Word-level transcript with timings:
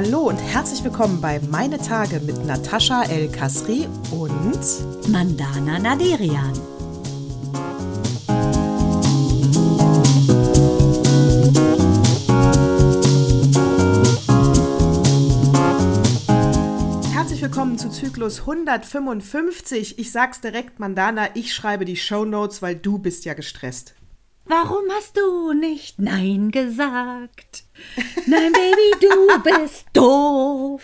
Hallo 0.00 0.28
und 0.28 0.36
herzlich 0.36 0.84
willkommen 0.84 1.20
bei 1.20 1.40
Meine 1.50 1.76
Tage 1.76 2.20
mit 2.20 2.46
Natascha 2.46 3.02
El 3.02 3.28
Kasri 3.32 3.88
und 4.12 5.08
Mandana 5.08 5.80
Naderian. 5.80 6.52
Herzlich 17.12 17.42
willkommen 17.42 17.76
zu 17.76 17.90
Zyklus 17.90 18.42
155. 18.42 19.98
Ich 19.98 20.12
sag's 20.12 20.40
direkt, 20.40 20.78
Mandana, 20.78 21.34
ich 21.34 21.52
schreibe 21.52 21.84
die 21.84 21.96
Show 21.96 22.24
Notes, 22.24 22.62
weil 22.62 22.76
du 22.76 22.98
bist 22.98 23.24
ja 23.24 23.34
gestresst. 23.34 23.96
Warum 24.44 24.84
hast 24.92 25.16
du 25.16 25.54
nicht 25.54 25.98
Nein 25.98 26.52
gesagt? 26.52 27.64
Nein, 28.26 28.52
Baby, 28.52 29.00
du 29.00 29.42
bist 29.42 29.86
doof. 29.92 30.82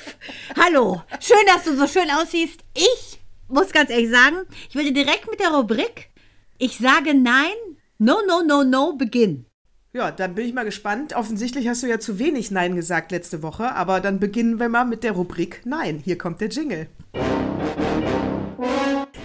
Hallo, 0.56 1.02
schön, 1.20 1.36
dass 1.46 1.64
du 1.64 1.76
so 1.76 1.86
schön 1.86 2.10
aussiehst. 2.10 2.60
Ich 2.74 3.18
muss 3.48 3.70
ganz 3.72 3.90
ehrlich 3.90 4.10
sagen, 4.10 4.36
ich 4.68 4.74
würde 4.74 4.92
direkt 4.92 5.30
mit 5.30 5.40
der 5.40 5.50
Rubrik 5.50 6.10
Ich 6.58 6.78
sage 6.78 7.14
Nein, 7.14 7.54
no, 7.98 8.16
no, 8.26 8.42
no, 8.42 8.64
no, 8.64 8.94
beginn. 8.94 9.46
Ja, 9.92 10.10
dann 10.10 10.34
bin 10.34 10.46
ich 10.46 10.54
mal 10.54 10.64
gespannt. 10.64 11.14
Offensichtlich 11.14 11.68
hast 11.68 11.82
du 11.82 11.86
ja 11.86 12.00
zu 12.00 12.18
wenig 12.18 12.50
Nein 12.50 12.74
gesagt 12.74 13.12
letzte 13.12 13.42
Woche, 13.42 13.74
aber 13.74 14.00
dann 14.00 14.18
beginnen 14.18 14.58
wir 14.58 14.68
mal 14.68 14.84
mit 14.84 15.04
der 15.04 15.12
Rubrik 15.12 15.60
Nein. 15.64 16.00
Hier 16.04 16.18
kommt 16.18 16.40
der 16.40 16.48
Jingle. 16.48 16.88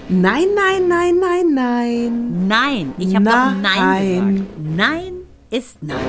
Nein, 0.09 0.47
nein, 0.55 0.87
nein, 0.87 1.19
nein, 1.19 1.53
nein. 1.53 2.47
Nein, 2.47 2.93
ich 2.97 3.15
habe 3.15 3.25
doch 3.25 3.61
Nein. 3.61 4.35
gesagt. 4.35 4.59
Nein 4.59 5.18
ist 5.49 5.81
Nein. 5.81 5.99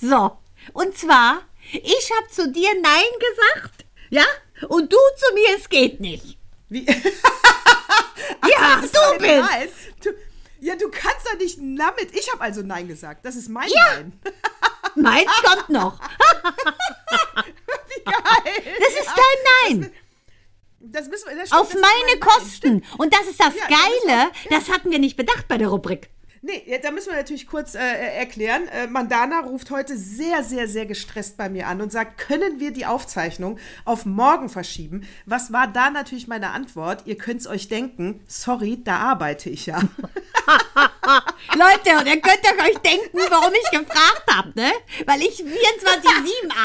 So, 0.00 0.38
und 0.72 0.96
zwar, 0.96 1.42
ich 1.72 2.10
habe 2.18 2.30
zu 2.30 2.50
dir 2.50 2.70
Nein 2.80 3.04
gesagt, 3.18 3.84
ja? 4.10 4.24
Und 4.68 4.92
du 4.92 4.96
zu 5.16 5.34
mir, 5.34 5.56
es 5.56 5.68
geht 5.68 6.00
nicht. 6.00 6.38
Wie? 6.68 6.84
ja, 6.86 6.96
Das 8.76 8.84
ist 8.84 8.96
doch 8.96 9.12
du 9.12 9.18
bist. 9.18 9.40
Nein. 9.40 9.68
Du, 10.02 10.10
ja, 10.60 10.76
du 10.76 10.90
kannst 10.90 11.26
doch 11.26 11.38
nicht 11.38 11.58
damit. 11.58 12.14
Ich 12.14 12.30
habe 12.32 12.42
also 12.42 12.62
Nein 12.62 12.88
gesagt. 12.88 13.24
Das 13.24 13.36
ist 13.36 13.48
mein 13.48 13.68
Ja. 13.68 13.94
Nein. 13.94 14.20
Meins 14.96 15.30
kommt 15.44 15.68
noch. 15.70 15.98
Wie 17.88 18.04
geil. 18.04 18.76
Das 18.80 18.92
ist 19.00 19.08
dein 19.08 19.78
Nein. 19.78 19.92
Das 20.80 21.08
müssen 21.08 21.28
wir, 21.28 21.36
das 21.36 21.48
stimmt, 21.48 21.60
Auf 21.60 21.72
das 21.72 21.80
meine. 21.80 22.18
Kosten. 22.20 22.84
Und 22.98 23.14
das 23.14 23.26
ist 23.28 23.38
das 23.38 23.54
Ja, 23.54 23.66
müssen 23.66 24.06
Geile, 24.08 24.30
das 24.48 24.68
hatten 24.70 24.90
wir 24.90 24.98
nicht 24.98 25.16
bedacht 25.16 25.46
bei 25.46 25.58
der 25.58 25.68
Rubrik. 25.68 26.08
Nee, 26.42 26.80
da 26.82 26.90
müssen 26.90 27.10
wir 27.10 27.16
natürlich 27.16 27.46
kurz 27.46 27.74
äh, 27.74 27.80
äh, 27.80 28.18
erklären. 28.18 28.66
Äh, 28.68 28.86
Mandana 28.86 29.40
ruft 29.40 29.70
heute 29.70 29.98
sehr, 29.98 30.42
sehr, 30.42 30.68
sehr 30.68 30.86
gestresst 30.86 31.36
bei 31.36 31.50
mir 31.50 31.66
an 31.66 31.82
und 31.82 31.92
sagt, 31.92 32.16
können 32.16 32.58
wir 32.58 32.70
die 32.70 32.86
Aufzeichnung 32.86 33.58
auf 33.84 34.06
morgen 34.06 34.48
verschieben? 34.48 35.06
Was 35.26 35.52
war 35.52 35.68
da 35.68 35.90
natürlich 35.90 36.28
meine 36.28 36.52
Antwort? 36.52 37.02
Ihr 37.04 37.18
könnt 37.18 37.42
es 37.42 37.46
euch 37.46 37.68
denken, 37.68 38.22
sorry, 38.26 38.80
da 38.82 38.96
arbeite 38.96 39.50
ich 39.50 39.66
ja. 39.66 39.80
Leute, 41.54 41.98
und 41.98 42.06
ihr 42.06 42.20
könnt 42.22 42.44
euch 42.62 42.78
denken, 42.78 43.18
warum 43.28 43.52
ich 43.52 43.70
gefragt 43.78 44.24
habe, 44.30 44.52
ne? 44.54 44.72
Weil 45.04 45.20
ich 45.20 45.44
24-7 45.44 45.46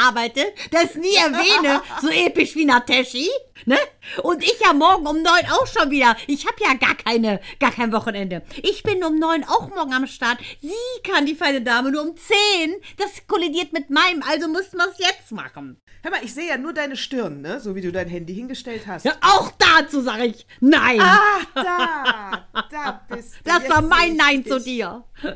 arbeite, 0.05 0.45
das 0.71 0.95
nie 0.95 1.15
erwähne, 1.15 1.81
so 2.01 2.07
episch 2.07 2.55
wie 2.55 2.63
Nateshi, 2.63 3.29
ne? 3.65 3.77
Und 4.23 4.43
ich 4.43 4.59
ja 4.59 4.73
morgen 4.73 5.07
um 5.07 5.21
neun 5.21 5.45
auch 5.51 5.67
schon 5.67 5.89
wieder. 5.91 6.15
Ich 6.27 6.45
habe 6.45 6.57
ja 6.61 6.73
gar 6.75 6.95
keine, 6.95 7.39
gar 7.59 7.71
kein 7.71 7.91
Wochenende. 7.91 8.43
Ich 8.63 8.83
bin 8.83 9.03
um 9.03 9.17
neun 9.17 9.43
auch 9.43 9.69
morgen 9.69 9.93
am 9.93 10.07
Start. 10.07 10.37
Sie 10.61 10.71
kann 11.03 11.25
die 11.25 11.35
feine 11.35 11.61
Dame 11.61 11.91
nur 11.91 12.01
um 12.03 12.15
zehn. 12.15 12.75
Das 12.97 13.27
kollidiert 13.27 13.73
mit 13.73 13.89
meinem, 13.89 14.23
also 14.23 14.47
müssten 14.47 14.77
wir 14.77 14.87
es 14.89 14.99
jetzt 14.99 15.31
machen. 15.31 15.81
Hör 16.03 16.11
mal, 16.11 16.23
ich 16.23 16.33
sehe 16.35 16.47
ja 16.49 16.57
nur 16.57 16.71
deine 16.71 16.95
Stirn, 16.95 17.41
ne? 17.41 17.59
So 17.59 17.73
wie 17.75 17.81
du 17.81 17.91
dein 17.91 18.07
Handy 18.07 18.35
hingestellt 18.35 18.85
hast. 18.85 19.05
Ja, 19.05 19.13
auch 19.21 19.51
dazu 19.57 20.01
sage 20.01 20.25
ich 20.25 20.45
nein. 20.59 20.99
Ach, 21.01 21.45
da, 21.55 22.47
da 22.69 23.05
bist 23.09 23.35
du. 23.43 23.49
das 23.49 23.67
war 23.69 23.81
mein 23.81 24.15
Nein 24.15 24.43
dich. 24.43 24.51
zu 24.53 24.59
dir. 24.59 25.03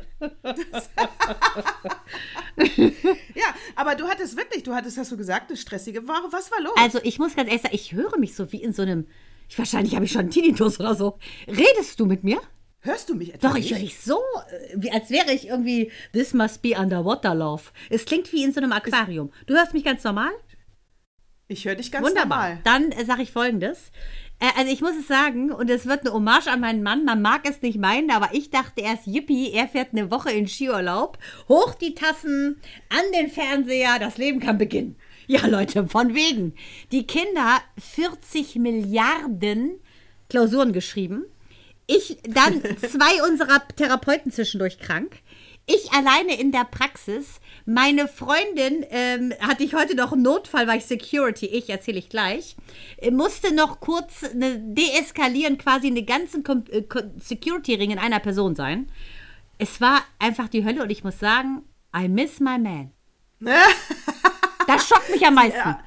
Ja, 3.36 3.46
aber 3.76 3.96
du 3.96 4.08
hattest 4.08 4.36
wirklich, 4.36 4.64
du 4.64 4.74
hattest, 4.74 4.98
hast 4.98 5.12
du 5.12 5.18
gesagt, 5.18 5.50
eine 5.50 5.58
stressige 5.58 6.08
Woche. 6.08 6.28
Was 6.32 6.52
war 6.52 6.62
los? 6.62 6.74
Also 6.78 7.00
ich 7.04 7.18
muss 7.20 7.36
ganz 7.36 7.48
ehrlich 7.48 7.62
sagen, 7.62 7.76
ich 7.76 7.94
höre 7.94 8.18
mich 8.20 8.36
so 8.36 8.52
wie 8.52 8.62
in 8.62 8.74
so 8.74 8.82
einem, 8.82 9.08
ich, 9.48 9.58
wahrscheinlich 9.58 9.96
habe 9.96 10.06
ich 10.06 10.12
schon 10.12 10.22
einen 10.22 10.32
Tinnitus 10.32 10.80
oder 10.80 10.96
so. 10.96 11.18
Redest 11.48 12.00
du 12.00 12.06
mit 12.06 12.24
mir? 12.24 12.40
Hörst 12.82 13.10
du 13.10 13.16
mich 13.16 13.34
etwa 13.34 13.50
Doch, 13.50 13.58
ich 13.58 13.72
höre 13.72 13.80
dich 13.80 14.00
so, 14.00 14.18
äh, 14.18 14.76
wie, 14.78 14.92
als 14.92 15.10
wäre 15.10 15.34
ich 15.34 15.48
irgendwie, 15.48 15.92
this 16.14 16.34
must 16.34 16.62
be 16.62 16.78
underwater 16.78 17.36
love. 17.36 17.64
Es 17.90 18.06
klingt 18.06 18.32
wie 18.32 18.44
in 18.44 18.54
so 18.54 18.62
einem 18.62 18.72
Aquarium. 18.72 19.32
Du 19.48 19.56
hörst 19.56 19.74
mich 19.74 19.84
ganz 19.84 20.04
normal? 20.04 20.32
Ich 21.48 21.66
höre 21.66 21.76
dich 21.76 21.92
ganz 21.92 22.08
Wunderbar. 22.08 22.50
normal. 22.50 22.62
Dann 22.64 22.92
äh, 22.92 23.04
sage 23.04 23.24
ich 23.24 23.32
folgendes. 23.32 23.92
Äh, 24.40 24.48
also 24.58 24.72
ich 24.72 24.82
muss 24.82 24.96
es 24.98 25.08
sagen, 25.08 25.52
und 25.52 25.70
es 25.70 25.86
wird 25.86 26.02
eine 26.02 26.14
Hommage 26.14 26.48
an 26.48 26.62
meinen 26.62 26.84
Mann, 26.84 27.04
man 27.04 27.22
mag 27.22 27.42
es 27.50 27.62
nicht 27.62 27.78
meinen, 27.78 28.12
aber 28.12 28.30
ich 28.34 28.50
dachte 28.50 28.82
erst, 28.82 29.08
yippie, 29.08 29.52
er 29.52 29.68
fährt 29.68 29.90
eine 29.92 30.10
Woche 30.10 30.32
in 30.32 30.48
Skiurlaub, 30.48 31.18
hoch 31.50 31.74
die 31.76 31.96
Tassen, 31.96 32.62
an 32.90 33.12
den 33.14 33.30
Fernseher, 33.30 34.00
das 34.00 34.18
Leben 34.18 34.40
kann 34.40 34.58
beginnen. 34.58 34.96
Ja, 35.32 35.46
Leute, 35.46 35.88
von 35.88 36.16
wegen. 36.16 36.56
Die 36.92 37.06
Kinder 37.06 37.60
40 37.78 38.56
Milliarden 38.56 39.80
Klausuren 40.28 40.74
geschrieben. 40.74 41.24
Ich, 41.86 42.18
dann 42.24 42.64
zwei 42.82 43.24
unserer 43.30 43.62
Therapeuten 43.76 44.32
zwischendurch 44.32 44.80
krank. 44.80 45.18
Ich 45.68 45.92
alleine 45.92 46.40
in 46.40 46.52
der 46.52 46.64
Praxis. 46.64 47.40
Meine 47.68 48.08
Freundin 48.08 48.84
ähm, 48.90 49.32
hatte 49.40 49.64
ich 49.64 49.76
heute 49.76 49.96
noch 49.96 50.14
einen 50.14 50.24
Notfall, 50.24 50.66
weil 50.66 50.80
ich 50.80 50.86
Security, 50.86 51.46
ich 51.46 51.70
erzähle 51.70 52.00
ich 52.00 52.10
gleich, 52.10 52.56
äh, 52.98 53.12
musste 53.12 53.54
noch 53.54 53.82
kurz 53.82 54.24
eine 54.24 54.58
deeskalieren, 54.58 55.60
quasi 55.60 55.88
eine 55.88 56.02
ganzen 56.02 56.44
äh, 56.72 56.82
Security-Ring 57.20 57.92
in 57.92 58.00
einer 58.00 58.20
Person 58.20 58.56
sein. 58.56 58.92
Es 59.60 59.80
war 59.80 60.02
einfach 60.18 60.50
die 60.50 60.66
Hölle 60.66 60.82
und 60.82 60.90
ich 60.90 61.04
muss 61.04 61.20
sagen, 61.20 61.62
I 61.96 62.08
miss 62.08 62.40
my 62.40 62.58
man. 62.58 62.92
Das 64.74 64.88
schockt 64.88 65.10
mich 65.10 65.26
am 65.26 65.34
meisten. 65.36 65.58
Ja. 65.58 65.80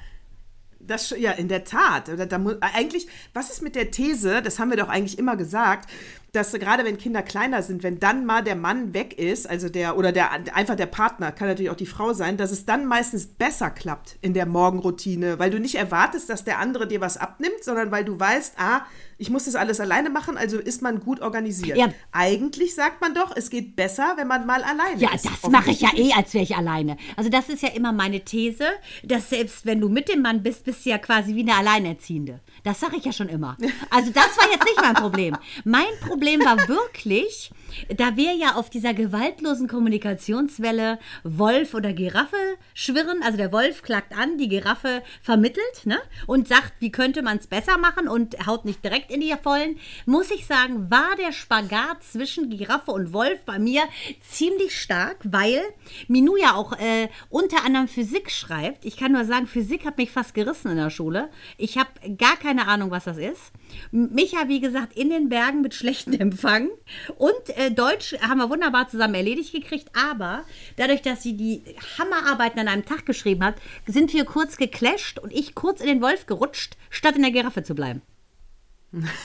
Das, 0.80 1.10
ja, 1.10 1.30
in 1.32 1.46
der 1.48 1.64
Tat. 1.64 2.10
Da, 2.28 2.38
mu- 2.38 2.56
eigentlich, 2.60 3.06
was 3.32 3.50
ist 3.50 3.62
mit 3.62 3.76
der 3.76 3.90
These, 3.92 4.42
das 4.42 4.58
haben 4.58 4.70
wir 4.70 4.76
doch 4.76 4.88
eigentlich 4.88 5.18
immer 5.18 5.36
gesagt, 5.36 5.88
dass 6.32 6.52
gerade 6.52 6.84
wenn 6.86 6.96
Kinder 6.96 7.22
kleiner 7.22 7.62
sind, 7.62 7.82
wenn 7.82 8.00
dann 8.00 8.24
mal 8.24 8.42
der 8.42 8.56
Mann 8.56 8.94
weg 8.94 9.18
ist, 9.18 9.48
also 9.48 9.68
der, 9.68 9.98
oder 9.98 10.12
der 10.12 10.32
einfach 10.32 10.76
der 10.76 10.86
Partner, 10.86 11.30
kann 11.30 11.46
natürlich 11.46 11.70
auch 11.70 11.76
die 11.76 11.84
Frau 11.84 12.14
sein, 12.14 12.38
dass 12.38 12.52
es 12.52 12.64
dann 12.64 12.86
meistens 12.86 13.26
besser 13.26 13.68
klappt 13.68 14.16
in 14.22 14.32
der 14.32 14.46
Morgenroutine, 14.46 15.38
weil 15.38 15.50
du 15.50 15.60
nicht 15.60 15.74
erwartest, 15.74 16.30
dass 16.30 16.44
der 16.44 16.58
andere 16.58 16.88
dir 16.88 17.02
was 17.02 17.18
abnimmt, 17.18 17.62
sondern 17.62 17.90
weil 17.90 18.06
du 18.06 18.18
weißt, 18.18 18.54
ah, 18.56 18.86
ich 19.18 19.28
muss 19.28 19.44
das 19.44 19.56
alles 19.56 19.78
alleine 19.78 20.08
machen, 20.08 20.38
also 20.38 20.58
ist 20.58 20.80
man 20.80 21.00
gut 21.00 21.20
organisiert. 21.20 21.76
Ja. 21.76 21.88
Eigentlich 22.12 22.74
sagt 22.74 23.02
man 23.02 23.14
doch, 23.14 23.36
es 23.36 23.50
geht 23.50 23.76
besser, 23.76 24.14
wenn 24.16 24.26
man 24.26 24.46
mal 24.46 24.64
alleine 24.64 24.98
Ja, 25.00 25.14
ist. 25.14 25.26
das 25.26 25.50
mache 25.50 25.70
ich 25.70 25.82
ja 25.82 25.90
eh, 25.94 26.12
als 26.16 26.32
wäre 26.32 26.44
ich 26.44 26.56
alleine. 26.56 26.96
Also 27.14 27.28
das 27.28 27.50
ist 27.50 27.62
ja 27.62 27.68
immer 27.68 27.92
meine 27.92 28.20
These, 28.20 28.64
dass 29.04 29.28
selbst 29.28 29.66
wenn 29.66 29.80
du 29.80 29.90
mit 29.90 30.08
dem 30.08 30.22
Mann 30.22 30.42
bist, 30.42 30.64
bist 30.64 30.86
du 30.86 30.90
ja 30.90 30.98
quasi 30.98 31.34
wie 31.36 31.42
eine 31.42 31.56
Alleinerziehende. 31.56 32.40
Das 32.64 32.80
sage 32.80 32.96
ich 32.96 33.04
ja 33.04 33.12
schon 33.12 33.28
immer. 33.28 33.56
Also 33.90 34.10
das 34.12 34.36
war 34.38 34.48
jetzt 34.50 34.64
nicht 34.64 34.80
mein 34.80 34.94
Problem. 34.94 35.36
Mein 35.64 35.98
Problem 36.06 36.40
war 36.40 36.68
wirklich, 36.68 37.50
da 37.96 38.16
wir 38.16 38.34
ja 38.34 38.54
auf 38.54 38.70
dieser 38.70 38.94
gewaltlosen 38.94 39.68
Kommunikationswelle 39.68 40.98
Wolf 41.24 41.74
oder 41.74 41.92
Giraffe 41.92 42.36
schwirren, 42.74 43.22
also 43.22 43.36
der 43.36 43.52
Wolf 43.52 43.82
klagt 43.82 44.16
an, 44.16 44.38
die 44.38 44.48
Giraffe 44.48 45.02
vermittelt 45.22 45.84
ne? 45.84 45.98
und 46.26 46.48
sagt, 46.48 46.74
wie 46.80 46.92
könnte 46.92 47.22
man 47.22 47.38
es 47.38 47.46
besser 47.46 47.78
machen 47.78 48.08
und 48.08 48.46
haut 48.46 48.64
nicht 48.64 48.84
direkt 48.84 49.10
in 49.10 49.20
die 49.20 49.32
Vollen, 49.42 49.78
muss 50.06 50.30
ich 50.30 50.46
sagen, 50.46 50.90
war 50.90 51.16
der 51.16 51.32
Spagat 51.32 52.02
zwischen 52.02 52.50
Giraffe 52.50 52.92
und 52.92 53.12
Wolf 53.12 53.40
bei 53.44 53.58
mir 53.58 53.82
ziemlich 54.28 54.78
stark, 54.78 55.18
weil 55.24 55.62
Minou 56.08 56.36
ja 56.36 56.54
auch 56.54 56.78
äh, 56.78 57.08
unter 57.30 57.64
anderem 57.64 57.88
Physik 57.88 58.30
schreibt. 58.30 58.84
Ich 58.84 58.96
kann 58.96 59.12
nur 59.12 59.24
sagen, 59.24 59.46
Physik 59.46 59.84
hat 59.84 59.98
mich 59.98 60.10
fast 60.10 60.34
gerissen 60.34 60.70
in 60.70 60.76
der 60.76 60.90
Schule. 60.90 61.30
Ich 61.56 61.78
habe 61.78 61.90
gar 62.16 62.36
keine 62.36 62.66
Ahnung, 62.66 62.90
was 62.90 63.04
das 63.04 63.18
ist. 63.18 63.52
Micha, 63.90 64.48
wie 64.48 64.60
gesagt, 64.60 64.96
in 64.96 65.10
den 65.10 65.28
Bergen 65.28 65.62
mit 65.62 65.74
schlechtem 65.74 66.14
Empfang. 66.14 66.68
Und 67.16 67.56
äh, 67.56 67.61
Deutsch 67.70 68.14
haben 68.20 68.38
wir 68.38 68.50
wunderbar 68.50 68.88
zusammen 68.88 69.14
erledigt 69.14 69.52
gekriegt. 69.52 69.88
Aber 69.96 70.44
dadurch, 70.76 71.02
dass 71.02 71.22
sie 71.22 71.36
die 71.36 71.62
Hammerarbeiten 71.98 72.58
an 72.60 72.68
einem 72.68 72.84
Tag 72.84 73.06
geschrieben 73.06 73.44
hat, 73.44 73.54
sind 73.86 74.12
wir 74.12 74.24
kurz 74.24 74.56
geclasht 74.56 75.18
und 75.18 75.32
ich 75.32 75.54
kurz 75.54 75.80
in 75.80 75.86
den 75.86 76.02
Wolf 76.02 76.26
gerutscht, 76.26 76.76
statt 76.90 77.16
in 77.16 77.22
der 77.22 77.30
Giraffe 77.30 77.62
zu 77.62 77.74
bleiben. 77.74 78.02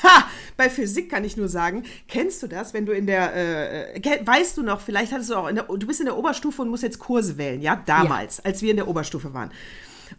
Ha, 0.03 0.29
bei 0.55 0.69
Physik 0.69 1.11
kann 1.11 1.25
ich 1.25 1.35
nur 1.35 1.49
sagen, 1.49 1.83
kennst 2.07 2.41
du 2.41 2.47
das, 2.47 2.73
wenn 2.73 2.85
du 2.85 2.93
in 2.93 3.05
der, 3.05 3.95
äh, 3.95 3.99
ke- 3.99 4.21
weißt 4.25 4.55
du 4.55 4.63
noch, 4.63 4.79
vielleicht 4.79 5.11
hattest 5.11 5.29
du 5.29 5.35
auch, 5.35 5.47
in 5.49 5.55
der, 5.55 5.65
du 5.65 5.85
bist 5.85 5.99
in 5.99 6.05
der 6.05 6.17
Oberstufe 6.17 6.61
und 6.61 6.69
musst 6.69 6.83
jetzt 6.83 6.99
Kurse 6.99 7.37
wählen, 7.37 7.61
ja, 7.61 7.83
damals, 7.85 8.39
als 8.45 8.61
wir 8.61 8.71
in 8.71 8.77
der 8.77 8.87
Oberstufe 8.87 9.33
waren. 9.33 9.51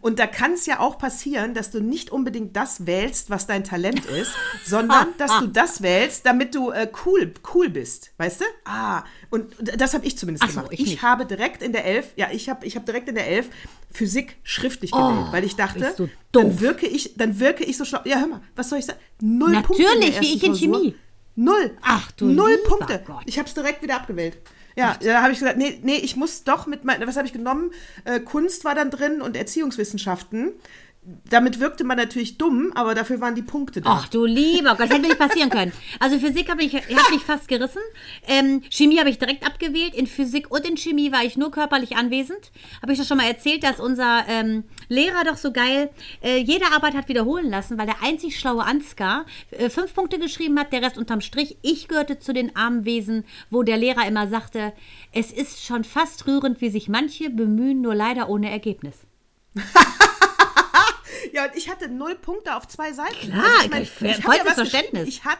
Und 0.01 0.19
da 0.19 0.27
kann 0.27 0.53
es 0.53 0.65
ja 0.65 0.79
auch 0.79 0.97
passieren, 0.97 1.53
dass 1.53 1.71
du 1.71 1.79
nicht 1.81 2.09
unbedingt 2.11 2.55
das 2.55 2.85
wählst, 2.85 3.29
was 3.29 3.47
dein 3.47 3.63
Talent 3.63 4.05
ist, 4.05 4.31
sondern 4.65 5.07
dass 5.17 5.39
du 5.39 5.47
das 5.47 5.81
wählst, 5.81 6.25
damit 6.25 6.55
du 6.55 6.71
äh, 6.71 6.89
cool, 7.05 7.33
cool 7.53 7.69
bist, 7.69 8.11
weißt 8.17 8.41
du? 8.41 8.45
Ah, 8.65 9.03
und 9.29 9.53
das 9.77 9.93
habe 9.93 10.05
ich 10.05 10.17
zumindest 10.17 10.43
Ach 10.45 10.49
so, 10.49 10.55
gemacht. 10.61 10.73
ich 10.73 10.79
Ich, 10.81 10.89
nicht. 10.91 11.01
habe 11.03 11.25
direkt 11.25 11.61
in 11.61 11.71
der 11.71 11.85
Elf, 11.85 12.13
ja, 12.15 12.27
ich 12.31 12.49
habe 12.49 12.65
ich 12.65 12.75
hab 12.75 12.85
direkt 12.85 13.09
in 13.09 13.15
der 13.15 13.27
Elf 13.27 13.49
Physik 13.91 14.37
schriftlich 14.43 14.91
gewählt, 14.91 15.27
weil 15.31 15.43
ich 15.43 15.55
dachte, 15.55 16.09
dann 16.31 16.59
wirke 16.59 16.85
ich, 16.85 17.15
dann 17.17 17.39
wirke 17.39 17.63
ich 17.63 17.75
so 17.77 17.85
schlau. 17.85 18.01
Ja, 18.05 18.19
hör 18.19 18.27
mal, 18.27 18.41
was 18.55 18.69
soll 18.69 18.79
ich 18.79 18.85
sagen? 18.85 18.99
Null 19.19 19.51
Natürlich, 19.51 19.87
Punkte 19.87 20.11
der 20.11 20.21
wie 20.21 20.33
ich 20.35 20.43
in. 20.43 20.55
Chemie. 20.55 20.95
Null. 21.35 21.77
Ach, 21.81 22.11
du 22.11 22.25
Null 22.25 22.57
Punkte. 22.67 23.01
Gott. 23.05 23.23
Ich 23.25 23.37
habe 23.39 23.47
es 23.47 23.53
direkt 23.53 23.81
wieder 23.81 23.95
abgewählt. 23.95 24.37
Ja, 24.79 24.95
da 25.01 25.21
habe 25.21 25.33
ich 25.33 25.39
gesagt, 25.39 25.57
nee, 25.57 25.77
nee, 25.83 25.97
ich 25.97 26.15
muss 26.15 26.45
doch 26.45 26.65
mit 26.65 26.85
meinen, 26.85 27.05
was 27.05 27.17
habe 27.17 27.27
ich 27.27 27.33
genommen? 27.33 27.71
Äh, 28.05 28.21
Kunst 28.21 28.63
war 28.63 28.75
dann 28.75 28.89
drin 28.89 29.21
und 29.21 29.35
Erziehungswissenschaften. 29.35 30.53
Damit 31.01 31.61
wirkte 31.61 31.85
man 31.85 31.97
natürlich 31.97 32.37
dumm, 32.37 32.73
aber 32.75 32.93
dafür 32.93 33.21
waren 33.21 33.33
die 33.33 33.41
Punkte 33.41 33.79
da. 33.79 33.89
Ach 33.89 34.09
du 34.09 34.25
lieber 34.25 34.75
Gott, 34.75 34.89
hätte 34.89 34.99
mir 34.99 35.07
nicht 35.07 35.17
passieren 35.17 35.49
können. 35.49 35.71
Also 35.99 36.19
Physik 36.19 36.49
habe 36.49 36.61
ich, 36.61 36.75
hat 36.75 37.11
mich 37.11 37.21
fast 37.21 37.47
gerissen. 37.47 37.81
Ähm, 38.27 38.63
Chemie 38.69 38.99
habe 38.99 39.09
ich 39.09 39.17
direkt 39.17 39.45
abgewählt. 39.45 39.95
In 39.95 40.07
Physik 40.07 40.51
und 40.51 40.67
in 40.67 40.75
Chemie 40.75 41.13
war 41.13 41.23
ich 41.23 41.37
nur 41.37 41.51
körperlich 41.51 41.95
anwesend. 41.95 42.51
Habe 42.81 42.91
ich 42.91 42.99
das 42.99 43.07
schon 43.07 43.17
mal 43.17 43.27
erzählt, 43.27 43.63
dass 43.63 43.79
unser 43.79 44.25
ähm, 44.27 44.65
Lehrer 44.89 45.23
doch 45.23 45.37
so 45.37 45.53
geil 45.53 45.89
äh, 46.21 46.37
jede 46.37 46.65
Arbeit 46.73 46.95
hat 46.95 47.07
wiederholen 47.07 47.49
lassen, 47.49 47.77
weil 47.77 47.85
der 47.85 48.03
einzig 48.03 48.37
schlaue 48.37 48.65
Ansgar 48.65 49.25
äh, 49.51 49.69
fünf 49.69 49.93
Punkte 49.93 50.19
geschrieben 50.19 50.59
hat, 50.59 50.73
der 50.73 50.81
Rest 50.81 50.97
unterm 50.97 51.21
Strich. 51.21 51.57
Ich 51.61 51.87
gehörte 51.87 52.19
zu 52.19 52.33
den 52.33 52.57
armen 52.57 52.83
Wesen, 52.83 53.23
wo 53.49 53.63
der 53.63 53.77
Lehrer 53.77 54.05
immer 54.05 54.27
sagte, 54.27 54.73
es 55.13 55.31
ist 55.31 55.65
schon 55.65 55.85
fast 55.85 56.27
rührend, 56.27 56.59
wie 56.59 56.69
sich 56.69 56.89
manche 56.89 57.29
bemühen, 57.29 57.79
nur 57.79 57.95
leider 57.95 58.27
ohne 58.27 58.51
Ergebnis. 58.51 58.95
Ja, 61.33 61.45
und 61.45 61.55
ich 61.55 61.69
hatte 61.69 61.87
null 61.89 62.15
Punkte 62.15 62.55
auf 62.55 62.67
zwei 62.67 62.91
Seiten. 62.93 63.31
Klar, 63.31 63.45
ich- 63.65 63.71
hab 63.71 64.23
vollstes 64.23 64.45
was 64.47 64.53
Verständnis. 64.55 65.05
geschrieben. 65.05 65.07
Ich 65.07 65.23
hat, 65.25 65.39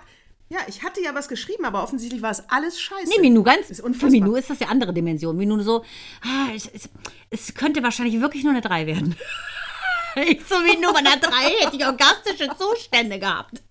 ja, 0.50 0.60
ich 0.68 0.84
hatte 0.84 1.02
ja 1.02 1.14
was 1.14 1.28
geschrieben, 1.28 1.66
aber 1.66 1.84
offensichtlich 1.84 2.22
war 2.22 2.32
es 2.32 2.44
alles 2.50 2.80
scheiße. 2.82 3.10
Nee, 3.10 3.22
Minu, 3.22 3.44
ganz. 3.44 3.70
Ist 3.70 3.82
Für 3.82 3.86
unfassbar. 3.86 4.10
Minu 4.12 4.36
ist 4.36 4.50
das 4.50 4.60
ja 4.60 4.68
andere 4.68 4.94
Dimension. 4.94 5.38
Minu 5.38 5.62
so, 5.62 5.84
ah, 6.24 6.48
es, 6.56 6.68
es, 6.68 6.90
es 7.30 7.54
könnte 7.54 7.84
wahrscheinlich 7.84 8.20
wirklich 8.20 8.44
nur 8.44 8.54
eine 8.54 8.62
3 8.62 8.88
werden. 8.88 9.16
ich 10.16 10.42
so, 10.48 10.60
Minu, 10.60 10.92
bei 10.92 11.00
einer 11.00 11.18
3 11.18 11.30
hätte 11.62 11.76
ich 11.76 11.86
orgastische 11.86 12.50
Zustände 12.58 13.20
gehabt. 13.20 13.62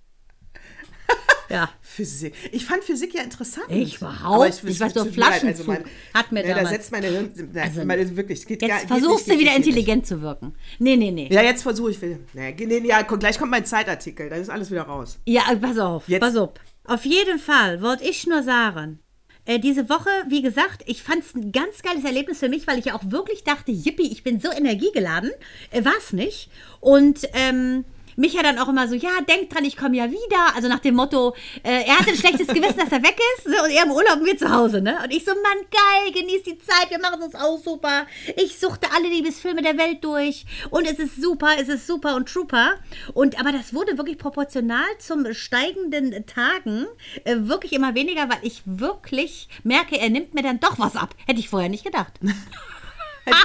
Ja. 1.49 1.71
Physik. 1.81 2.35
Ich 2.53 2.65
fand 2.65 2.85
Physik 2.85 3.15
ja 3.15 3.23
interessant. 3.23 3.67
Ich 3.71 3.97
überhaupt 3.97 4.45
nicht. 4.65 4.75
Ich 4.75 4.81
weiß, 4.81 4.93
so 4.95 5.05
tut 5.05 5.17
mir 5.17 5.21
leid, 5.21 5.41
Flaschenzug 5.41 5.79
hat 6.15 6.33
mir 6.33 6.43
nee, 6.43 6.55
da 6.55 6.67
setzt 6.67 6.93
meine 6.93 7.06
Hirn. 7.06 7.33
Nein, 7.53 7.69
Also, 7.69 7.85
meine, 7.85 8.17
wirklich, 8.17 8.47
geht 8.47 8.61
gar, 8.61 8.69
Jetzt 8.69 8.81
geht 8.81 8.89
versuchst 8.89 9.27
nicht, 9.29 9.37
du 9.39 9.41
wieder 9.41 9.56
geht 9.56 9.67
intelligent 9.67 10.06
zu 10.06 10.21
wirken. 10.21 10.55
Nee, 10.79 10.97
nee, 10.97 11.11
nee. 11.11 11.29
Ja, 11.33 11.43
jetzt 11.43 11.62
versuche 11.62 11.91
ich 11.91 12.03
wieder. 12.03 12.19
Nee, 12.35 12.55
nee, 12.59 12.87
ja, 12.87 13.03
gleich 13.03 13.39
kommt 13.39 13.50
mein 13.50 13.65
Zeitartikel, 13.65 14.29
dann 14.29 14.41
ist 14.41 14.50
alles 14.50 14.71
wieder 14.71 14.83
raus. 14.83 15.19
Ja, 15.27 15.43
pass 15.61 15.79
auf, 15.79 16.09
Jetzt- 16.09 16.21
pass 16.21 16.37
auf. 16.37 16.50
Auf 16.85 17.05
jeden 17.05 17.39
Fall 17.39 17.83
wollte 17.83 18.05
ich 18.05 18.27
nur 18.27 18.43
sagen, 18.43 19.00
äh, 19.45 19.59
diese 19.59 19.89
Woche, 19.89 20.11
wie 20.29 20.43
gesagt, 20.43 20.83
ich 20.87 21.03
fand 21.03 21.25
es 21.25 21.35
ein 21.35 21.53
ganz 21.53 21.83
geiles 21.83 22.05
Erlebnis 22.05 22.39
für 22.39 22.49
mich, 22.50 22.67
weil 22.67 22.79
ich 22.79 22.87
ja 22.87 22.95
auch 22.95 23.11
wirklich 23.11 23.45
dachte, 23.45 23.73
yippie, 23.73 24.11
ich 24.12 24.23
bin 24.23 24.41
so 24.41 24.50
energiegeladen. 24.50 25.31
Äh, 25.71 25.85
War 25.85 25.95
es 25.99 26.12
nicht. 26.12 26.50
Und 26.81 27.27
ähm, 27.33 27.85
mich 28.19 28.35
ja 28.35 28.43
dann 28.43 28.59
auch 28.59 28.69
immer 28.69 28.88
so, 28.88 28.94
ja, 28.94 29.20
denk 29.29 29.50
dran, 29.50 29.65
ich 29.65 29.76
komme 29.76 29.97
ja 29.97 30.11
wieder. 30.11 30.55
Also 30.55 30.69
nach 30.69 30.81
dem 30.81 30.97
Motto, 30.97 31.35
äh, 31.62 31.85
er 31.87 31.99
hatte 31.99 32.11
ein 32.11 32.17
schlechtes 32.17 32.49
Gewissen, 32.49 32.79
dass 32.79 32.91
er 32.91 33.03
weg 33.03 33.19
ist 33.37 33.47
ne? 33.47 33.55
und 33.62 33.70
er 33.70 33.85
im 33.85 33.93
Urlaub 33.93 34.19
und 34.19 34.26
wir 34.26 34.37
zu 34.37 34.50
Hause. 34.50 34.81
Ne? 34.81 34.99
Und 35.03 35.12
ich 35.12 35.25
so, 35.25 35.32
Mann, 35.32 35.65
geil, 35.70 36.12
genieß 36.12 36.43
die 36.43 36.59
Zeit, 36.59 36.91
wir 36.91 36.99
machen 36.99 37.20
das 37.20 37.41
auch 37.41 37.59
super. 37.59 38.06
Ich 38.37 38.59
suchte 38.59 38.88
alle 38.94 39.09
Liebesfilme 39.09 39.62
der 39.62 39.79
Welt 39.79 40.03
durch 40.03 40.44
und 40.70 40.87
es 40.87 40.99
ist 40.99 41.23
super, 41.23 41.53
es 41.61 41.69
ist 41.69 41.87
super 41.87 42.17
und 42.17 42.29
trooper. 42.29 42.75
Und 43.15 43.38
aber 43.38 43.53
das 43.53 43.73
wurde 43.73 43.97
wirklich 43.97 44.19
proportional 44.19 44.87
zum 44.99 45.32
steigenden 45.32 46.26
Tagen 46.26 46.87
äh, 47.25 47.37
wirklich 47.38 47.73
immer 47.73 47.94
weniger, 47.94 48.29
weil 48.29 48.38
ich 48.43 48.62
wirklich 48.64 49.49
merke, 49.62 49.99
er 49.99 50.11
nimmt 50.11 50.35
mir 50.35 50.43
dann 50.43 50.61
doch 50.61 50.79
was 50.79 50.97
ab. 50.97 51.14
Hätte 51.26 51.38
ich 51.38 51.49
vorher 51.49 51.69
nicht 51.69 51.85
gedacht. 51.85 52.12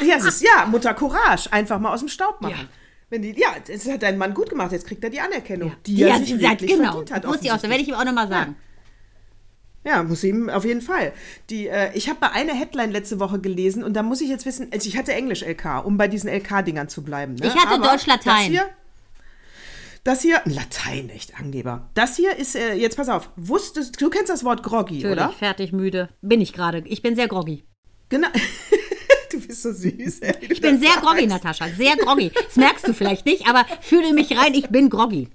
Ja, 0.02 0.16
es 0.16 0.24
ist, 0.24 0.42
ja, 0.42 0.66
Mutter 0.66 0.94
Courage, 0.94 1.52
einfach 1.52 1.78
mal 1.78 1.94
aus 1.94 2.00
dem 2.00 2.08
Staub 2.08 2.40
machen. 2.40 2.56
Ja. 2.58 2.83
Wenn 3.14 3.22
die, 3.22 3.40
ja, 3.40 3.50
das 3.68 3.88
hat 3.88 4.02
dein 4.02 4.18
Mann 4.18 4.34
gut 4.34 4.50
gemacht, 4.50 4.72
jetzt 4.72 4.88
kriegt 4.88 5.04
er 5.04 5.12
die 5.12 5.20
Anerkennung, 5.20 5.74
die 5.86 5.98
ja, 5.98 6.08
er 6.08 6.18
sich 6.18 6.30
sie 6.30 6.40
sagt, 6.40 6.62
wirklich 6.62 6.80
genau. 6.80 6.94
verdient 6.94 7.12
hat. 7.12 7.26
Muss 7.28 7.44
ich 7.44 7.52
auch, 7.52 7.62
da 7.62 7.70
werde 7.70 7.84
ich 7.84 7.88
ihm 7.88 7.94
auch 7.94 8.06
nochmal 8.06 8.28
sagen. 8.28 8.56
Ja, 9.84 10.02
muss 10.02 10.24
ihm 10.24 10.50
auf 10.50 10.66
jeden 10.66 10.82
Fall. 10.82 11.14
Die, 11.52 11.68
äh, 11.68 11.92
ich 11.94 12.10
habe 12.10 12.22
mal 12.22 12.32
eine 12.34 12.56
Headline 12.56 12.90
letzte 12.90 13.20
Woche 13.20 13.40
gelesen 13.40 13.84
und 13.84 13.94
da 13.94 14.02
muss 14.02 14.20
ich 14.20 14.30
jetzt 14.30 14.48
wissen, 14.48 14.70
also 14.74 14.90
ich 14.90 14.98
hatte 14.98 15.14
Englisch-LK, 15.14 15.86
um 15.86 15.96
bei 15.96 16.08
diesen 16.08 16.28
LK-Dingern 16.28 16.90
zu 16.90 17.04
bleiben. 17.04 17.36
Ne? 17.36 17.46
Ich 17.46 17.56
hatte 17.56 17.80
Deutsch-Latein. 17.80 18.52
Das 18.52 18.62
hier, 18.64 18.70
das 20.04 20.22
hier, 20.24 20.42
Latein, 20.46 21.10
echt, 21.10 21.40
Angeber. 21.40 21.92
Das 21.94 22.16
hier 22.16 22.36
ist, 22.36 22.56
äh, 22.56 22.74
jetzt 22.74 22.98
pass 22.98 23.10
auf, 23.10 23.30
wusstest, 23.36 24.02
du 24.02 24.10
kennst 24.10 24.32
das 24.32 24.44
Wort 24.44 24.64
groggy, 24.64 25.04
Natürlich, 25.04 25.12
oder? 25.12 25.30
fertig, 25.34 25.72
müde. 25.72 26.10
Bin 26.24 26.42
ich 26.42 26.52
gerade. 26.52 26.80
Ich 26.88 27.04
bin 27.04 27.16
sehr 27.16 27.28
groggy. 27.28 27.64
Genau. 28.10 28.30
du 29.34 29.40
bist 29.42 29.62
so 29.64 29.72
süß. 29.74 30.20
Ey, 30.20 30.34
Ich 30.50 30.62
bin 30.62 30.80
sehr 30.80 30.96
groggy, 31.02 31.28
Natascha. 31.28 31.68
Sehr 31.78 31.96
groggy. 31.98 32.32
Das 32.46 32.56
merkst 32.56 32.88
du 32.88 32.94
vielleicht 32.94 33.26
nicht, 33.26 33.48
aber 33.48 33.66
fühle 33.82 34.14
mich 34.14 34.36
rein, 34.38 34.54
ich 34.54 34.68
bin 34.70 34.90
groggy. 34.90 35.30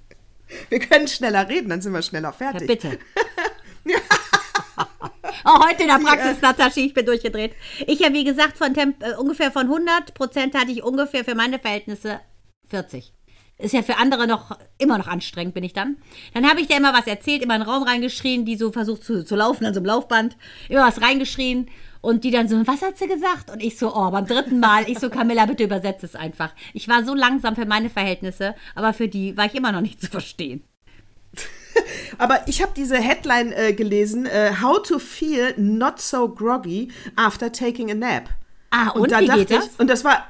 Wir 0.69 0.79
können 0.79 1.07
schneller 1.07 1.47
reden, 1.47 1.69
dann 1.69 1.81
sind 1.81 1.93
wir 1.93 2.01
schneller 2.01 2.29
Ja, 2.29 2.51
fertig. 2.51 2.67
bitte. 2.67 2.99
Oh, 5.45 5.65
heute 5.65 5.83
in 5.83 5.87
der 5.89 5.99
Praxis, 5.99 6.37
äh, 6.37 6.41
Natascha, 6.41 6.81
ich 6.81 6.93
bin 6.93 7.05
durchgedreht. 7.05 7.53
Ich 7.87 7.99
ja, 7.99 8.11
wie 8.13 8.23
gesagt, 8.25 8.57
von 8.57 8.73
Temp 8.73 9.01
äh, 9.01 9.15
ungefähr 9.15 9.51
von 9.51 9.63
100 9.63 10.13
Prozent 10.13 10.53
hatte 10.53 10.71
ich 10.71 10.83
ungefähr 10.83 11.23
für 11.23 11.33
meine 11.33 11.59
Verhältnisse 11.59 12.19
40. 12.69 13.13
Ist 13.57 13.73
ja 13.73 13.81
für 13.81 13.97
andere 13.97 14.27
noch 14.27 14.57
immer 14.77 14.97
noch 14.97 15.07
anstrengend, 15.07 15.53
bin 15.53 15.63
ich 15.63 15.73
dann. 15.73 15.97
Dann 16.33 16.47
habe 16.49 16.61
ich 16.61 16.67
dir 16.67 16.77
immer 16.77 16.93
was 16.93 17.07
erzählt, 17.07 17.41
immer 17.41 17.55
in 17.55 17.61
den 17.61 17.69
Raum 17.69 17.83
reingeschrien, 17.83 18.45
die 18.45 18.57
so 18.57 18.71
versucht 18.71 19.03
zu, 19.03 19.23
zu 19.23 19.35
laufen 19.35 19.65
an 19.65 19.73
so 19.73 19.79
einem 19.79 19.87
Laufband. 19.87 20.35
Immer 20.67 20.85
was 20.87 21.01
reingeschrien 21.01 21.69
und 22.01 22.23
die 22.23 22.31
dann 22.31 22.47
so, 22.47 22.55
was 22.65 22.81
hat 22.81 22.97
sie 22.97 23.07
gesagt? 23.07 23.49
Und 23.51 23.61
ich 23.61 23.77
so, 23.77 23.93
oh, 23.95 24.09
beim 24.11 24.25
dritten 24.25 24.59
Mal, 24.59 24.89
ich 24.89 24.99
so, 24.99 25.09
Camilla, 25.09 25.45
bitte 25.45 25.63
übersetze 25.63 26.05
es 26.05 26.15
einfach. 26.15 26.53
Ich 26.73 26.87
war 26.87 27.03
so 27.03 27.13
langsam 27.13 27.55
für 27.55 27.65
meine 27.65 27.89
Verhältnisse, 27.89 28.55
aber 28.75 28.93
für 28.93 29.07
die 29.07 29.35
war 29.37 29.45
ich 29.45 29.55
immer 29.55 29.71
noch 29.71 29.81
nicht 29.81 30.01
zu 30.01 30.07
verstehen. 30.07 30.63
Aber 32.17 32.47
ich 32.47 32.61
habe 32.61 32.71
diese 32.75 32.97
Headline 32.97 33.53
äh, 33.53 33.73
gelesen, 33.73 34.25
äh, 34.25 34.51
How 34.61 34.81
to 34.81 34.99
feel 34.99 35.53
not 35.57 36.01
so 36.01 36.27
groggy 36.27 36.91
after 37.15 37.51
taking 37.51 37.91
a 37.91 37.93
nap. 37.93 38.29
Ah, 38.71 38.89
und 38.89 39.11
wie 39.11 39.27
geht 39.27 39.51
das? 39.51 39.67
Ich, 39.67 39.79
und 39.79 39.87
das 39.89 40.03
war, 40.03 40.25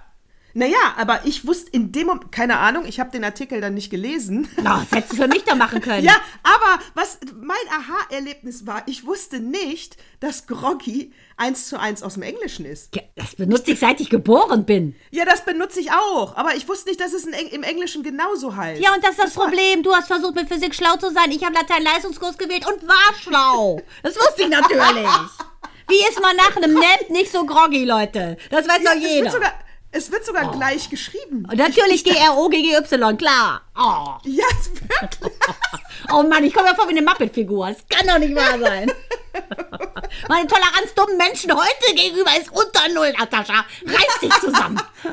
naja, 0.54 0.78
aber 0.98 1.22
ich 1.25 1.46
wusste 1.46 1.69
in 1.72 1.92
dem 1.92 2.07
Moment, 2.07 2.31
keine 2.31 2.57
Ahnung, 2.57 2.86
ich 2.86 3.00
habe 3.00 3.12
den 3.12 3.24
Artikel 3.24 3.62
dann 3.62 3.74
nicht 3.75 3.89
gelesen. 3.89 4.48
Na, 4.62 4.79
das 4.79 4.98
hättest 4.98 5.13
du 5.13 5.18
für 5.24 5.27
mich 5.27 5.44
doch 5.44 5.56
machen 5.56 5.82
können. 5.82 6.03
Ja, 6.10 6.15
aber 6.44 6.82
was 6.96 7.20
mein 7.39 7.58
Aha-Erlebnis 7.72 8.65
war, 8.65 8.84
ich 8.88 9.06
wusste 9.06 9.39
nicht, 9.39 9.98
dass 10.20 10.48
groggy 10.48 11.13
eins 11.38 11.68
zu 11.68 11.79
eins 11.79 12.03
aus 12.03 12.15
dem 12.15 12.24
Englischen 12.24 12.65
ist. 12.65 12.96
Ja, 12.96 13.01
Das 13.15 13.36
benutze 13.36 13.72
ich, 13.72 13.79
seit 13.79 14.00
ich 14.01 14.10
geboren 14.10 14.65
bin. 14.65 14.96
Ja, 15.12 15.25
das 15.25 15.46
benutze 15.46 15.79
ich 15.79 15.91
auch, 15.91 16.36
aber 16.36 16.56
ich 16.56 16.68
wusste 16.68 16.89
nicht, 16.89 17.00
dass 17.00 17.13
es 17.13 17.25
Eng 17.25 17.48
im 17.48 17.63
Englischen 17.63 18.03
genauso 18.03 18.56
heißt. 18.56 18.82
Ja, 18.82 18.94
und 18.94 19.03
das 19.03 19.12
ist 19.12 19.24
das 19.24 19.34
Problem. 19.34 19.84
Du 19.84 19.94
hast 19.94 20.08
versucht, 20.08 20.36
mit 20.36 20.48
Physik 20.48 20.74
schlau 20.75 20.96
zu 20.98 21.12
sein. 21.12 21.32
Ich 21.32 21.44
habe 21.44 21.53
Latein-Leistungskurs 21.53 22.38
gewählt 22.38 22.65
und 22.68 22.88
war 22.88 23.13
schlau. 23.22 23.82
Das 24.03 24.15
wusste 24.15 24.44
ich 24.44 24.50
natürlich. 24.50 24.79
Wie 25.88 26.00
ist 26.08 26.22
man 26.22 26.36
nach 26.36 26.56
einem 26.56 26.74
Nap 26.74 27.10
nicht 27.10 27.32
so 27.32 27.46
groggy, 27.46 27.84
Leute? 27.84 28.38
Das 28.51 28.68
weiß 28.68 28.79
Ja, 28.84 28.94
doch 28.94 29.01
jeder. 29.01 29.53
Es 29.91 30.12
wird 30.12 30.25
sogar 30.25 30.51
gleich 30.51 30.89
geschrieben. 30.89 31.46
Und 31.50 31.58
natürlich 31.58 32.03
G-R-O-G-G-Y, 32.03 33.17
klar. 33.17 33.62
Oh. 33.75 34.17
Ja, 34.24 34.46
es 34.60 34.72
wird. 34.81 35.17
oh 36.13 36.24
Mann, 36.24 36.43
ich 36.43 36.53
komme 36.53 36.67
ja 36.67 36.75
vor 36.75 36.88
wie 36.88 36.98
eine 36.98 37.01
Muppet-Figur. 37.01 37.69
Das 37.69 37.77
kann 37.89 38.08
doch 38.08 38.19
nicht 38.19 38.36
wahr 38.36 38.60
sein. 38.60 38.91
Meine 40.29 40.48
Toleranz 40.48 40.93
dummen 40.96 41.17
Menschen 41.17 41.51
heute 41.55 41.96
gegenüber 41.96 42.31
ist 42.39 42.51
unter 42.51 42.88
Null, 42.93 43.12
Natascha. 43.17 43.65
Reiß 43.86 44.19
dich 44.22 44.34
zusammen. 44.39 44.79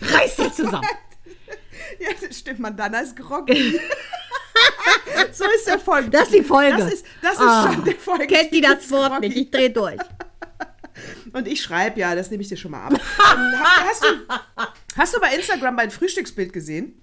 Reiß 0.00 0.36
dich 0.36 0.52
zusammen. 0.54 0.86
Ja, 1.98 2.08
das 2.20 2.38
stimmt, 2.38 2.60
Mandana 2.60 3.00
ist 3.00 3.16
groggy. 3.16 3.80
so 5.32 5.44
ist 5.56 5.66
der 5.66 5.78
Folge. 5.78 6.10
Das 6.10 6.24
ist 6.24 6.34
die 6.34 6.42
Folge. 6.42 6.76
Das 6.76 6.92
ist, 6.92 7.06
das 7.22 7.32
ist 7.32 7.40
Ah, 7.40 7.72
schon 7.72 7.84
der 7.84 7.96
Folge. 7.96 8.26
Kennt 8.26 8.52
die 8.52 8.60
das 8.60 8.90
Wort 8.90 9.20
nicht? 9.20 9.36
Ich 9.36 9.50
dreh 9.50 9.68
durch. 9.68 9.98
Und 11.32 11.48
ich 11.48 11.62
schreibe 11.62 12.00
ja, 12.00 12.14
das 12.14 12.30
nehme 12.30 12.42
ich 12.42 12.48
dir 12.48 12.56
schon 12.56 12.70
mal 12.72 12.84
ab. 12.86 12.92
Ähm, 12.92 13.00
ha- 13.60 13.84
hast, 13.88 14.02
du, 14.04 14.06
hast 14.96 15.14
du 15.16 15.20
bei 15.20 15.34
Instagram 15.34 15.74
mein 15.76 15.90
Frühstücksbild 15.90 16.52
gesehen? 16.52 17.00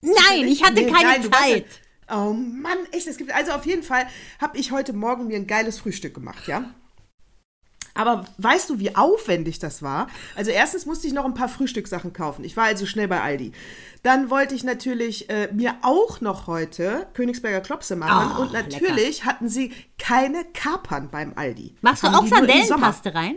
Nein, 0.00 0.46
ich 0.46 0.62
hatte 0.62 0.74
Nee, 0.82 0.90
keine 0.92 1.18
nein, 1.20 1.22
Zeit. 1.32 1.66
Ja, 2.08 2.24
oh 2.24 2.32
Mann, 2.32 2.78
echt, 2.92 3.06
es 3.06 3.16
gibt. 3.18 3.32
Also 3.32 3.52
auf 3.52 3.66
jeden 3.66 3.82
Fall 3.82 4.06
habe 4.40 4.56
ich 4.58 4.70
heute 4.72 4.92
Morgen 4.92 5.26
mir 5.26 5.36
ein 5.36 5.46
geiles 5.46 5.78
Frühstück 5.78 6.14
gemacht, 6.14 6.46
ja. 6.46 6.72
Aber 7.94 8.26
weißt 8.38 8.70
du, 8.70 8.78
wie 8.78 8.94
aufwendig 8.94 9.58
das 9.58 9.82
war? 9.82 10.06
Also 10.36 10.52
erstens 10.52 10.86
musste 10.86 11.08
ich 11.08 11.12
noch 11.12 11.24
ein 11.24 11.34
paar 11.34 11.48
Frühstückssachen 11.48 12.12
kaufen. 12.12 12.44
Ich 12.44 12.56
war 12.56 12.64
also 12.66 12.86
schnell 12.86 13.08
bei 13.08 13.20
Aldi. 13.20 13.50
Dann 14.04 14.30
wollte 14.30 14.54
ich 14.54 14.62
natürlich 14.62 15.28
äh, 15.30 15.48
mir 15.52 15.74
auch 15.82 16.20
noch 16.20 16.46
heute 16.46 17.08
Königsberger 17.14 17.60
Klopse 17.60 17.96
machen. 17.96 18.36
Oh, 18.38 18.42
und 18.42 18.52
natürlich 18.52 19.24
hatten 19.24 19.48
sie 19.48 19.72
keine 19.98 20.44
Kapern 20.44 21.10
beim 21.10 21.32
Aldi. 21.34 21.74
Machst 21.80 22.04
du 22.04 22.06
auch. 22.06 22.24
Sandellenpaste 22.24 23.14
rein? 23.16 23.36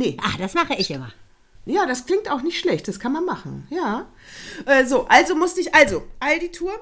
Nee. 0.00 0.16
Ah, 0.22 0.38
das 0.38 0.54
mache 0.54 0.74
ich 0.78 0.90
immer. 0.90 1.12
Ja, 1.66 1.84
das 1.84 2.06
klingt 2.06 2.30
auch 2.30 2.40
nicht 2.40 2.58
schlecht. 2.58 2.88
Das 2.88 3.00
kann 3.00 3.12
man 3.12 3.26
machen. 3.26 3.66
Ja. 3.68 4.06
Äh, 4.64 4.86
so, 4.86 5.06
also 5.08 5.36
musste 5.36 5.60
ich, 5.60 5.74
also, 5.74 6.04
Aldi-Tour, 6.20 6.72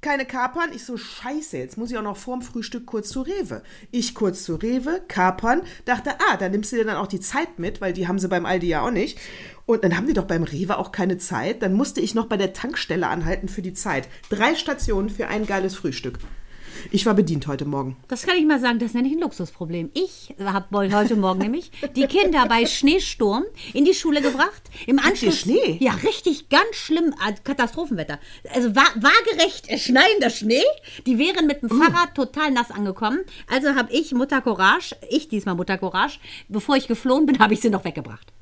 keine 0.00 0.24
Kapern. 0.24 0.70
Ich 0.72 0.84
so, 0.84 0.96
scheiße, 0.96 1.58
jetzt 1.58 1.76
muss 1.76 1.90
ich 1.90 1.98
auch 1.98 2.02
noch 2.02 2.16
vorm 2.16 2.40
Frühstück 2.40 2.86
kurz 2.86 3.08
zu 3.08 3.22
Rewe. 3.22 3.64
Ich 3.90 4.14
kurz 4.14 4.44
zu 4.44 4.54
Rewe, 4.54 5.02
Kapern, 5.08 5.62
dachte, 5.86 6.12
ah, 6.30 6.36
da 6.36 6.48
nimmst 6.48 6.70
du 6.70 6.76
dir 6.76 6.84
dann 6.84 6.98
auch 6.98 7.08
die 7.08 7.18
Zeit 7.18 7.58
mit, 7.58 7.80
weil 7.80 7.92
die 7.92 8.06
haben 8.06 8.20
sie 8.20 8.28
beim 8.28 8.46
Aldi 8.46 8.68
ja 8.68 8.86
auch 8.86 8.92
nicht. 8.92 9.18
Und 9.66 9.82
dann 9.82 9.96
haben 9.96 10.06
die 10.06 10.14
doch 10.14 10.26
beim 10.26 10.44
Rewe 10.44 10.78
auch 10.78 10.92
keine 10.92 11.18
Zeit. 11.18 11.62
Dann 11.62 11.72
musste 11.72 12.00
ich 12.00 12.14
noch 12.14 12.26
bei 12.26 12.36
der 12.36 12.52
Tankstelle 12.52 13.08
anhalten 13.08 13.48
für 13.48 13.62
die 13.62 13.74
Zeit. 13.74 14.08
Drei 14.30 14.54
Stationen 14.54 15.10
für 15.10 15.26
ein 15.26 15.46
geiles 15.46 15.74
Frühstück. 15.74 16.20
Ich 16.90 17.06
war 17.06 17.14
bedient 17.14 17.46
heute 17.46 17.64
Morgen. 17.64 17.96
Das 18.08 18.22
kann 18.26 18.36
ich 18.36 18.46
mal 18.46 18.60
sagen, 18.60 18.78
das 18.78 18.94
nenne 18.94 19.08
ich 19.08 19.14
ein 19.14 19.20
Luxusproblem. 19.20 19.90
Ich 19.94 20.34
habe 20.42 20.92
heute 20.92 21.16
Morgen 21.16 21.40
nämlich 21.40 21.70
die 21.96 22.06
Kinder 22.06 22.46
bei 22.46 22.66
Schneesturm 22.66 23.44
in 23.74 23.84
die 23.84 23.94
Schule 23.94 24.22
gebracht. 24.22 24.62
Im 24.86 24.98
Anschluss. 24.98 25.40
Schnee? 25.40 25.76
Ja, 25.80 25.92
richtig, 25.92 26.48
ganz 26.48 26.74
schlimm. 26.74 27.14
äh, 27.26 27.34
Katastrophenwetter. 27.44 28.18
Also 28.54 28.74
wa 28.74 28.84
waagerecht 28.96 29.78
schneidender 29.80 30.30
Schnee. 30.30 30.62
Die 31.06 31.18
wären 31.18 31.46
mit 31.46 31.62
dem 31.62 31.68
Fahrrad 31.68 32.14
total 32.14 32.50
nass 32.50 32.70
angekommen. 32.70 33.20
Also 33.50 33.74
habe 33.74 33.92
ich 33.92 34.12
Mutter 34.12 34.40
Courage, 34.40 34.96
ich 35.10 35.28
diesmal 35.28 35.54
Mutter 35.54 35.78
Courage, 35.78 36.18
bevor 36.48 36.76
ich 36.76 36.88
geflohen 36.88 37.26
bin, 37.26 37.38
habe 37.38 37.54
ich 37.54 37.60
sie 37.60 37.70
noch 37.70 37.84
weggebracht. 37.84 38.32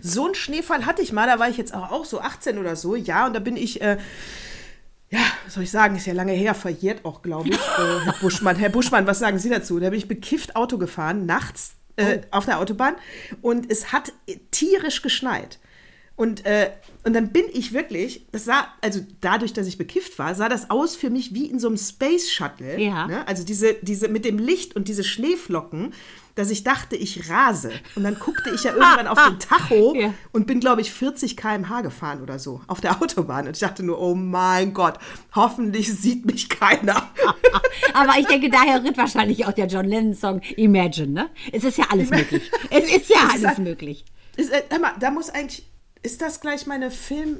So 0.00 0.24
einen 0.24 0.34
Schneefall 0.34 0.86
hatte 0.86 1.02
ich 1.02 1.12
mal, 1.12 1.26
da 1.26 1.38
war 1.38 1.48
ich 1.48 1.56
jetzt 1.56 1.74
auch, 1.74 1.90
auch 1.90 2.04
so 2.04 2.20
18 2.20 2.58
oder 2.58 2.76
so, 2.76 2.96
ja, 2.96 3.26
und 3.26 3.34
da 3.34 3.40
bin 3.40 3.56
ich, 3.56 3.82
äh, 3.82 3.98
ja, 5.12 5.20
was 5.44 5.54
soll 5.54 5.64
ich 5.64 5.70
sagen, 5.70 5.94
ist 5.94 6.06
ja 6.06 6.14
lange 6.14 6.32
her, 6.32 6.54
verjährt 6.54 7.04
auch, 7.04 7.20
glaube 7.20 7.50
ich, 7.50 7.54
äh, 7.54 8.00
Herr 8.04 8.14
Buschmann. 8.20 8.56
Herr 8.56 8.70
Buschmann, 8.70 9.06
was 9.06 9.18
sagen 9.18 9.38
Sie 9.38 9.50
dazu? 9.50 9.78
Da 9.78 9.90
bin 9.90 9.98
ich 9.98 10.08
bekifft 10.08 10.56
Auto 10.56 10.78
gefahren, 10.78 11.26
nachts 11.26 11.74
äh, 11.96 12.20
auf 12.30 12.46
der 12.46 12.58
Autobahn 12.58 12.94
und 13.42 13.70
es 13.70 13.92
hat 13.92 14.14
tierisch 14.50 15.02
geschneit. 15.02 15.58
Und, 16.16 16.46
äh, 16.46 16.70
und 17.04 17.14
dann 17.14 17.30
bin 17.30 17.44
ich 17.52 17.74
wirklich, 17.74 18.26
das 18.32 18.46
sah, 18.46 18.68
also 18.80 19.00
dadurch, 19.20 19.52
dass 19.52 19.66
ich 19.66 19.76
bekifft 19.76 20.18
war, 20.18 20.34
sah 20.34 20.48
das 20.48 20.70
aus 20.70 20.96
für 20.96 21.10
mich 21.10 21.34
wie 21.34 21.46
in 21.46 21.58
so 21.58 21.68
einem 21.68 21.76
Space 21.76 22.30
Shuttle. 22.30 22.80
Ja. 22.80 23.06
Ne? 23.06 23.26
Also 23.28 23.44
diese, 23.44 23.74
diese 23.82 24.08
mit 24.08 24.24
dem 24.24 24.38
Licht 24.38 24.76
und 24.76 24.88
diese 24.88 25.04
Schneeflocken, 25.04 25.92
dass 26.34 26.50
ich 26.50 26.64
dachte, 26.64 26.96
ich 26.96 27.28
rase. 27.30 27.70
Und 27.94 28.04
dann 28.04 28.18
guckte 28.18 28.50
ich 28.54 28.64
ja 28.64 28.72
irgendwann 28.72 29.06
auf 29.06 29.18
den 29.28 29.38
Tacho 29.38 29.94
Ja. 29.98 30.14
und 30.32 30.46
bin, 30.46 30.60
glaube 30.60 30.80
ich, 30.80 30.90
40 30.92 31.36
km/h 31.36 31.80
gefahren 31.82 32.22
oder 32.22 32.38
so 32.38 32.60
auf 32.66 32.80
der 32.80 33.00
Autobahn. 33.02 33.46
Und 33.46 33.52
ich 33.56 33.60
dachte 33.60 33.82
nur, 33.82 34.00
oh 34.00 34.14
mein 34.14 34.72
Gott, 34.72 34.98
hoffentlich 35.34 35.92
sieht 35.92 36.24
mich 36.24 36.48
keiner. 36.48 37.10
Aber 37.94 38.18
ich 38.18 38.26
denke, 38.26 38.48
daher 38.50 38.82
rührt 38.82 38.96
wahrscheinlich 38.96 39.46
auch 39.46 39.52
der 39.52 39.66
John 39.66 39.84
Lennon-Song 39.86 40.40
Imagine, 40.56 41.08
ne? 41.12 41.30
Es 41.52 41.64
ist 41.64 41.78
ja 41.78 41.84
alles 41.90 42.10
möglich. 42.10 42.50
Es 42.70 42.84
ist 42.84 43.08
ja 43.10 43.16
Es 43.28 43.34
ist 43.36 43.44
alles 43.44 43.58
ein- 43.58 43.64
möglich. 43.64 44.04
Ist, 44.36 44.50
äh, 44.50 44.62
hör 44.70 44.78
mal, 44.78 44.92
da 44.98 45.10
muss 45.10 45.28
eigentlich, 45.28 45.66
ist 46.02 46.22
das 46.22 46.40
gleich 46.40 46.66
meine 46.66 46.90
Film... 46.90 47.38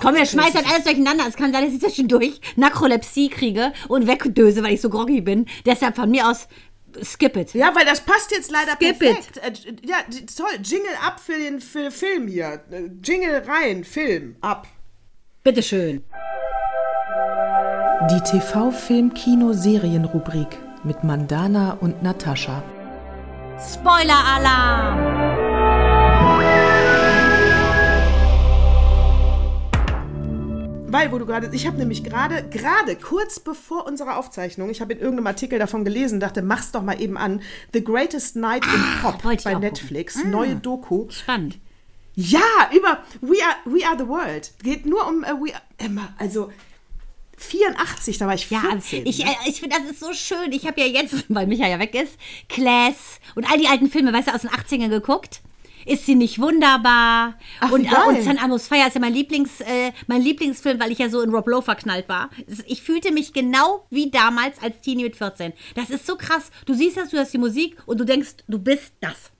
Komm, 0.00 0.14
wir 0.14 0.24
schmeißen 0.24 0.64
alles 0.64 0.84
durcheinander. 0.84 1.24
Es 1.28 1.36
kann 1.36 1.52
sein, 1.52 1.62
dass 1.62 1.74
ich 1.74 1.80
zwischendurch 1.80 2.40
Nakrolepsie 2.56 3.28
kriege 3.28 3.74
und 3.88 4.06
wegdöse, 4.06 4.62
weil 4.62 4.72
ich 4.72 4.80
so 4.80 4.88
groggy 4.88 5.20
bin. 5.20 5.44
Deshalb 5.66 5.94
von 5.96 6.10
mir 6.10 6.26
aus, 6.26 6.48
skip 7.02 7.36
it. 7.36 7.52
Ja, 7.54 7.74
weil 7.74 7.84
das 7.84 8.00
passt 8.00 8.30
jetzt 8.30 8.50
leider 8.50 8.72
Skip 8.72 8.98
perfekt. 8.98 9.36
Äh, 9.38 9.52
ja, 9.84 9.96
toll. 10.36 10.58
Jingle 10.62 10.94
ab 11.04 11.20
für 11.20 11.38
den 11.38 11.60
für 11.60 11.90
Film 11.90 12.28
hier. 12.28 12.62
Äh, 12.70 12.88
Jingle 13.02 13.42
rein, 13.46 13.84
Film 13.84 14.36
ab. 14.40 14.66
Bitteschön. 15.42 16.02
Die 18.10 18.20
TV-Film-Kino-Serien-Rubrik 18.20 20.58
mit 20.84 21.02
Mandana 21.04 21.78
und 21.80 22.02
Natascha. 22.02 22.62
Spoiler-Alarm! 23.58 25.47
Weil, 30.90 31.12
wo 31.12 31.18
du 31.18 31.26
gerade, 31.26 31.50
ich 31.52 31.66
habe 31.66 31.76
nämlich 31.76 32.02
gerade, 32.02 32.48
gerade 32.48 32.96
kurz 32.96 33.40
bevor 33.40 33.86
unserer 33.86 34.16
Aufzeichnung, 34.16 34.70
ich 34.70 34.80
habe 34.80 34.94
in 34.94 35.00
irgendeinem 35.00 35.26
Artikel 35.26 35.58
davon 35.58 35.84
gelesen, 35.84 36.18
dachte, 36.18 36.40
mach's 36.40 36.72
doch 36.72 36.82
mal 36.82 36.98
eben 37.00 37.18
an. 37.18 37.42
The 37.74 37.84
Greatest 37.84 38.36
Night 38.36 38.64
in 38.64 38.82
Pop 39.02 39.22
bei 39.22 39.54
Netflix, 39.54 40.24
neue 40.24 40.56
Doku. 40.56 41.10
Spannend. 41.10 41.58
Ja, 42.14 42.40
über 42.74 43.02
We 43.20 43.36
Are, 43.44 43.56
We 43.66 43.86
Are 43.86 43.98
the 43.98 44.08
World. 44.08 44.52
Geht 44.62 44.86
nur 44.86 45.06
um 45.06 45.24
äh, 45.24 45.28
We 45.28 45.54
Are, 45.54 45.62
Emma, 45.76 46.08
also 46.18 46.50
84, 47.36 48.18
da 48.18 48.26
war 48.26 48.34
ich 48.34 48.50
Ja, 48.50 48.60
14. 48.60 49.06
ich, 49.06 49.18
ne? 49.18 49.30
äh, 49.30 49.48
ich 49.48 49.60
finde, 49.60 49.76
das 49.78 49.90
ist 49.90 50.00
so 50.00 50.12
schön. 50.14 50.52
Ich 50.52 50.66
habe 50.66 50.80
ja 50.80 50.86
jetzt, 50.86 51.26
weil 51.28 51.46
Micha 51.46 51.68
ja 51.68 51.78
weg 51.78 51.94
ist, 51.94 52.16
Class 52.48 53.20
und 53.34 53.48
all 53.50 53.58
die 53.58 53.68
alten 53.68 53.90
Filme, 53.90 54.12
weißt 54.12 54.28
du, 54.28 54.34
aus 54.34 54.40
den 54.40 54.50
80ern 54.50 54.88
geguckt. 54.88 55.42
Ist 55.88 56.04
sie 56.04 56.14
nicht 56.14 56.38
wunderbar? 56.38 57.38
Ach, 57.60 57.70
und, 57.70 57.86
äh, 57.86 58.08
und 58.08 58.22
San 58.22 58.38
Amos 58.38 58.68
Fire 58.68 58.86
ist 58.86 58.94
ja 58.94 59.00
mein, 59.00 59.14
Lieblings, 59.14 59.60
äh, 59.60 59.92
mein 60.06 60.20
Lieblingsfilm, 60.20 60.78
weil 60.78 60.92
ich 60.92 60.98
ja 60.98 61.08
so 61.08 61.22
in 61.22 61.30
Rob 61.30 61.48
Lowe 61.48 61.62
verknallt 61.62 62.08
war. 62.08 62.28
Ich 62.66 62.82
fühlte 62.82 63.10
mich 63.10 63.32
genau 63.32 63.86
wie 63.88 64.10
damals 64.10 64.60
als 64.62 64.80
Teenie 64.80 65.04
mit 65.04 65.16
14. 65.16 65.54
Das 65.74 65.88
ist 65.88 66.06
so 66.06 66.16
krass. 66.16 66.50
Du 66.66 66.74
siehst 66.74 66.98
das, 66.98 67.08
du 67.08 67.16
hörst 67.16 67.32
die 67.32 67.38
Musik 67.38 67.76
und 67.86 67.98
du 67.98 68.04
denkst, 68.04 68.36
du 68.48 68.58
bist 68.58 68.92
das. 69.00 69.32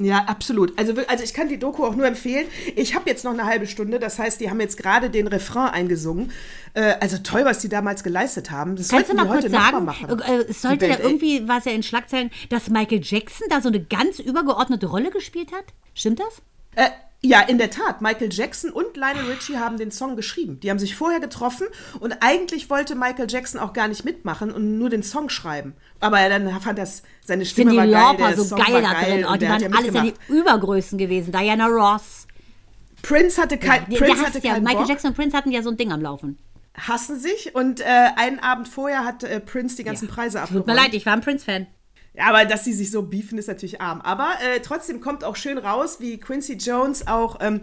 Ja, 0.00 0.24
absolut. 0.26 0.78
Also, 0.78 0.94
also 1.08 1.24
ich 1.24 1.34
kann 1.34 1.48
die 1.48 1.58
Doku 1.58 1.84
auch 1.84 1.94
nur 1.94 2.06
empfehlen. 2.06 2.46
Ich 2.76 2.94
habe 2.94 3.08
jetzt 3.08 3.24
noch 3.24 3.32
eine 3.32 3.44
halbe 3.44 3.66
Stunde, 3.66 3.98
das 3.98 4.18
heißt, 4.18 4.40
die 4.40 4.50
haben 4.50 4.60
jetzt 4.60 4.76
gerade 4.76 5.10
den 5.10 5.26
Refrain 5.26 5.68
eingesungen. 5.68 6.32
Äh, 6.74 6.94
also 7.00 7.18
toll, 7.18 7.44
was 7.44 7.60
die 7.60 7.68
damals 7.68 8.02
geleistet 8.02 8.50
haben. 8.50 8.76
Das 8.76 8.88
Kannst 8.88 9.10
du 9.10 9.16
sollten 9.16 9.28
mal 9.28 9.40
kurz 9.40 9.50
sagen, 9.50 9.72
mal 9.72 9.80
machen. 9.80 10.20
äh, 10.20 10.44
es 10.48 10.62
sollte 10.62 10.88
da 10.88 10.98
irgendwie, 10.98 11.46
war 11.48 11.58
es 11.58 11.64
ja 11.64 11.72
in 11.72 11.82
Schlagzeilen, 11.82 12.30
dass 12.48 12.70
Michael 12.70 13.00
Jackson 13.02 13.46
da 13.50 13.60
so 13.60 13.68
eine 13.68 13.82
ganz 13.82 14.18
übergeordnete 14.18 14.86
Rolle 14.86 15.10
gespielt 15.10 15.52
hat? 15.52 15.64
Stimmt 15.94 16.20
das? 16.20 16.42
Äh, 16.76 16.90
ja, 17.22 17.40
in 17.40 17.58
der 17.58 17.70
Tat. 17.70 18.00
Michael 18.00 18.30
Jackson 18.32 18.70
und 18.70 18.96
Lionel 18.96 19.26
Richie 19.30 19.58
haben 19.58 19.76
den 19.76 19.90
Song 19.90 20.16
geschrieben. 20.16 20.58
Die 20.60 20.70
haben 20.70 20.78
sich 20.78 20.96
vorher 20.96 21.20
getroffen 21.20 21.66
und 22.00 22.16
eigentlich 22.20 22.70
wollte 22.70 22.94
Michael 22.94 23.26
Jackson 23.28 23.60
auch 23.60 23.74
gar 23.74 23.88
nicht 23.88 24.04
mitmachen 24.04 24.50
und 24.50 24.78
nur 24.78 24.88
den 24.88 25.02
Song 25.02 25.28
schreiben. 25.28 25.74
Aber 26.00 26.18
er 26.18 26.30
dann 26.30 26.60
fand 26.60 26.78
das, 26.78 27.02
seine 27.24 27.44
Stimme 27.44 27.72
Cindy 27.72 27.92
war 27.92 28.16
geil, 28.16 28.36
so 28.36 28.44
Song 28.44 28.58
geil 28.58 28.82
war 28.82 28.94
da 28.94 29.02
drin. 29.02 29.26
Oh, 29.26 29.32
und 29.32 29.42
die 29.42 29.48
waren 29.48 29.60
ja 29.60 29.68
alles 29.70 29.94
ja 29.94 30.02
die. 30.02 30.14
Übergrößen 30.28 30.96
gewesen. 30.96 31.30
Diana 31.32 31.66
Ross. 31.66 32.26
Prince 33.02 33.40
hatte, 33.40 33.58
kein, 33.58 33.84
Die, 33.90 33.96
Prince 33.96 34.24
hatte 34.24 34.38
ja, 34.38 34.54
keinen 34.54 34.64
Michael 34.64 34.80
Bock, 34.80 34.88
Jackson 34.88 35.10
und 35.10 35.16
Prince 35.16 35.36
hatten 35.36 35.50
ja 35.50 35.62
so 35.62 35.70
ein 35.70 35.76
Ding 35.76 35.92
am 35.92 36.00
Laufen. 36.00 36.38
hassen 36.74 37.18
sich 37.18 37.54
und 37.54 37.80
äh, 37.80 37.84
einen 38.16 38.38
Abend 38.38 38.68
vorher 38.68 39.04
hat 39.04 39.24
äh, 39.24 39.40
Prince 39.40 39.76
die 39.76 39.84
ganzen 39.84 40.08
Preise 40.08 40.40
abgeräumt. 40.40 40.66
Tut 40.66 40.74
mir 40.74 40.80
leid, 40.80 40.94
ich 40.94 41.04
war 41.04 41.12
ein 41.12 41.20
Prince-Fan. 41.20 41.66
Ja, 42.12 42.24
aber 42.28 42.44
dass 42.44 42.64
sie 42.64 42.72
sich 42.72 42.90
so 42.90 43.02
beefen, 43.02 43.38
ist 43.38 43.46
natürlich 43.46 43.80
arm. 43.80 44.00
Aber 44.00 44.30
äh, 44.42 44.60
trotzdem 44.60 45.00
kommt 45.00 45.22
auch 45.22 45.36
schön 45.36 45.58
raus, 45.58 45.98
wie 46.00 46.18
Quincy 46.18 46.54
Jones 46.54 47.06
auch 47.06 47.38
ähm, 47.40 47.60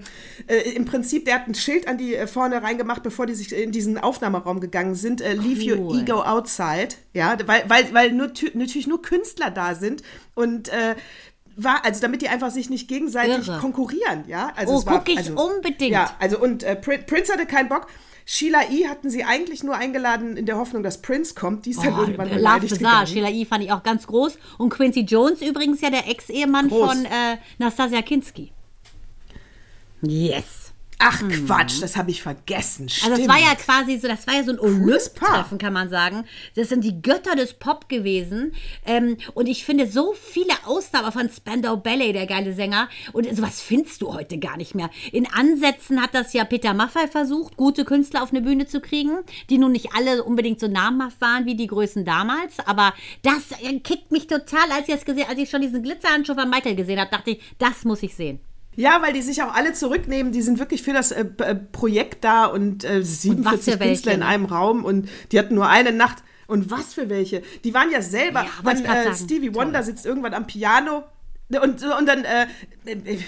äh, 0.48 0.72
im 0.72 0.86
Prinzip, 0.86 1.26
der 1.26 1.36
hat 1.36 1.48
ein 1.48 1.54
Schild 1.54 1.86
an 1.88 1.98
die 1.98 2.16
äh, 2.16 2.28
vorne 2.28 2.64
reingemacht, 2.64 3.04
bevor 3.04 3.26
die 3.26 3.36
sich 3.36 3.54
in 3.54 3.74
diesen 3.74 3.98
Aufnahmeraum 3.98 4.62
gegangen 4.62 4.96
sind. 4.96 5.20
Äh, 5.20 5.34
Leave 5.34 5.76
your 5.76 5.86
Cool. 5.92 6.00
ego 6.02 6.24
outside. 6.24 6.90
Ja, 7.14 7.38
weil, 7.46 7.66
weil, 7.68 7.94
weil 7.94 8.12
nur, 8.14 8.28
tü- 8.28 8.58
natürlich 8.58 8.88
nur 8.88 9.02
Künstler 9.02 9.52
da 9.52 9.76
sind 9.76 10.02
und 10.34 10.70
äh, 10.70 10.96
war, 11.58 11.84
also 11.84 12.00
damit 12.02 12.22
die 12.22 12.30
einfach 12.30 12.52
sich 12.52 12.70
nicht 12.70 12.88
gegenseitig 12.88 13.48
Irre. 13.48 13.60
konkurrieren, 13.60 14.24
ja. 14.28 14.54
Also 14.56 14.74
Oh, 14.74 14.80
es 14.80 14.86
war, 14.86 15.00
guck 15.00 15.10
ich 15.10 15.18
also, 15.18 15.34
unbedingt. 15.34 15.92
Ja, 15.92 16.16
also 16.20 16.40
und 16.40 16.64
äh, 16.64 16.76
Prin- 16.76 17.06
Prince 17.06 17.34
hatte 17.34 17.46
keinen 17.46 17.68
Bock. 17.68 17.88
Sheila 18.30 18.60
E. 18.70 18.88
hatten 18.90 19.10
sie 19.10 19.24
eigentlich 19.24 19.64
nur 19.64 19.76
eingeladen 19.76 20.36
in 20.36 20.46
der 20.46 20.58
Hoffnung, 20.58 20.84
dass 20.84 21.02
Prince 21.02 21.34
kommt. 21.34 21.66
Die 21.66 21.70
ist 21.72 21.82
dann 21.84 21.94
Oh, 21.96 22.02
irgendwann 22.02 22.28
Love 22.28 22.36
beleidigt 22.38 22.74
Bizarre, 22.78 23.06
gegangen. 23.06 23.08
Sheila 23.08 23.30
E. 23.30 23.46
fand 23.46 23.64
ich 23.64 23.72
auch 23.72 23.84
ganz 23.84 24.06
groß. 24.06 24.38
Und 24.58 24.70
Quincy 24.70 25.00
Jones 25.02 25.42
übrigens 25.42 25.80
ja 25.82 25.90
der 25.90 26.08
Ex-Ehemann 26.10 26.70
von 26.70 27.06
äh, 27.06 27.38
Nastasia 27.58 28.02
Kinski. 28.02 28.52
Yes. 30.02 30.67
Ach 31.00 31.22
Quatsch, 31.30 31.82
das 31.82 31.96
habe 31.96 32.10
ich 32.10 32.24
vergessen. 32.24 32.90
Stimmt. 32.90 33.08
Mhm. 33.08 33.14
Also 33.14 33.28
das 33.28 33.36
war 33.36 33.42
ja 33.42 33.56
quasi 33.56 33.98
so, 33.98 34.08
das 34.08 34.26
war 34.26 34.36
ja 34.36 34.44
so 34.44 34.52
ein. 34.52 34.60
Olymp-Treffen, 34.60 35.58
kann 35.60 35.74
man 35.74 35.90
sagen. 35.90 36.26
Das 36.56 36.70
sind 36.70 36.84
die 36.84 37.02
Götter 37.02 37.36
des 37.36 37.54
Pop 37.54 37.88
gewesen. 37.88 38.54
Ähm, 38.86 39.18
und 39.36 39.48
ich 39.48 39.64
finde 39.64 39.88
so 39.88 40.14
viele 40.14 40.54
Ausnahmen 40.66 41.12
von 41.12 41.30
Spandau 41.30 41.78
Ballet, 41.78 42.14
der 42.14 42.26
geile 42.26 42.54
Sänger. 42.54 42.90
Und 43.14 43.28
sowas 43.36 43.62
findest 43.62 44.02
du 44.02 44.14
heute 44.14 44.40
gar 44.40 44.58
nicht 44.58 44.74
mehr. 44.74 44.90
In 45.12 45.28
Ansätzen 45.32 46.02
hat 46.02 46.14
das 46.14 46.34
ja 46.34 46.46
Peter 46.46 46.74
Maffay 46.74 47.08
versucht, 47.08 47.58
gute 47.58 47.86
Künstler 47.86 48.24
auf 48.24 48.32
eine 48.32 48.42
Bühne 48.42 48.66
zu 48.66 48.82
kriegen, 48.82 49.20
die 49.50 49.60
nun 49.60 49.74
nicht 49.74 49.94
alle 49.96 50.24
unbedingt 50.24 50.60
so 50.60 50.68
namhaft 50.68 51.22
waren 51.22 51.46
wie 51.46 51.56
die 51.56 51.68
Größen 51.68 52.06
damals. 52.06 52.60
Aber 52.66 52.94
das 53.22 53.52
äh, 53.62 53.80
kickt 53.80 54.12
mich 54.12 54.26
total, 54.26 54.72
als 54.72 54.88
ich 54.88 54.96
das 54.96 55.06
gesehen, 55.06 55.28
als 55.30 55.40
ich 55.40 55.50
schon 55.50 55.62
diesen 55.62 55.84
Glitzerhandschuh 55.84 56.34
von 56.34 56.50
Michael 56.50 56.76
gesehen 56.76 57.00
habe, 57.00 57.12
dachte 57.12 57.32
ich, 57.32 57.42
das 57.60 57.86
muss 57.86 58.02
ich 58.02 58.16
sehen. 58.16 58.40
Ja, 58.78 59.02
weil 59.02 59.12
die 59.12 59.24
sich 59.24 59.42
auch 59.42 59.54
alle 59.54 59.74
zurücknehmen. 59.74 60.32
Die 60.32 60.44
sind 60.44 60.60
wirklich 60.60 60.84
für 60.84 60.94
das 60.94 61.12
äh, 61.12 61.26
äh, 61.40 61.56
Projekt 61.56 62.24
da 62.24 62.46
und 62.46 62.84
äh, 62.84 63.02
was 63.02 63.24
47 63.24 63.74
für 63.74 63.80
welche, 63.80 63.92
Künstler 63.92 64.14
in 64.14 64.20
ne? 64.20 64.26
einem 64.28 64.46
Raum 64.46 64.86
und 64.86 65.10
die 65.32 65.40
hatten 65.40 65.56
nur 65.56 65.68
eine 65.68 65.92
Nacht. 65.92 66.24
Und 66.46 66.72
was 66.72 66.94
für 66.94 67.10
welche? 67.10 67.42
Die 67.64 67.74
waren 67.74 67.92
ja 67.92 68.02
selber. 68.02 68.44
Ja, 68.44 68.50
dann, 68.64 68.86
äh. 68.86 69.14
Stevie 69.16 69.54
Wonder 69.54 69.80
Toll. 69.80 69.84
sitzt 69.84 70.06
irgendwann 70.06 70.34
am 70.34 70.48
Piano. 70.48 71.04
Und, 71.50 71.84
und 71.84 72.06
dann, 72.06 72.26
äh, 72.26 72.46
äh, 72.86 73.20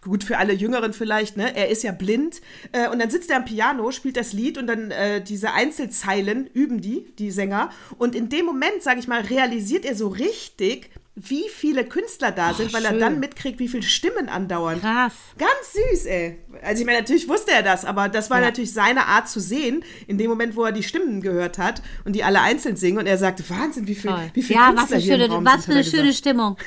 gut 0.00 0.24
für 0.24 0.38
alle 0.38 0.54
Jüngeren 0.54 0.92
vielleicht, 0.92 1.36
ne? 1.36 1.54
Er 1.54 1.68
ist 1.68 1.82
ja 1.82 1.92
blind. 1.92 2.40
Äh, 2.72 2.88
und 2.88 2.98
dann 2.98 3.10
sitzt 3.10 3.30
er 3.30 3.36
am 3.36 3.44
Piano, 3.44 3.92
spielt 3.92 4.16
das 4.16 4.32
Lied 4.32 4.58
und 4.58 4.66
dann 4.66 4.90
äh, 4.90 5.22
diese 5.22 5.52
Einzelzeilen 5.52 6.48
üben 6.52 6.80
die, 6.80 7.06
die 7.18 7.30
Sänger. 7.30 7.70
Und 7.96 8.14
in 8.14 8.28
dem 8.28 8.44
Moment, 8.44 8.82
sage 8.82 8.98
ich 8.98 9.08
mal, 9.08 9.20
realisiert 9.20 9.84
er 9.84 9.94
so 9.94 10.08
richtig, 10.08 10.90
wie 11.18 11.48
viele 11.48 11.84
Künstler 11.86 12.30
da 12.30 12.52
sind, 12.52 12.74
weil 12.74 12.84
er 12.84 12.90
schön. 12.90 13.00
dann 13.00 13.20
mitkriegt, 13.20 13.58
wie 13.58 13.68
viele 13.68 13.82
Stimmen 13.82 14.28
andauern. 14.28 14.80
Krass. 14.82 15.14
Ganz 15.38 15.72
süß, 15.72 16.04
ey. 16.04 16.38
Also 16.62 16.80
ich 16.80 16.86
meine, 16.86 16.98
natürlich 16.98 17.26
wusste 17.26 17.52
er 17.52 17.62
das, 17.62 17.86
aber 17.86 18.10
das 18.10 18.28
war 18.28 18.38
Ja. 18.40 18.44
natürlich 18.46 18.72
seine 18.74 19.06
Art 19.06 19.26
zu 19.26 19.40
sehen, 19.40 19.82
in 20.06 20.18
dem 20.18 20.28
Moment, 20.28 20.56
wo 20.56 20.64
er 20.64 20.72
die 20.72 20.82
Stimmen 20.82 21.22
gehört 21.22 21.56
hat 21.56 21.80
und 22.04 22.12
die 22.14 22.22
alle 22.22 22.42
einzeln 22.42 22.76
singen 22.76 22.98
und 22.98 23.06
er 23.06 23.16
sagte, 23.16 23.48
Wahnsinn, 23.48 23.86
wie 23.88 23.94
viel, 23.94 24.10
Toll. 24.10 24.30
wie 24.34 24.42
viel 24.42 24.56
Ja, 24.56 24.72
was 24.74 24.88
Künstler 24.90 24.96
eine 24.96 25.02
hier 25.04 25.14
im 25.14 25.20
schöne, 25.22 25.32
Raum 25.34 25.44
was 25.46 25.64
für 25.64 25.72
eine 25.72 25.84
schöne 25.84 26.02
gesagt. 26.02 26.18
Stimmung. 26.18 26.56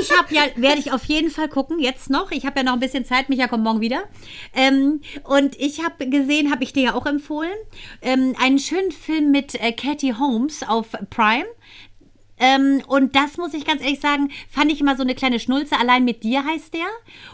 Ich 0.00 0.10
habe 0.10 0.34
ja, 0.34 0.42
werde 0.56 0.80
ich 0.80 0.90
auf 0.90 1.04
jeden 1.04 1.30
Fall 1.30 1.48
gucken, 1.48 1.78
jetzt 1.78 2.10
noch. 2.10 2.32
Ich 2.32 2.44
habe 2.46 2.58
ja 2.58 2.64
noch 2.64 2.72
ein 2.72 2.80
bisschen 2.80 3.04
Zeit, 3.04 3.28
Micha 3.28 3.46
kommt 3.46 3.62
morgen 3.62 3.80
wieder. 3.80 4.02
Ähm, 4.52 5.00
und 5.22 5.54
ich 5.60 5.84
habe 5.84 6.08
gesehen, 6.08 6.50
habe 6.50 6.64
ich 6.64 6.72
dir 6.72 6.82
ja 6.82 6.94
auch 6.94 7.06
empfohlen, 7.06 7.54
ähm, 8.02 8.34
einen 8.42 8.58
schönen 8.58 8.90
Film 8.90 9.30
mit 9.30 9.54
äh, 9.54 9.70
Katie 9.70 10.14
Holmes 10.14 10.64
auf 10.66 10.88
Prime. 11.10 11.44
Ähm, 12.38 12.82
und 12.86 13.14
das 13.14 13.36
muss 13.36 13.54
ich 13.54 13.64
ganz 13.64 13.82
ehrlich 13.82 14.00
sagen, 14.00 14.30
fand 14.50 14.72
ich 14.72 14.80
immer 14.80 14.96
so 14.96 15.02
eine 15.02 15.14
kleine 15.14 15.38
Schnulze. 15.38 15.78
Allein 15.78 16.04
mit 16.04 16.22
dir 16.22 16.44
heißt 16.44 16.74
der. 16.74 16.86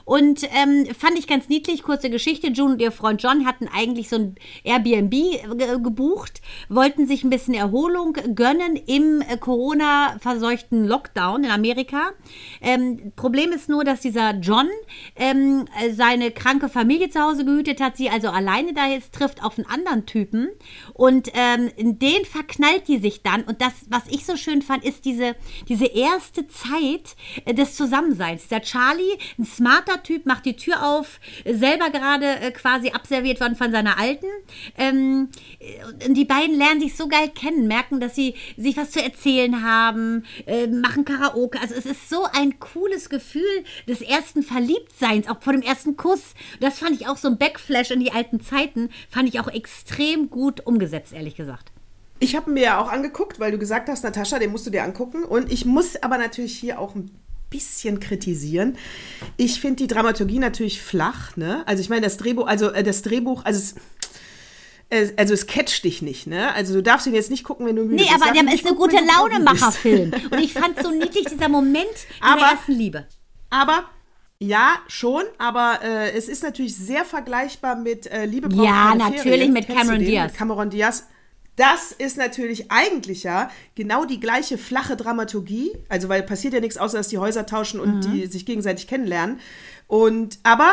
Und 0.05 0.45
ähm, 0.55 0.87
fand 0.95 1.19
ich 1.19 1.27
ganz 1.27 1.49
niedlich. 1.49 1.83
Kurze 1.83 2.11
Geschichte. 2.11 2.49
June 2.49 2.75
und 2.75 2.83
ihr 2.83 2.93
Freund 2.93 3.23
John 3.23 3.47
hatten 3.47 3.69
eigentlich 3.69 4.09
so 4.09 4.17
ein 4.17 4.35
Airbnb 4.65 5.11
ge 5.11 5.81
gebucht, 5.83 6.41
wollten 6.69 7.07
sich 7.07 7.25
ein 7.25 7.31
bisschen 7.31 7.55
Erholung 7.55 8.13
gönnen 8.35 8.77
im 8.77 9.23
äh, 9.23 9.37
Corona-verseuchten 9.37 10.87
Lockdown 10.87 11.45
in 11.45 11.51
Amerika. 11.51 12.11
Ähm, 12.61 13.13
Problem 13.17 13.53
ist 13.53 13.69
nur, 13.69 13.85
dass 13.85 14.01
dieser 14.01 14.35
John 14.35 14.69
ähm, 15.17 15.67
äh, 15.81 15.93
seine 15.93 16.31
kranke 16.31 16.69
Familie 16.69 17.09
zu 17.11 17.21
Hause 17.21 17.45
gehütet 17.45 17.81
hat, 17.81 17.97
sie 17.97 18.11
also 18.11 18.29
alleine 18.29 18.75
da 18.75 18.87
jetzt 18.87 19.15
trifft 19.15 19.43
auf 19.43 19.59
einen 19.59 19.69
anderen 19.69 20.07
Typen. 20.07 20.49
Und 20.93 21.31
ähm, 21.35 21.71
in 21.77 21.99
den 21.99 22.25
verknallt 22.25 22.89
die 22.89 22.99
sich 22.99 23.23
dann. 23.23 23.43
Und 23.43 23.63
das, 23.63 23.73
was 23.89 24.03
ich 24.09 24.27
so 24.27 24.37
schön 24.37 24.63
fand, 24.63 24.85
ist 24.85 24.90
diese, 25.01 25.37
diese 25.69 25.87
erste 25.87 26.47
Zeit 26.49 27.17
äh, 27.45 27.55
des 27.55 27.77
Zusammenseins. 27.77 28.49
Der 28.49 28.63
Charlie, 28.63 29.19
ein 29.39 29.45
smarter 29.45 30.03
Typ, 30.03 30.27
macht 30.27 30.45
die 30.45 30.57
Tür 30.57 30.85
auf, 30.85 31.21
äh, 31.45 31.55
selber 31.55 31.91
gerade 31.91 32.27
äh, 32.27 32.51
quasi 32.51 32.91
abserviert 32.91 33.41
worden 33.41 33.57
von 33.57 33.73
seiner 33.73 33.99
Alten. 33.99 34.27
Ähm, 34.77 35.29
äh, 35.59 36.13
die 36.13 36.25
beiden 36.25 36.57
lernen 36.57 36.81
sich 36.81 36.97
so 36.97 37.09
geil 37.09 37.31
kennen, 37.35 37.69
merken, 37.69 38.01
dass 38.01 38.15
sie 38.15 38.35
sich 38.57 38.77
was 38.77 38.91
zu 38.91 39.03
erzählen 39.03 39.63
haben, 39.63 40.25
machen 40.71 41.05
Karaoke. 41.05 41.61
Also 41.61 41.75
es 41.75 41.87
ist 41.87 42.09
so 42.09 42.25
ein 42.33 42.59
cooles 42.59 43.09
Gefühl 43.09 43.65
des 43.87 44.01
ersten 44.01 44.43
Verliebtseins, 44.43 45.29
auch 45.29 45.41
vor 45.43 45.53
dem 45.53 45.63
ersten 45.63 45.97
Kuss. 45.97 46.35
Das 46.61 46.79
fand 46.79 46.93
ich 46.93 47.07
auch 47.09 47.17
so 47.17 47.29
ein 47.29 47.39
Backflash 47.39 47.91
in 47.91 48.01
die 48.01 48.13
alten 48.13 48.41
Zeiten, 48.41 48.91
fand 49.09 49.29
ich 49.29 49.41
auch 49.41 49.49
extrem 49.49 50.31
gut 50.31 50.67
umgesetzt, 50.67 51.13
ehrlich 51.13 51.37
gesagt. 51.37 51.73
Ich 52.21 52.37
habe 52.37 52.51
mir 52.51 52.63
ja 52.63 52.79
auch 52.81 52.91
angeguckt, 52.93 53.41
weil 53.41 53.51
du 53.51 53.59
gesagt 53.59 53.89
hast, 53.89 54.05
Natascha, 54.05 54.39
den 54.39 54.51
musst 54.53 54.67
du 54.67 54.71
dir 54.71 54.85
angucken. 54.85 55.25
Und 55.25 55.51
ich 55.51 55.65
muss 55.65 55.97
aber 56.03 56.19
natürlich 56.19 56.57
hier 56.59 56.79
auch 56.79 56.95
ein 56.95 57.11
bisschen 57.49 57.99
kritisieren. 57.99 58.77
Ich 59.37 59.61
finde 59.61 59.77
die 59.77 59.87
Dramaturgie 59.89 60.39
natürlich 60.39 60.81
flach, 60.81 61.37
ne? 61.37 61.63
Also 61.67 61.81
ich 61.81 61.89
meine, 61.89 62.03
das 62.03 62.17
Drehbuch, 62.19 62.47
also 62.47 62.71
äh, 62.71 62.83
das 62.85 63.03
Drehbuch, 63.03 63.45
also 63.45 63.59
es, 63.59 63.75
äh, 64.91 65.13
also 65.17 65.35
es 65.35 65.47
catcht 65.47 65.83
dich 65.85 66.03
nicht, 66.03 66.27
ne? 66.27 66.53
Also 66.55 66.75
du 66.75 66.83
darfst 66.83 67.07
ihn 67.07 67.15
jetzt 67.15 67.31
nicht 67.31 67.43
gucken, 67.43 67.67
wenn 67.67 67.75
du 67.77 67.83
müde 67.83 67.95
Nee, 67.97 68.03
bist. 68.03 68.15
aber 68.15 68.27
Darfst 68.27 68.43
der 68.47 68.55
ist 68.55 68.67
ein 68.67 68.77
gucken, 68.77 68.77
gute 68.77 68.97
wenn 68.97 69.07
du 69.09 69.13
groggy 69.15 69.35
Launemacher-Film. 69.35 70.13
Und 70.31 70.39
ich 70.41 70.53
fand 70.53 70.81
so 70.83 70.91
niedlich 70.91 71.25
dieser 71.25 71.49
Moment 71.49 71.87
Aber- 72.21 72.43
ersten 72.43 72.73
Liebe. 72.73 73.07
Aber 73.49 73.85
ja, 74.39 74.77
schon, 74.89 75.25
aber 75.39 75.81
äh, 75.83 76.13
es 76.13 76.29
ist 76.29 76.43
natürlich 76.43 76.77
sehr 76.77 77.05
vergleichbar 77.05 77.75
mit 77.77 78.07
äh, 78.07 78.25
Liebe 78.27 78.49
braucht 78.49 78.65
Ja, 78.65 78.95
natürlich 78.95 79.23
Ferien. 79.23 79.53
mit 79.53 79.67
Cameron? 79.67 79.99
Diaz. 79.99 80.31
Mit 80.31 80.39
Cameron 80.39 80.71
Diaz. 80.71 81.07
Das 81.61 81.93
ist 81.93 82.17
natürlich 82.17 82.71
eigentlich 82.71 83.23
ja 83.23 83.51
genau 83.75 84.05
die 84.07 84.19
gleiche 84.19 84.57
flache 84.57 84.97
Dramaturgie. 84.97 85.73
Also, 85.89 86.09
weil 86.09 86.23
passiert 86.23 86.55
ja 86.55 86.61
nichts, 86.61 86.79
außer 86.79 86.97
dass 86.99 87.09
die 87.09 87.19
Häuser 87.19 87.45
tauschen 87.45 87.81
und 87.81 87.97
Mhm. 87.97 88.01
die 88.13 88.27
sich 88.27 88.47
gegenseitig 88.47 88.87
kennenlernen. 88.87 89.41
Und, 89.87 90.39
aber 90.43 90.73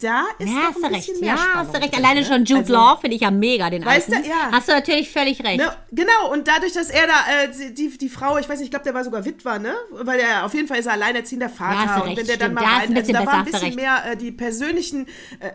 da 0.00 0.22
ist 0.38 0.48
Ja, 0.48 0.68
hast 0.68 0.76
ein 0.76 0.82
du 0.92 0.96
recht. 0.96 1.20
mehr 1.20 1.30
Ja, 1.30 1.36
Spannung 1.38 1.56
hast 1.66 1.74
du 1.74 1.80
recht. 1.82 1.92
drin, 1.92 2.04
Alleine 2.04 2.20
ne? 2.20 2.26
schon 2.26 2.44
Jude 2.44 2.60
Also, 2.60 2.72
Law 2.72 2.96
finde 3.00 3.16
ich 3.16 3.22
ja 3.22 3.32
mega, 3.32 3.68
den 3.68 3.84
Weißt 3.84 4.10
du, 4.10 4.14
alten. 4.16 4.28
ja. 4.28 4.52
Hast 4.52 4.68
du 4.68 4.72
natürlich 4.72 5.10
völlig 5.10 5.42
recht. 5.42 5.56
Ne, 5.58 5.72
genau, 5.90 6.30
und 6.32 6.46
dadurch, 6.46 6.72
dass 6.72 6.88
er 6.90 7.08
da, 7.08 7.14
äh, 7.42 7.72
die, 7.74 7.98
die 7.98 8.08
Frau, 8.08 8.38
ich 8.38 8.48
weiß 8.48 8.60
nicht, 8.60 8.66
ich 8.66 8.70
glaube, 8.70 8.84
der 8.84 8.94
war 8.94 9.02
sogar 9.02 9.24
Witwer, 9.24 9.58
ne? 9.58 9.74
Weil 9.90 10.20
er 10.20 10.44
auf 10.46 10.54
jeden 10.54 10.68
Fall 10.68 10.78
ist 10.78 10.86
er 10.86 10.92
alleinerziehender 10.92 11.48
Vater. 11.48 11.72
Ja, 11.72 11.86
hast 11.88 11.96
du 11.96 12.02
und 12.02 12.08
recht, 12.10 12.18
wenn 12.18 12.26
der 12.28 12.36
dann 12.36 12.46
stimmt. 12.52 12.54
mal 12.54 12.62
Ja, 12.62 12.78
ist 12.84 12.88
rein, 12.90 12.96
also 12.96 13.12
da 13.12 13.26
war 13.26 13.34
ein 13.34 13.44
du 13.44 13.50
bisschen 13.50 13.74
mehr 13.74 14.04
äh, 14.12 14.16
die 14.16 14.30
persönlichen. 14.30 15.06
Äh, 15.40 15.50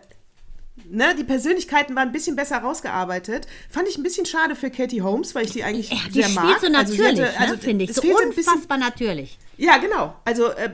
Ne, 0.90 1.14
die 1.16 1.24
Persönlichkeiten 1.24 1.96
waren 1.96 2.08
ein 2.10 2.12
bisschen 2.12 2.36
besser 2.36 2.58
rausgearbeitet. 2.58 3.46
Fand 3.70 3.88
ich 3.88 3.98
ein 3.98 4.04
bisschen 4.04 4.26
schade 4.26 4.56
für 4.56 4.72
Katie 4.72 5.02
Holmes, 5.04 5.36
weil 5.36 5.46
ich 5.46 5.52
die 5.52 5.64
eigentlich 5.64 5.92
Ja, 5.92 5.98
die 6.08 6.22
sehr 6.24 6.30
mag. 6.30 6.46
so 6.60 6.68
Also 6.68 6.70
natürlich, 6.70 7.20
hatte- 7.22 7.40
also 7.40 7.54
ne, 7.56 7.60
finde 7.62 7.84
ich. 7.86 7.94
So 7.94 8.02
ein 8.02 8.08
bisschen, 8.34 8.54
unfassbar 8.54 8.78
natürlich. 8.80 9.38
ja, 9.58 9.78
genau. 9.78 10.16
Also 10.26 10.48
äh, 10.50 10.72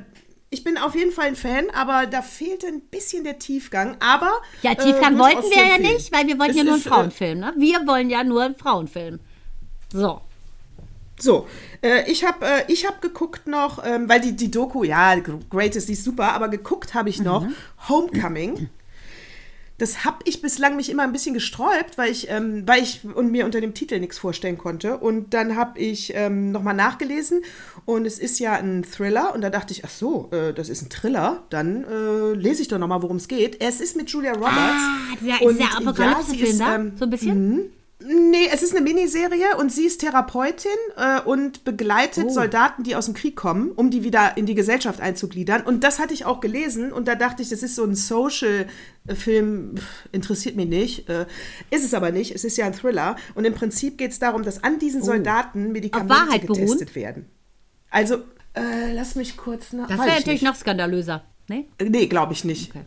ich 0.52 0.64
bin 0.64 0.78
auf 0.78 0.96
jeden 0.96 1.12
Fall 1.12 1.28
ein 1.28 1.36
Fan, 1.36 1.66
aber 1.74 2.08
da 2.08 2.22
fehlte 2.22 2.68
ein 2.68 2.80
bisschen 2.82 3.26
der 3.26 3.40
Tiefgang. 3.40 3.98
Aber 4.00 4.32
Ja, 4.62 4.72
äh, 4.72 4.76
Tiefgang 4.78 5.18
durchaus 5.18 5.44
wollten 5.44 5.50
wir 5.52 5.68
ja 5.68 5.78
nicht, 5.78 6.12
weil 6.14 6.28
wir 6.28 6.40
wollten 6.40 6.52
Es 6.52 6.58
ja 6.58 6.64
nur 6.64 6.74
einen 6.76 6.82
äh, 6.82 6.90
Frauenfilm. 6.90 7.40
Ne? 7.40 7.54
Wir 7.58 7.86
wollen 7.86 8.10
ja 8.10 8.24
nur 8.24 8.44
einen 8.44 8.56
Frauenfilm. 8.56 9.20
So. 9.92 10.22
So, 11.20 11.46
äh, 11.84 12.10
ich 12.10 12.24
habe 12.24 12.46
äh, 12.46 12.64
ich 12.70 12.88
hab 12.88 13.02
geguckt 13.02 13.48
noch, 13.48 13.84
ähm, 13.86 14.08
weil 14.08 14.22
die, 14.22 14.32
die 14.36 14.50
Doku, 14.50 14.86
ja, 14.86 15.16
Greatest, 15.50 15.90
die 15.90 15.94
ist 15.94 16.06
super, 16.06 16.32
aber 16.34 16.48
geguckt 16.48 16.94
habe 16.94 17.10
ich 17.10 17.20
noch 17.20 17.46
Homecoming. 17.90 18.70
Das 19.80 20.06
habe 20.06 20.18
ich 20.26 20.42
bislang 20.42 20.76
mich 20.76 20.90
immer 20.90 21.04
ein 21.04 21.12
bisschen 21.12 21.34
gesträubt, 21.34 21.98
weil 21.98 22.12
ich, 22.12 22.30
ähm, 22.30 22.64
weil 22.68 22.84
ich 22.84 23.02
und 23.04 23.32
mir 23.32 23.46
unter 23.46 23.62
dem 23.62 23.74
Titel 23.74 24.00
nichts 24.00 24.20
vorstellen 24.20 24.58
konnte. 24.58 24.98
Und 24.98 25.34
dann 25.34 25.56
habe 25.56 25.80
ich 25.80 26.14
ähm, 26.16 26.52
nochmal 26.52 26.76
nachgelesen 26.76 27.42
und 27.86 28.06
es 28.06 28.20
ist 28.20 28.40
ja 28.40 28.54
ein 28.54 28.84
Thriller. 28.84 29.34
Und 29.34 29.42
da 29.42 29.50
dachte 29.50 29.74
ich, 29.74 29.86
ach 29.86 29.90
so, 29.90 30.30
äh, 30.32 30.54
das 30.54 30.70
ist 30.70 30.82
ein 30.82 30.90
Thriller, 30.90 31.44
dann 31.50 31.86
äh, 31.86 32.34
lese 32.34 32.62
ich 32.62 32.68
doch 32.68 32.78
nochmal, 32.78 33.02
worum 33.02 33.18
es 33.18 33.28
geht. 33.28 33.62
Es 33.62 33.80
ist 33.82 33.96
mit 33.96 34.10
Julia 34.10 34.34
Roberts. 34.34 34.54
Ah, 34.54 35.16
dieser, 35.20 35.42
Und, 35.42 35.58
dieser 35.58 35.70
ja, 35.72 35.78
Apokalypse-Film 35.78 36.44
ist, 36.44 36.60
da? 36.60 36.76
ähm, 36.76 36.92
so 36.96 37.06
ein 37.06 37.10
bisschen? 37.10 37.70
Nee, 38.02 38.48
es 38.54 38.64
ist 38.64 38.74
eine 38.74 38.82
Miniserie 38.82 39.58
und 39.58 39.74
sie 39.74 39.86
ist 39.86 40.00
Therapeutin 40.00 40.72
äh, 40.96 41.20
und 41.22 41.66
begleitet 41.66 42.28
Oh. 42.28 42.30
Soldaten, 42.30 42.84
die 42.84 42.96
aus 42.96 43.06
dem 43.06 43.14
Krieg 43.14 43.36
kommen, 43.36 43.72
um 43.72 43.92
die 43.92 44.06
wieder 44.06 44.38
in 44.38 44.46
die 44.46 44.56
Gesellschaft 44.56 45.02
einzugliedern. 45.02 45.64
Und 45.64 45.84
das 45.84 46.00
hatte 46.00 46.14
ich 46.14 46.24
auch 46.26 46.40
gelesen 46.40 46.94
und 46.94 47.10
da 47.10 47.16
dachte 47.16 47.42
ich, 47.44 47.50
das 47.50 47.62
ist 47.62 47.76
so 47.76 47.84
ein 47.84 47.96
Social-Film, 47.96 49.76
interessiert 50.12 50.56
mich 50.56 50.70
nicht. 50.70 51.10
Äh, 51.10 51.26
ist 51.72 51.84
es 51.84 51.94
aber 51.94 52.12
nicht, 52.12 52.34
es 52.34 52.44
ist 52.44 52.58
ja 52.58 52.66
ein 52.66 52.74
Thriller. 52.74 53.16
Und 53.36 53.46
im 53.46 53.54
Prinzip 53.54 53.98
geht 53.98 54.12
es 54.12 54.20
darum, 54.20 54.44
dass 54.44 54.64
an 54.64 54.80
diesen 54.80 55.04
Soldaten 55.04 55.72
Medikamente 55.72 56.14
Oh. 56.50 56.54
Getestet 56.54 56.94
beruhen? 56.94 56.96
werden. 56.96 57.26
Also, 57.90 58.16
äh, 58.54 58.94
lass 58.94 59.16
mich 59.16 59.36
kurz 59.38 59.74
nach. 59.74 59.88
Das 59.88 59.98
wäre 59.98 60.08
ich 60.10 60.16
natürlich 60.20 60.42
nicht. 60.42 60.50
noch 60.50 60.56
skandalöser. 60.56 61.24
Ne? 61.48 61.66
Nee, 61.82 62.08
glaube 62.08 62.34
ich 62.34 62.46
nicht. 62.46 62.72
Okay. 62.72 62.86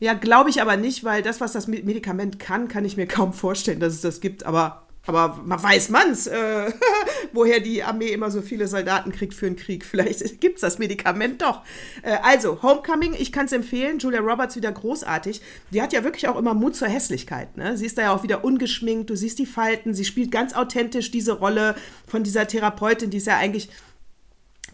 Ja, 0.00 0.14
glaube 0.14 0.50
ich 0.50 0.60
aber 0.60 0.76
nicht, 0.76 1.04
weil 1.04 1.22
das, 1.22 1.40
was 1.40 1.52
das 1.52 1.66
Me- 1.66 1.82
Medikament 1.82 2.38
kann, 2.38 2.68
kann 2.68 2.84
ich 2.84 2.96
mir 2.96 3.06
kaum 3.08 3.32
vorstellen, 3.32 3.80
dass 3.80 3.94
es 3.94 4.00
das 4.00 4.20
gibt. 4.20 4.44
Aber, 4.44 4.86
aber 5.06 5.40
man 5.44 5.62
weiß 5.62 5.88
man's, 5.90 6.26
äh, 6.26 6.72
woher 7.32 7.60
die 7.60 7.82
Armee 7.82 8.08
immer 8.08 8.30
so 8.30 8.42
viele 8.42 8.66
Soldaten 8.66 9.12
kriegt 9.12 9.34
für 9.34 9.46
einen 9.46 9.56
Krieg. 9.56 9.84
Vielleicht 9.90 10.40
gibt 10.40 10.56
es 10.56 10.60
das 10.62 10.78
Medikament 10.78 11.40
doch. 11.42 11.62
Äh, 12.02 12.16
also, 12.22 12.60
Homecoming, 12.62 13.14
ich 13.18 13.32
kann 13.32 13.46
es 13.46 13.52
empfehlen. 13.52 13.98
Julia 13.98 14.20
Roberts 14.20 14.56
wieder 14.56 14.72
großartig. 14.72 15.40
Die 15.70 15.80
hat 15.80 15.92
ja 15.92 16.04
wirklich 16.04 16.28
auch 16.28 16.36
immer 16.36 16.54
Mut 16.54 16.74
zur 16.76 16.88
Hässlichkeit. 16.88 17.56
Ne? 17.56 17.78
Sie 17.78 17.86
ist 17.86 17.96
da 17.96 18.02
ja 18.02 18.14
auch 18.14 18.24
wieder 18.24 18.44
ungeschminkt. 18.44 19.08
Du 19.10 19.16
siehst 19.16 19.38
die 19.38 19.46
Falten. 19.46 19.94
Sie 19.94 20.04
spielt 20.04 20.30
ganz 20.32 20.54
authentisch 20.54 21.10
diese 21.12 21.32
Rolle 21.32 21.76
von 22.06 22.24
dieser 22.24 22.46
Therapeutin, 22.46 23.10
die 23.10 23.18
ist 23.18 23.26
ja 23.28 23.38
eigentlich 23.38 23.68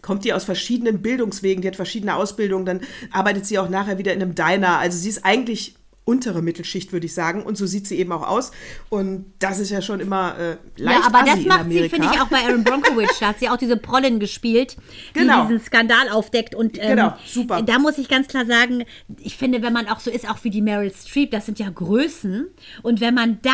kommt 0.01 0.25
die 0.25 0.33
aus 0.33 0.43
verschiedenen 0.43 1.01
Bildungswegen, 1.01 1.61
die 1.61 1.67
hat 1.67 1.75
verschiedene 1.75 2.15
Ausbildungen, 2.15 2.65
dann 2.65 2.81
arbeitet 3.11 3.45
sie 3.45 3.59
auch 3.59 3.69
nachher 3.69 3.97
wieder 3.97 4.13
in 4.13 4.21
einem 4.21 4.35
Diner. 4.35 4.79
Also 4.79 4.97
sie 4.97 5.09
ist 5.09 5.25
eigentlich 5.25 5.75
untere 6.03 6.41
Mittelschicht, 6.41 6.91
würde 6.93 7.05
ich 7.05 7.13
sagen. 7.13 7.43
Und 7.43 7.57
so 7.57 7.67
sieht 7.67 7.87
sie 7.87 7.97
eben 7.99 8.11
auch 8.11 8.27
aus. 8.27 8.51
Und 8.89 9.33
das 9.39 9.59
ist 9.59 9.69
ja 9.69 9.81
schon 9.81 9.99
immer 9.99 10.35
äh, 10.37 10.57
leicht 10.75 10.99
Ja, 10.99 11.05
aber 11.05 11.19
assi 11.19 11.45
das 11.45 11.57
macht 11.57 11.71
sie, 11.71 11.89
finde 11.89 12.09
ich, 12.11 12.19
auch 12.19 12.27
bei 12.27 12.39
Aaron 12.45 12.63
Bronkowitz. 12.63 13.11
Da 13.21 13.27
hat 13.27 13.39
sie 13.39 13.49
auch 13.49 13.57
diese 13.57 13.77
Prollin 13.77 14.19
gespielt, 14.19 14.77
die 15.15 15.19
Genau. 15.19 15.43
diesen 15.43 15.59
Skandal 15.61 16.09
aufdeckt. 16.09 16.55
Und 16.55 16.79
ähm, 16.79 16.89
Genau, 16.89 17.13
super. 17.25 17.61
da 17.61 17.77
muss 17.77 17.99
ich 17.99 18.09
ganz 18.09 18.27
klar 18.27 18.45
sagen, 18.47 18.83
ich 19.19 19.37
finde, 19.37 19.61
wenn 19.61 19.73
man 19.73 19.87
auch 19.87 19.99
so 19.99 20.09
ist, 20.09 20.27
auch 20.27 20.43
wie 20.43 20.49
die 20.49 20.61
Meryl 20.61 20.91
Streep, 20.91 21.29
das 21.29 21.45
sind 21.45 21.59
ja 21.59 21.69
Größen. 21.69 22.47
Und 22.81 22.99
wenn 22.99 23.13
man 23.13 23.39
dann, 23.43 23.53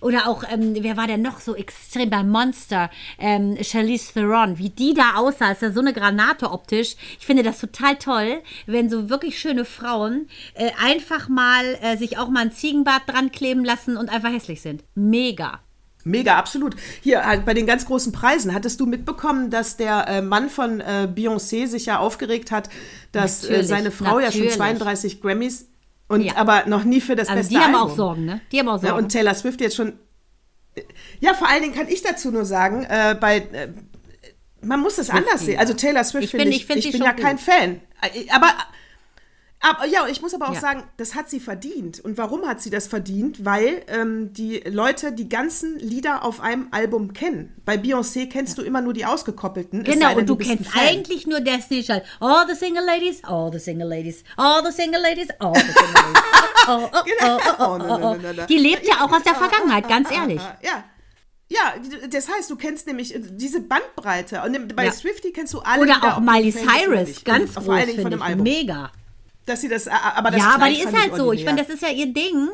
oder 0.00 0.26
auch, 0.28 0.42
ähm, 0.50 0.74
wer 0.80 0.96
war 0.96 1.06
denn 1.06 1.22
noch 1.22 1.40
so 1.40 1.54
extrem 1.54 2.10
bei 2.10 2.24
Monster, 2.24 2.90
ähm, 3.18 3.56
Charlize 3.62 4.12
Theron, 4.14 4.58
wie 4.58 4.70
die 4.70 4.94
da 4.94 5.14
aussah, 5.16 5.52
ist 5.52 5.62
ja 5.62 5.70
so 5.70 5.80
eine 5.80 5.92
Granate 5.92 6.50
optisch. 6.50 6.96
Ich 7.20 7.24
finde 7.24 7.44
das 7.44 7.60
total 7.60 7.96
toll, 7.96 8.42
wenn 8.66 8.90
so 8.90 9.08
wirklich 9.08 9.38
schöne 9.38 9.64
Frauen 9.64 10.28
äh, 10.54 10.70
einfach 10.82 11.28
mal 11.28 11.78
äh, 11.84 11.96
sich 11.96 12.18
auch 12.18 12.28
mal 12.28 12.40
ein 12.40 12.52
Ziegenbart 12.52 13.02
dran 13.06 13.30
kleben 13.32 13.64
lassen 13.64 13.96
und 13.96 14.08
einfach 14.10 14.32
hässlich 14.32 14.60
sind. 14.62 14.82
Mega. 14.94 15.60
Mega, 16.06 16.36
absolut. 16.36 16.76
Hier 17.02 17.24
halt 17.24 17.46
bei 17.46 17.54
den 17.54 17.66
ganz 17.66 17.86
großen 17.86 18.12
Preisen. 18.12 18.52
Hattest 18.52 18.78
du 18.78 18.84
mitbekommen, 18.86 19.48
dass 19.50 19.76
der 19.78 20.06
äh, 20.06 20.20
Mann 20.22 20.50
von 20.50 20.80
äh, 20.80 21.08
Beyoncé 21.14 21.66
sich 21.66 21.86
ja 21.86 21.98
aufgeregt 21.98 22.50
hat, 22.50 22.68
dass 23.12 23.42
äh, 23.48 23.64
seine 23.64 23.90
Frau 23.90 24.18
ja 24.18 24.26
natürlich. 24.26 24.50
schon 24.50 24.58
32 24.58 25.22
Grammys 25.22 25.66
und 26.08 26.20
Ja. 26.20 26.36
aber 26.36 26.66
noch 26.66 26.84
nie 26.84 27.00
für 27.00 27.16
das 27.16 27.28
Also 27.28 27.38
beste 27.40 27.54
die 27.54 27.58
haben 27.60 27.74
Album. 27.74 27.90
auch 27.90 27.96
Sorgen, 27.96 28.24
ne? 28.26 28.40
Die 28.52 28.58
haben 28.60 28.68
auch 28.68 28.82
Ja, 28.82 28.88
Sorgen. 28.90 29.04
und 29.04 29.08
Taylor 29.12 29.34
Swift 29.34 29.60
jetzt 29.62 29.76
schon. 29.76 29.94
Ja, 31.20 31.32
vor 31.34 31.48
allen 31.48 31.62
Dingen 31.62 31.74
kann 31.74 31.88
ich 31.88 32.02
dazu 32.02 32.30
nur 32.30 32.44
sagen, 32.44 32.84
äh, 32.84 33.16
bei 33.18 33.38
äh, 33.38 33.68
man 34.60 34.80
muss 34.80 34.98
es 34.98 35.08
anders 35.08 35.42
sehen. 35.46 35.58
Also 35.58 35.72
Taylor 35.72 36.04
Swift 36.04 36.24
Ich 36.24 36.30
finde 36.32 36.44
find- 36.46 36.56
ich, 36.56 36.68
ich 36.70 36.86
ich 36.86 36.92
bin 36.92 37.02
ja 37.02 37.12
gut. 37.12 37.22
kein 37.22 37.38
Fan. 37.38 37.80
Aber, 38.34 38.48
aber 39.64 39.86
ja, 39.86 40.06
ich 40.06 40.20
muss 40.22 40.34
aber 40.34 40.48
auch 40.48 40.54
Ja. 40.54 40.60
sagen, 40.60 40.84
das 40.98 41.14
hat 41.14 41.28
sie 41.30 41.40
verdient. 41.40 42.00
Und 42.00 42.18
warum 42.18 42.46
hat 42.46 42.60
sie 42.60 42.70
das 42.70 42.86
verdient? 42.86 43.44
Weil 43.44 43.82
ähm, 43.88 44.32
die 44.32 44.60
Leute 44.60 45.12
die 45.12 45.28
ganzen 45.28 45.78
Lieder 45.78 46.22
auf 46.24 46.40
einem 46.40 46.68
Album 46.70 47.12
kennen. 47.12 47.54
Bei 47.64 47.76
Beyoncé 47.76 48.28
kennst 48.28 48.58
du 48.58 48.62
immer 48.62 48.80
nur 48.80 48.92
die 48.92 49.06
ausgekoppelten. 49.06 49.82
Genau, 49.84 50.08
denn, 50.10 50.18
und 50.18 50.28
du 50.28 50.34
ein 50.34 50.38
kennst 50.38 50.70
eigentlich 50.76 51.26
nur 51.26 51.40
Destiny 51.40 51.82
Child. 51.82 52.02
All 52.20 52.46
the 52.48 52.54
single 52.54 52.84
ladies, 52.84 53.24
all 53.24 53.50
the 53.52 53.58
single 53.58 53.88
ladies, 53.88 54.22
all 54.36 54.62
the 54.64 54.70
single 54.72 55.00
ladies, 55.02 55.28
all 55.40 55.54
the 55.54 55.60
single 55.60 55.92
ladies. 55.94 56.22
Oh, 56.66 56.88
oh, 56.94 57.02
oh, 57.04 57.04
oh, 57.20 57.38
oh, 57.58 57.64
Oh, 57.64 57.78
oh, 57.78 57.94
oh. 58.02 58.32
no. 58.32 58.46
Die 58.46 58.56
lebt 58.56 58.86
ja 58.86 59.04
auch 59.04 59.12
aus 59.12 59.22
der 59.22 59.34
Vergangenheit, 59.34 59.86
ganz 59.88 60.10
ehrlich. 60.10 60.40
Ja. 60.62 60.84
Ja, 61.50 61.74
das 62.08 62.28
heißt, 62.30 62.50
du 62.50 62.56
kennst 62.56 62.86
nämlich 62.86 63.14
diese 63.18 63.60
Bandbreite. 63.60 64.40
Und 64.42 64.74
bei 64.74 64.86
Ja. 64.86 64.92
Swifty 64.92 65.30
kennst 65.30 65.52
du 65.52 65.60
alle 65.60 65.82
Oder 65.82 65.96
auch 66.02 66.14
du 66.16 66.22
Miley 66.22 66.52
Cyrus, 66.52 67.22
ganz 67.22 67.54
groß, 67.54 67.80
finde 67.84 68.10
dem 68.10 68.14
ich. 68.14 68.22
Album. 68.24 68.42
Mega. 68.44 68.90
Dass 69.46 69.60
sie 69.60 69.68
das, 69.68 69.86
aber 69.88 70.30
das 70.30 70.40
ja, 70.40 70.54
aber 70.54 70.70
die 70.70 70.80
ist 70.80 70.98
halt 70.98 71.14
so. 71.16 71.30
Ich 71.32 71.44
meine, 71.44 71.62
das 71.62 71.68
ist 71.68 71.82
ja 71.82 71.90
ihr 71.90 72.06
Ding. 72.06 72.48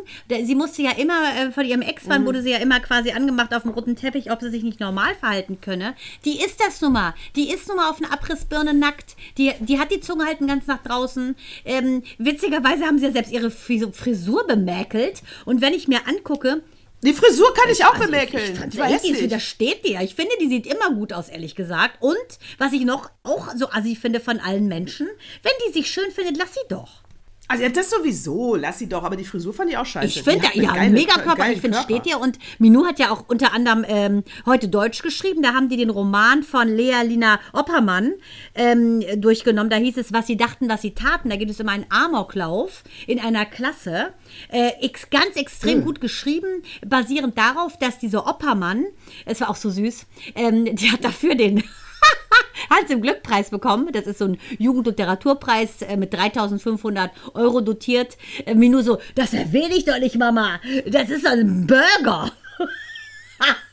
Sie 0.45 0.57
musste 0.57 0.83
ja 0.83 0.91
immer, 0.91 1.21
äh, 1.37 1.53
von 1.53 1.65
ihrem 1.65 1.83
Ex-Mann 1.83 2.23
Mhm. 2.23 2.27
wurde 2.27 2.43
sie 2.43 2.51
ja 2.51 2.59
immer 2.59 2.81
quasi 2.81 3.13
angemacht 3.13 3.55
auf 3.55 3.63
dem 3.63 3.71
roten 3.71 3.95
Teppich, 3.95 4.33
ob 4.33 4.41
sie 4.41 4.51
sich 4.51 4.65
nicht 4.65 4.81
normal 4.81 5.15
verhalten 5.15 5.61
könne. 5.61 5.95
Die 6.25 6.41
ist 6.45 6.59
das 6.59 6.81
nun 6.81 6.95
mal. 6.95 7.15
Die 7.37 7.49
ist 7.53 7.69
nun 7.69 7.77
mal 7.77 7.91
auf 7.91 8.03
einer 8.03 8.13
Abrissbirne 8.13 8.75
nackt. 8.75 9.15
Die, 9.39 9.53
die 9.61 9.79
hat 9.79 9.93
die 9.93 10.01
Zunge 10.01 10.25
halt 10.27 10.41
ganz 10.41 10.67
nach 10.67 10.83
draußen. 10.83 11.37
Ähm, 11.65 12.03
witzigerweise 12.19 12.85
haben 12.85 12.99
sie 12.99 13.07
ja 13.07 13.13
selbst 13.13 13.31
ihre 13.31 13.53
Fris- 13.53 13.87
Frisur 13.93 14.45
bemäkelt. 14.49 15.23
Und 15.45 15.61
wenn 15.61 15.75
ich 15.75 15.87
mir 15.87 16.01
angucke, 16.09 16.63
Die 17.03 17.15
Frisur 17.15 17.55
kann 17.55 17.71
ich 17.71 17.85
auch 17.85 17.95
also 17.95 18.05
bemäkeln. 18.05 18.55
Ich, 18.55 18.61
ich 18.61 18.71
die 18.71 18.79
war 18.79 18.87
ey, 18.87 18.99
die 18.99 19.09
hässlich. 19.09 19.23
widersteht 19.23 19.87
dir. 19.87 20.01
Ich 20.03 20.15
finde, 20.15 20.33
die 20.41 20.49
sieht 20.49 20.67
immer 20.67 20.91
gut 20.91 21.13
aus, 21.13 21.29
ehrlich 21.29 21.55
gesagt. 21.55 21.97
Und 22.01 22.17
was 22.59 22.73
ich 22.73 22.85
noch 22.85 23.11
auch 23.23 23.49
so 23.57 23.71
assi 23.71 23.97
finde 23.97 24.21
von 24.21 24.39
allen 24.39 24.69
Menschen, 24.69 25.09
wenn 25.43 25.53
die 25.67 25.73
sich 25.73 25.91
schön 25.91 26.11
findet, 26.11 26.37
lass 26.37 26.55
sie 26.55 26.61
doch. 26.69 27.03
Also 27.51 27.65
ja, 27.65 27.69
das 27.69 27.91
sowieso, 27.91 28.55
lass 28.55 28.79
sie 28.79 28.89
doch, 28.89 29.03
aber 29.03 29.17
die 29.17 29.25
Frisur 29.25 29.53
fand 29.53 29.71
ich 29.71 29.77
auch 29.77 29.85
scheiße. 29.85 30.07
Ich 30.21 30.23
finde, 30.23 30.47
ja, 30.55 30.73
geilen- 30.73 30.93
Megakörper, 30.93 31.35
geilen 31.35 31.55
ich 31.55 31.61
finde, 31.61 31.79
Körper. 31.79 31.93
steht 31.95 32.07
ihr. 32.07 32.21
Und 32.21 32.39
Minou 32.61 32.87
hat 32.87 33.01
ja 33.01 33.11
auch 33.11 33.25
unter 33.29 33.53
anderem 33.53 33.85
ähm, 33.89 34.23
heute 34.47 34.69
Deutsch 34.69 35.03
geschrieben. 35.03 35.43
Da 35.43 35.53
haben 35.55 35.69
die 35.69 35.77
den 35.77 35.91
Roman 35.91 36.45
von 36.45 36.69
Lea 36.69 37.03
Lina 37.05 37.41
Oppermann 37.53 38.13
ähm, 38.55 39.03
durchgenommen. 39.17 39.69
Da 39.69 39.77
hieß 39.79 39.97
es, 39.97 40.13
was 40.13 40.29
sie 40.29 40.37
dachten, 40.37 40.69
was 40.69 40.83
sie 40.83 40.93
taten. 40.95 41.29
Da 41.29 41.35
geht 41.35 41.51
es 41.51 41.61
um 41.61 41.69
einen 41.69 41.87
Amoklauf 41.91 42.85
in 43.09 43.19
einer 43.19 43.45
Klasse. 43.47 44.13
Äh, 44.53 44.71
ex, 44.81 45.11
ganz 45.11 45.35
extrem 45.35 45.79
Hm. 45.79 45.85
gut 45.85 46.01
geschrieben, 46.01 46.63
basierend 46.87 47.37
darauf, 47.37 47.77
dass 47.79 47.99
diese 47.99 48.27
Oppermann, 48.27 48.85
es 49.27 49.41
war 49.41 49.51
auch 49.51 49.57
so 49.57 49.71
süß, 49.71 50.07
ähm, 50.37 50.77
die 50.77 50.91
hat 50.93 51.03
dafür 51.05 51.35
den 51.35 51.65
Hans 52.71 52.91
im 52.91 53.03
Glückpreis 53.03 53.51
bekommen. 53.51 53.91
Das 53.93 54.07
ist 54.07 54.19
so 54.19 54.27
ein 54.27 54.39
Jugendliteraturpreis 54.59 55.83
äh, 55.83 55.97
mit 55.97 56.13
3500 56.13 57.11
Euro 57.35 57.61
dotiert. 57.61 58.17
Äh, 58.47 58.55
mir 58.55 58.71
nur 58.71 58.83
so, 58.83 58.99
das 59.15 59.33
erwähne 59.33 59.77
ich 59.77 59.85
doch 59.85 59.99
nicht, 59.99 60.17
Mama. 60.17 60.61
Das 60.87 61.11
ist 61.11 61.27
ein 61.27 61.67
Burger. 61.67 62.31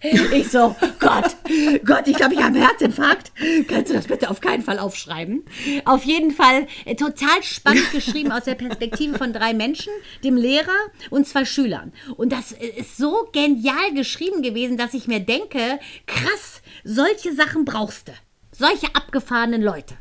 Ich 0.00 0.50
so, 0.50 0.76
Gott, 1.00 1.36
Gott, 1.84 2.06
ich 2.06 2.16
glaube, 2.16 2.34
ich 2.34 2.42
habe 2.42 2.54
einen 2.54 2.62
Herzinfarkt. 2.62 3.32
Kannst 3.66 3.90
du 3.90 3.94
das 3.94 4.06
bitte 4.06 4.30
auf 4.30 4.40
keinen 4.40 4.62
Fall 4.62 4.78
aufschreiben? 4.78 5.44
Auf 5.84 6.04
jeden 6.04 6.30
Fall 6.30 6.66
äh, 6.84 6.94
total 6.94 7.42
spannend 7.42 7.90
geschrieben 7.92 8.30
aus 8.30 8.44
der 8.44 8.54
Perspektive 8.54 9.18
von 9.18 9.32
drei 9.32 9.54
Menschen, 9.54 9.92
dem 10.22 10.36
Lehrer 10.36 10.68
und 11.10 11.26
zwei 11.26 11.44
Schülern. 11.44 11.92
Und 12.16 12.32
das 12.32 12.52
äh, 12.52 12.66
ist 12.68 12.96
so 12.96 13.28
genial 13.32 13.92
geschrieben 13.94 14.42
gewesen, 14.42 14.76
dass 14.76 14.94
ich 14.94 15.08
mir 15.08 15.20
denke, 15.20 15.80
krass, 16.06 16.62
solche 16.84 17.34
Sachen 17.34 17.64
brauchst 17.64 18.08
du. 18.08 18.12
Solche 18.52 18.94
abgefahrenen 18.94 19.62
Leute. 19.62 19.96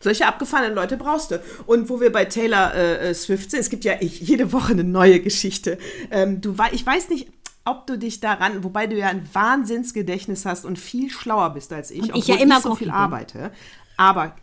Solche 0.00 0.26
abgefahrenen 0.26 0.74
Leute 0.74 0.96
brauchst 0.96 1.32
du. 1.32 1.42
Und 1.66 1.88
wo 1.88 2.00
wir 2.00 2.12
bei 2.12 2.24
Taylor 2.24 2.72
äh, 2.74 3.10
äh, 3.10 3.14
Swift 3.14 3.50
sind, 3.50 3.60
es 3.60 3.70
gibt 3.70 3.84
ja 3.84 3.94
ich, 4.00 4.20
jede 4.20 4.52
Woche 4.52 4.72
eine 4.72 4.84
neue 4.84 5.20
Geschichte. 5.20 5.78
Ähm, 6.10 6.40
du 6.40 6.54
ich 6.70 6.86
weiß 6.86 7.08
nicht, 7.08 7.28
ob 7.70 7.86
du 7.86 7.98
dich 7.98 8.20
daran, 8.20 8.64
wobei 8.64 8.86
du 8.86 8.96
ja 8.96 9.08
ein 9.08 9.28
Wahnsinnsgedächtnis 9.32 10.44
hast 10.46 10.64
und 10.64 10.78
viel 10.78 11.10
schlauer 11.10 11.50
bist 11.50 11.72
als 11.72 11.90
ich, 11.90 12.02
Und 12.02 12.16
ich 12.16 12.24
obwohl 12.24 12.36
ja 12.36 12.42
immer 12.42 12.60
so 12.60 12.70
Profi 12.70 12.84
viel 12.84 12.88
bin. 12.88 12.96
arbeite. 12.96 13.50
Aber 13.96 14.34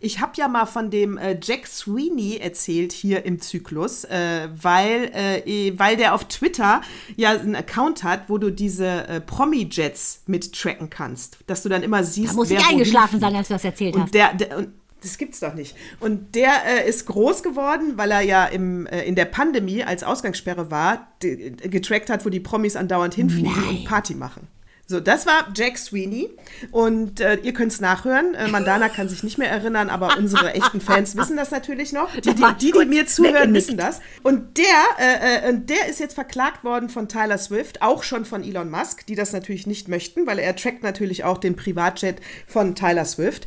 ich 0.00 0.20
habe 0.20 0.32
ja 0.36 0.48
mal 0.48 0.66
von 0.66 0.90
dem 0.90 1.18
äh, 1.18 1.38
Jack 1.42 1.66
Sweeney 1.66 2.36
erzählt 2.36 2.92
hier 2.92 3.24
im 3.24 3.40
Zyklus, 3.40 4.04
äh, 4.04 4.48
weil, 4.54 5.10
äh, 5.12 5.72
weil 5.76 5.96
der 5.96 6.14
auf 6.14 6.24
Twitter 6.24 6.82
ja 7.16 7.30
einen 7.30 7.56
Account 7.56 8.04
hat, 8.04 8.28
wo 8.28 8.38
du 8.38 8.50
diese 8.50 9.08
äh, 9.08 9.20
Promi-Jets 9.20 10.22
mit 10.26 10.52
tracken 10.52 10.90
kannst. 10.90 11.38
Dass 11.46 11.62
du 11.62 11.68
dann 11.68 11.82
immer 11.82 12.04
siehst, 12.04 12.32
Da 12.32 12.36
muss 12.36 12.50
wer 12.50 12.60
ich 12.60 12.68
eingeschlafen 12.68 13.20
sein, 13.20 13.34
als 13.34 13.48
du 13.48 13.54
das 13.54 13.64
erzählt 13.64 13.96
hast. 13.96 14.02
Und 14.02 14.14
der, 14.14 14.34
der 14.34 14.58
und 14.58 14.77
das 15.02 15.18
gibt's 15.18 15.40
doch 15.40 15.54
nicht. 15.54 15.76
Und 16.00 16.34
der 16.34 16.50
äh, 16.66 16.88
ist 16.88 17.06
groß 17.06 17.42
geworden, 17.42 17.92
weil 17.96 18.10
er 18.10 18.20
ja 18.20 18.44
im, 18.46 18.86
äh, 18.86 19.02
in 19.04 19.14
der 19.14 19.26
Pandemie 19.26 19.84
als 19.84 20.02
Ausgangssperre 20.02 20.70
war, 20.70 21.08
de- 21.22 21.50
getrackt 21.68 22.10
hat, 22.10 22.24
wo 22.24 22.30
die 22.30 22.40
Promis 22.40 22.76
andauernd 22.76 23.14
hinfliegen 23.14 23.52
Nein. 23.52 23.68
und 23.68 23.84
Party 23.84 24.14
machen. 24.14 24.48
So, 24.90 25.00
das 25.00 25.26
war 25.26 25.52
Jack 25.54 25.76
Sweeney. 25.76 26.30
Und 26.70 27.20
äh, 27.20 27.34
ihr 27.42 27.52
könnt's 27.52 27.78
nachhören. 27.78 28.34
Äh, 28.34 28.48
Mandana 28.48 28.88
kann 28.88 29.06
sich 29.10 29.22
nicht 29.22 29.36
mehr 29.36 29.50
erinnern, 29.50 29.90
aber 29.90 30.16
unsere 30.16 30.54
echten 30.54 30.80
Fans 30.80 31.14
wissen 31.14 31.36
das 31.36 31.50
natürlich 31.50 31.92
noch. 31.92 32.10
Die, 32.16 32.34
die, 32.34 32.42
die, 32.58 32.72
die 32.72 32.84
mir 32.86 33.06
zuhören, 33.06 33.52
wissen 33.52 33.76
das. 33.76 34.00
Und 34.22 34.56
der, 34.56 34.64
äh, 34.98 35.46
äh, 35.46 35.50
und 35.50 35.68
der 35.68 35.88
ist 35.88 36.00
jetzt 36.00 36.14
verklagt 36.14 36.64
worden 36.64 36.88
von 36.88 37.06
Tyler 37.06 37.36
Swift, 37.36 37.82
auch 37.82 38.02
schon 38.02 38.24
von 38.24 38.42
Elon 38.42 38.70
Musk, 38.70 39.04
die 39.04 39.14
das 39.14 39.34
natürlich 39.34 39.66
nicht 39.66 39.88
möchten, 39.88 40.26
weil 40.26 40.38
er 40.38 40.56
trackt 40.56 40.82
natürlich 40.82 41.22
auch 41.22 41.36
den 41.36 41.54
Privatjet 41.54 42.22
von 42.46 42.74
Tyler 42.74 43.04
Swift. 43.04 43.46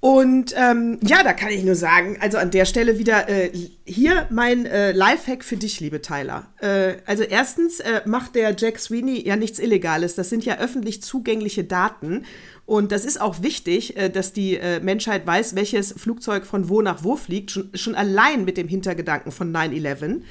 Und 0.00 0.54
ähm, 0.56 0.98
ja, 1.02 1.22
da 1.22 1.34
kann 1.34 1.50
ich 1.50 1.62
nur 1.62 1.74
sagen, 1.74 2.16
also 2.20 2.38
an 2.38 2.50
der 2.50 2.64
Stelle 2.64 2.98
wieder 2.98 3.28
äh, 3.28 3.50
hier 3.84 4.26
mein 4.30 4.64
äh, 4.64 4.92
Lifehack 4.92 5.44
für 5.44 5.58
dich, 5.58 5.78
liebe 5.78 6.00
Tyler. 6.00 6.46
Äh, 6.60 6.94
also 7.04 7.22
erstens 7.22 7.80
äh, 7.80 8.00
macht 8.06 8.34
der 8.34 8.56
Jack 8.56 8.78
Sweeney 8.78 9.22
ja 9.26 9.36
nichts 9.36 9.58
Illegales. 9.58 10.14
Das 10.14 10.30
sind 10.30 10.46
ja 10.46 10.58
öffentlich 10.58 11.02
zugängliche 11.02 11.64
Daten. 11.64 12.24
Und 12.64 12.92
das 12.92 13.04
ist 13.04 13.20
auch 13.20 13.42
wichtig, 13.42 13.98
äh, 13.98 14.08
dass 14.08 14.32
die 14.32 14.56
äh, 14.56 14.80
Menschheit 14.80 15.26
weiß, 15.26 15.54
welches 15.54 15.92
Flugzeug 15.92 16.46
von 16.46 16.70
wo 16.70 16.80
nach 16.80 17.04
wo 17.04 17.16
fliegt. 17.16 17.50
Schon, 17.50 17.68
schon 17.74 17.94
allein 17.94 18.46
mit 18.46 18.56
dem 18.56 18.68
Hintergedanken 18.68 19.32
von 19.32 19.54
9-11. 19.54 20.22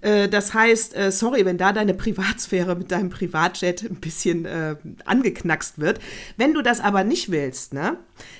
Äh, 0.00 0.28
Das 0.28 0.54
heißt, 0.54 0.96
äh, 0.96 1.10
sorry, 1.10 1.44
wenn 1.44 1.58
da 1.58 1.72
deine 1.72 1.94
Privatsphäre 1.94 2.74
mit 2.76 2.90
deinem 2.90 3.10
Privatjet 3.10 3.82
ein 3.82 3.96
bisschen 3.96 4.44
äh, 4.44 4.76
angeknackst 5.04 5.78
wird. 5.78 6.00
Wenn 6.36 6.54
du 6.54 6.62
das 6.62 6.80
aber 6.80 7.04
nicht 7.04 7.30
willst, 7.30 7.72
ne, 7.72 7.98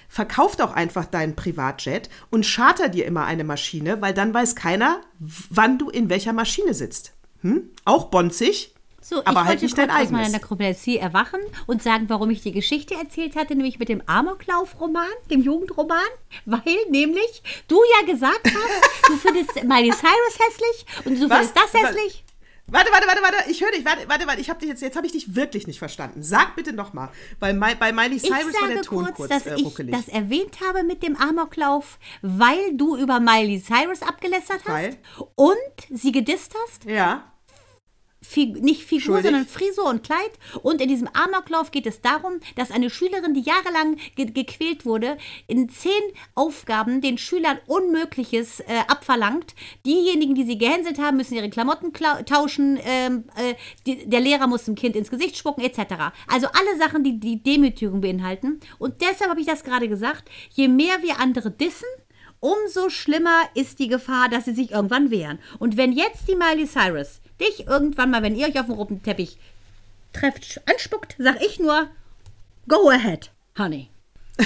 verkauf 0.08 0.56
doch 0.56 0.72
einfach 0.72 1.06
deinen 1.06 1.36
Privatjet 1.36 2.10
und 2.30 2.46
charter 2.46 2.88
dir 2.88 3.06
immer 3.06 3.24
eine 3.24 3.44
Maschine, 3.44 4.00
weil 4.00 4.14
dann 4.14 4.34
weiß 4.34 4.56
keiner, 4.56 5.00
wann 5.18 5.78
du 5.78 5.90
in 5.90 6.08
welcher 6.08 6.32
Maschine 6.32 6.74
sitzt. 6.74 7.12
Hm? 7.42 7.70
Auch 7.84 8.06
bonzig, 8.06 8.73
So, 9.06 9.20
ich 9.20 9.26
aber 9.26 9.36
wollte 9.40 9.48
halt 9.50 9.62
nicht 9.62 9.76
dein 9.76 9.90
aus 9.90 9.96
eigenes. 9.96 10.12
meiner 10.12 10.28
Nekropädie 10.30 10.96
erwachen 10.96 11.40
und 11.66 11.82
sagen, 11.82 12.06
warum 12.08 12.30
ich 12.30 12.40
die 12.40 12.52
Geschichte 12.52 12.94
erzählt 12.94 13.36
hatte, 13.36 13.54
nämlich 13.54 13.78
mit 13.78 13.90
dem 13.90 14.02
Amoklauf-Roman, 14.06 15.04
dem 15.30 15.42
Jugendroman, 15.42 15.98
weil 16.46 16.62
nämlich 16.88 17.42
du 17.68 17.78
ja 18.00 18.10
gesagt 18.10 18.46
hast, 18.46 19.08
du 19.10 19.16
findest 19.18 19.54
Miley 19.64 19.90
Cyrus 19.90 20.38
hässlich 20.38 20.86
und 21.04 21.20
du 21.20 21.28
Was? 21.28 21.50
findest 21.50 21.56
das 21.56 21.82
hässlich. 21.82 22.24
Warte, 22.66 22.90
warte, 22.92 23.06
warte, 23.06 23.20
warte, 23.22 23.50
ich 23.50 23.60
höre 23.62 23.72
dich, 23.72 23.84
warte, 23.84 24.08
warte, 24.08 24.26
warte, 24.26 24.40
ich 24.40 24.48
habe 24.48 24.58
dich 24.58 24.70
jetzt, 24.70 24.80
jetzt 24.80 24.96
habe 24.96 25.06
ich 25.06 25.12
dich 25.12 25.34
wirklich 25.36 25.66
nicht 25.66 25.78
verstanden. 25.78 26.22
Sag 26.22 26.56
bitte 26.56 26.72
nochmal, 26.72 27.10
weil 27.38 27.52
Mi- 27.52 27.74
bei 27.74 27.92
Miley 27.92 28.16
Ich 28.16 28.22
Cyrus 28.22 28.54
war 28.58 28.68
der 28.68 28.76
sage 28.76 28.80
Ton 28.86 29.04
kurz, 29.04 29.16
kurz, 29.16 29.28
dass 29.28 29.46
äh, 29.46 29.56
ich 29.56 29.66
ruckelig. 29.66 29.94
das 29.94 30.08
erwähnt 30.08 30.56
habe 30.66 30.82
mit 30.82 31.02
dem 31.02 31.14
Amoklauf, 31.16 31.98
weil 32.22 32.74
du 32.74 32.96
über 32.96 33.20
Miley 33.20 33.62
Cyrus 33.62 34.00
abgelästert 34.00 34.60
hast 34.64 34.68
Weil? 34.72 34.96
und 35.34 35.54
sie 35.90 36.10
gedisst 36.10 36.54
hast. 36.64 36.84
ja, 36.86 37.30
Fi 38.24 38.46
nicht 38.46 38.82
Figur, 38.82 39.16
Schuldig. 39.16 39.24
sondern 39.24 39.46
Frisur 39.46 39.84
und 39.84 40.02
Kleid. 40.02 40.32
Und 40.62 40.80
in 40.80 40.88
diesem 40.88 41.08
Amoklauf 41.08 41.70
geht 41.70 41.87
es 41.87 42.00
darum, 42.00 42.40
dass 42.56 42.70
eine 42.70 42.90
Schülerin, 42.90 43.34
die 43.34 43.42
jahrelang 43.42 43.96
ge 44.16 44.26
gequält 44.26 44.87
wurde, 44.87 45.18
in 45.46 45.68
zehn 45.68 45.92
Aufgaben 46.34 47.00
den 47.00 47.18
Schülern 47.18 47.58
Unmögliches 47.66 48.60
äh, 48.60 48.80
abverlangt. 48.88 49.54
Diejenigen, 49.84 50.34
die 50.34 50.44
sie 50.44 50.58
gehänselt 50.58 50.98
haben, 50.98 51.16
müssen 51.16 51.34
ihre 51.34 51.50
Klamotten 51.50 51.92
tauschen. 51.92 52.78
Ähm, 52.84 53.24
äh, 53.37 53.54
die, 53.87 54.08
der 54.08 54.20
Lehrer 54.20 54.46
muss 54.46 54.64
dem 54.64 54.74
Kind 54.74 54.96
ins 54.96 55.10
Gesicht 55.10 55.37
spucken, 55.37 55.62
etc. 55.62 56.12
Also 56.26 56.46
alle 56.48 56.78
Sachen, 56.78 57.04
die 57.04 57.20
die 57.20 57.42
Demütigung 57.42 58.00
beinhalten. 58.00 58.60
Und 58.78 59.00
deshalb 59.00 59.30
habe 59.30 59.40
ich 59.40 59.46
das 59.46 59.64
gerade 59.64 59.88
gesagt. 59.88 60.28
Je 60.50 60.68
mehr 60.68 61.02
wir 61.02 61.20
andere 61.20 61.50
dissen, 61.50 61.88
umso 62.40 62.90
schlimmer 62.90 63.42
ist 63.54 63.78
die 63.78 63.88
Gefahr, 63.88 64.28
dass 64.28 64.44
sie 64.44 64.54
sich 64.54 64.70
irgendwann 64.70 65.10
wehren. 65.10 65.38
Und 65.58 65.76
wenn 65.76 65.92
jetzt 65.92 66.28
die 66.28 66.37
Miley 66.37 66.66
Cyrus 66.66 67.20
dich 67.40 67.66
irgendwann 67.66 68.10
mal, 68.10 68.22
wenn 68.22 68.36
ihr 68.36 68.46
euch 68.46 68.58
auf 68.58 68.66
dem 68.66 68.74
roten 68.74 69.02
Teppich 69.02 69.38
trefft, 70.12 70.60
anspuckt, 70.70 71.16
sag 71.18 71.42
ich 71.42 71.58
nur, 71.58 71.88
go 72.68 72.88
ahead, 72.88 73.30
honey. 73.58 73.90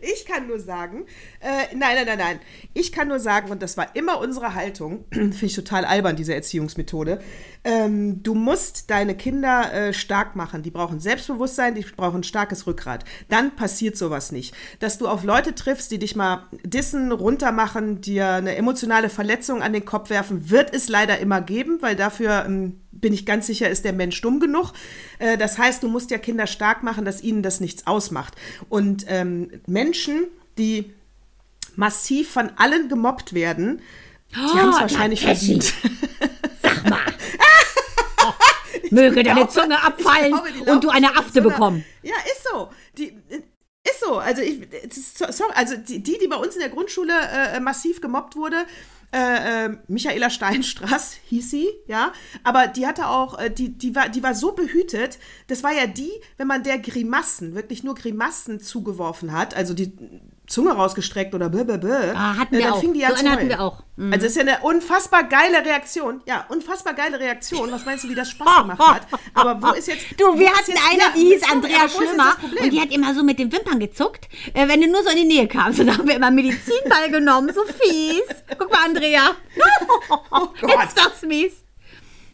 Ich 0.00 0.24
kann 0.26 0.46
nur 0.46 0.58
sagen, 0.58 1.06
äh, 1.40 1.74
nein, 1.74 1.96
nein, 1.96 2.06
nein, 2.06 2.18
nein. 2.18 2.40
Ich 2.72 2.92
kann 2.92 3.08
nur 3.08 3.20
sagen, 3.20 3.50
und 3.50 3.62
das 3.62 3.76
war 3.76 3.94
immer 3.94 4.18
unsere 4.20 4.54
Haltung, 4.54 5.04
finde 5.10 5.46
ich 5.46 5.54
total 5.54 5.84
albern, 5.84 6.16
diese 6.16 6.34
Erziehungsmethode. 6.34 7.20
Ähm, 7.64 8.22
du 8.22 8.34
musst 8.34 8.90
deine 8.90 9.16
Kinder 9.16 9.72
äh, 9.72 9.92
stark 9.94 10.36
machen. 10.36 10.62
Die 10.62 10.70
brauchen 10.70 11.00
Selbstbewusstsein, 11.00 11.74
die 11.74 11.82
brauchen 11.82 12.20
ein 12.20 12.24
starkes 12.24 12.66
Rückgrat. 12.66 13.04
Dann 13.30 13.56
passiert 13.56 13.96
sowas 13.96 14.32
nicht. 14.32 14.54
Dass 14.80 14.98
du 14.98 15.08
auf 15.08 15.24
Leute 15.24 15.54
triffst, 15.54 15.90
die 15.90 15.98
dich 15.98 16.14
mal 16.14 16.46
dissen, 16.62 17.10
runtermachen, 17.10 18.02
dir 18.02 18.28
eine 18.28 18.56
emotionale 18.56 19.08
Verletzung 19.08 19.62
an 19.62 19.72
den 19.72 19.86
Kopf 19.86 20.10
werfen, 20.10 20.50
wird 20.50 20.74
es 20.74 20.90
leider 20.90 21.18
immer 21.18 21.40
geben, 21.40 21.78
weil 21.80 21.96
dafür 21.96 22.44
ähm, 22.46 22.80
bin 22.92 23.14
ich 23.14 23.24
ganz 23.24 23.46
sicher, 23.46 23.70
ist 23.70 23.86
der 23.86 23.94
Mensch 23.94 24.20
dumm 24.20 24.40
genug. 24.40 24.72
Äh, 25.18 25.38
das 25.38 25.56
heißt, 25.56 25.82
du 25.82 25.88
musst 25.88 26.10
ja 26.10 26.18
Kinder 26.18 26.46
stark 26.46 26.82
machen, 26.82 27.06
dass 27.06 27.22
ihnen 27.22 27.42
das 27.42 27.60
nichts 27.60 27.86
ausmacht. 27.86 28.34
Und 28.68 29.06
ähm, 29.08 29.50
Menschen, 29.66 30.26
die 30.58 30.92
massiv 31.76 32.30
von 32.30 32.50
allen 32.56 32.90
gemobbt 32.90 33.32
werden, 33.32 33.80
die 34.34 34.40
Oh, 34.40 34.56
haben 34.56 34.70
es 34.70 34.80
wahrscheinlich 34.80 35.22
verdient. 35.22 35.72
Möge 38.94 39.22
deine 39.22 39.40
glaube- 39.40 39.52
Zunge 39.52 39.82
abfallen 39.82 40.32
glaube, 40.32 40.70
und 40.70 40.84
du 40.84 40.88
eine 40.88 41.16
Afte 41.16 41.42
bekommen. 41.42 41.84
Ja, 42.02 42.14
ist 42.24 42.46
so. 42.50 42.70
Die, 42.96 43.16
ist 43.86 44.00
so. 44.00 44.18
Also, 44.18 44.42
ich, 44.42 44.60
sorry, 44.92 45.52
also 45.54 45.76
die, 45.76 46.02
die, 46.02 46.18
die 46.18 46.28
bei 46.28 46.36
uns 46.36 46.54
in 46.54 46.60
der 46.60 46.70
Grundschule 46.70 47.12
äh, 47.12 47.60
massiv 47.60 48.00
gemobbt 48.00 48.36
wurde, 48.36 48.64
äh, 49.14 49.66
äh, 49.66 49.76
Michaela 49.86 50.28
Steinstraß 50.28 51.18
hieß 51.26 51.50
sie, 51.50 51.68
ja, 51.86 52.12
aber 52.42 52.66
die 52.66 52.84
hatte 52.86 53.08
auch, 53.08 53.38
äh, 53.38 53.48
die, 53.48 53.68
die, 53.78 53.94
war, 53.94 54.08
die 54.08 54.24
war 54.24 54.34
so 54.34 54.52
behütet, 54.52 55.18
das 55.46 55.62
war 55.62 55.72
ja 55.72 55.86
die, 55.86 56.10
wenn 56.36 56.48
man 56.48 56.64
der 56.64 56.78
Grimassen, 56.78 57.54
wirklich 57.54 57.84
nur 57.84 57.94
Grimassen 57.94 58.58
zugeworfen 58.58 59.30
hat, 59.32 59.54
also 59.54 59.72
die 59.72 59.92
Zunge 60.46 60.72
rausgestreckt 60.72 61.34
oder 61.34 61.48
bäh, 61.48 61.62
Ah, 62.14 62.36
hatten 62.36 62.54
äh, 62.54 62.58
wir 62.58 62.64
dann 62.64 62.72
auch. 62.74 62.80
fing 62.80 62.92
die 62.92 63.00
ja 63.00 63.08
So 63.08 63.14
zu 63.14 63.20
eine 63.20 63.30
hatten 63.30 63.48
wir 63.48 63.60
auch. 63.60 63.82
Mhm. 63.96 64.12
Also 64.12 64.26
ist 64.26 64.36
ja 64.36 64.42
eine 64.42 64.58
unfassbar 64.60 65.24
geile 65.24 65.64
Reaktion. 65.64 66.20
Ja, 66.26 66.44
unfassbar 66.50 66.92
geile 66.92 67.18
Reaktion. 67.18 67.72
Was 67.72 67.86
meinst 67.86 68.04
du, 68.04 68.10
wie 68.10 68.14
das 68.14 68.28
Spaß 68.30 68.58
gemacht 68.62 68.78
hat? 68.80 69.06
Aber 69.32 69.62
wo 69.62 69.72
ist 69.74 69.88
jetzt... 69.88 70.04
Du, 70.20 70.38
wir 70.38 70.50
hatten 70.50 70.70
jetzt- 70.72 70.82
eine, 70.90 70.98
ja, 71.00 71.04
die 71.16 71.20
hieß 71.20 71.40
sorry, 71.40 71.52
Andrea 71.54 71.88
Schlimmer 71.88 72.36
und 72.62 72.72
die 72.72 72.80
hat 72.80 72.90
immer 72.92 73.14
so 73.14 73.22
mit 73.22 73.38
den 73.38 73.50
Wimpern 73.50 73.78
gezuckt, 73.80 74.28
äh, 74.52 74.68
wenn 74.68 74.80
du 74.82 74.88
nur 74.88 75.02
so 75.02 75.08
in 75.10 75.16
die 75.16 75.24
Nähe 75.24 75.48
kamst. 75.48 75.80
Und 75.80 75.86
da 75.86 75.96
haben 75.96 76.06
wir 76.08 76.16
immer 76.16 76.30
Medizinball 76.30 77.08
genommen, 77.10 77.50
so 77.54 77.62
fies. 77.64 78.22
Guck 78.58 78.70
mal, 78.70 78.84
Andrea. 78.84 79.30
Oh 80.30 80.48
Gott. 80.60 80.84
Ist 80.88 80.98
das 80.98 81.22
mies? 81.22 81.52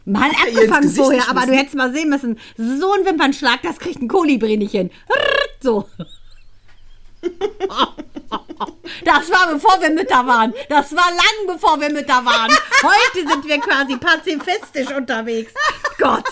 Mal 0.03 0.31
abgefangen 0.31 0.89
vorher, 0.89 1.29
aber 1.29 1.45
du 1.45 1.53
hättest 1.53 1.75
mal 1.75 1.93
sehen 1.93 2.09
müssen. 2.09 2.39
So 2.57 2.91
ein 2.93 3.05
Wimpernschlag, 3.05 3.61
das 3.61 3.77
kriegt 3.79 4.01
ein 4.01 4.07
Kolibri 4.07 4.57
nicht 4.57 4.71
hin. 4.71 4.89
So. 5.61 5.87
Das 9.03 9.31
war 9.31 9.51
bevor 9.51 9.81
wir 9.81 9.89
Mütter 9.89 10.25
waren. 10.27 10.53
Das 10.69 10.95
war 10.95 11.09
lang 11.09 11.47
bevor 11.47 11.79
wir 11.79 11.89
Mütter 11.89 12.23
waren. 12.23 12.51
Heute 12.83 13.27
sind 13.27 13.47
wir 13.47 13.59
quasi 13.59 13.97
pazifistisch 13.97 14.95
unterwegs. 14.95 15.53
Gott. 15.97 16.25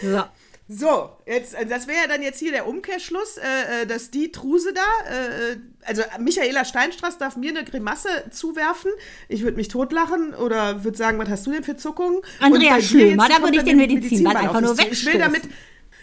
So. 0.00 0.24
So, 0.70 1.08
jetzt, 1.24 1.54
äh, 1.54 1.64
das 1.64 1.86
wäre 1.86 2.02
ja 2.02 2.06
dann 2.08 2.20
jetzt 2.20 2.38
hier 2.38 2.52
der 2.52 2.68
Umkehrschluss, 2.68 3.38
äh, 3.38 3.84
äh, 3.84 3.86
dass 3.86 4.10
die 4.10 4.30
Truse 4.30 4.74
da, 4.74 4.82
äh, 5.10 5.52
äh, 5.52 5.56
also 5.86 6.02
Michaela 6.18 6.66
Steinstraß 6.66 7.16
darf 7.16 7.36
mir 7.36 7.48
eine 7.48 7.64
Grimasse 7.64 8.08
zuwerfen. 8.30 8.90
Ich 9.28 9.42
würde 9.42 9.56
mich 9.56 9.68
totlachen 9.68 10.34
oder 10.34 10.84
würde 10.84 10.98
sagen, 10.98 11.18
was 11.18 11.30
hast 11.30 11.46
du 11.46 11.52
denn 11.52 11.64
für 11.64 11.78
Zuckungen? 11.78 12.20
Andrea 12.38 12.82
Schlömer, 12.82 13.30
da 13.30 13.42
würde 13.42 13.56
ich 13.56 13.64
den 13.64 13.78
der 13.78 13.86
Medizinball 13.86 14.36
einfach 14.36 14.60
nur 14.60 14.76
zu. 14.76 14.82
Ich 14.82 15.06
will 15.06 15.14
wegstoßen. 15.14 15.20
damit, 15.20 15.42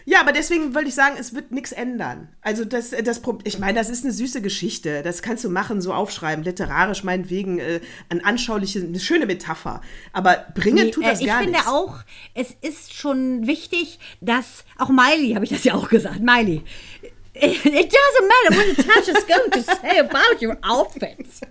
ja, 0.06 0.22
aber 0.22 0.32
deswegen 0.32 0.74
wollte 0.76 0.90
ich 0.90 0.96
sagen, 0.96 1.16
es 1.20 1.34
wird 1.34 1.52
nichts 1.52 1.72
ändern. 1.72 2.30
Also 2.42 2.64
das, 2.64 2.92
das 3.04 3.22
Pro- 3.22 3.40
ich 3.44 3.58
meine, 3.60 3.78
das 3.80 3.90
ist 3.90 4.04
eine 4.04 4.14
süße 4.14 4.42
Geschichte. 4.42 5.02
Das 5.04 5.22
kannst 5.22 5.44
du 5.44 5.50
machen, 5.50 5.82
so 5.82 5.94
aufschreiben, 5.94 6.44
literarisch 6.46 7.04
meinetwegen, 7.04 7.60
äh, 7.60 7.80
ein 8.10 8.24
anschauliche, 8.24 8.80
eine 8.82 9.00
schöne 9.00 9.26
Metapher. 9.26 9.82
Aber 10.14 10.46
bringen 10.54 10.86
Nee, 10.86 10.92
tut 10.92 11.04
äh, 11.04 11.08
das 11.10 11.20
ich 11.22 11.28
gar 11.28 11.40
finde 11.40 11.54
nichts. 11.54 11.68
auch, 11.68 11.98
es 12.36 12.52
ist 12.62 12.94
schon 12.94 13.48
wichtig, 13.48 14.00
dass 14.22 14.64
auch 14.78 14.90
Miley, 14.90 15.34
habe 15.34 15.44
ich 15.46 15.52
das 15.52 15.64
ja 15.64 15.74
auch 15.74 15.90
gesagt, 15.90 16.22
Miley. 16.22 16.62
It 17.38 17.92
doesn't 17.92 18.28
matter 18.28 18.56
what 18.56 18.78
Natasha 18.78 19.12
is 19.12 19.26
going 19.26 19.52
to 19.52 19.62
say 19.62 19.98
about 20.00 20.42
your 20.42 20.58
outfits. 20.64 21.42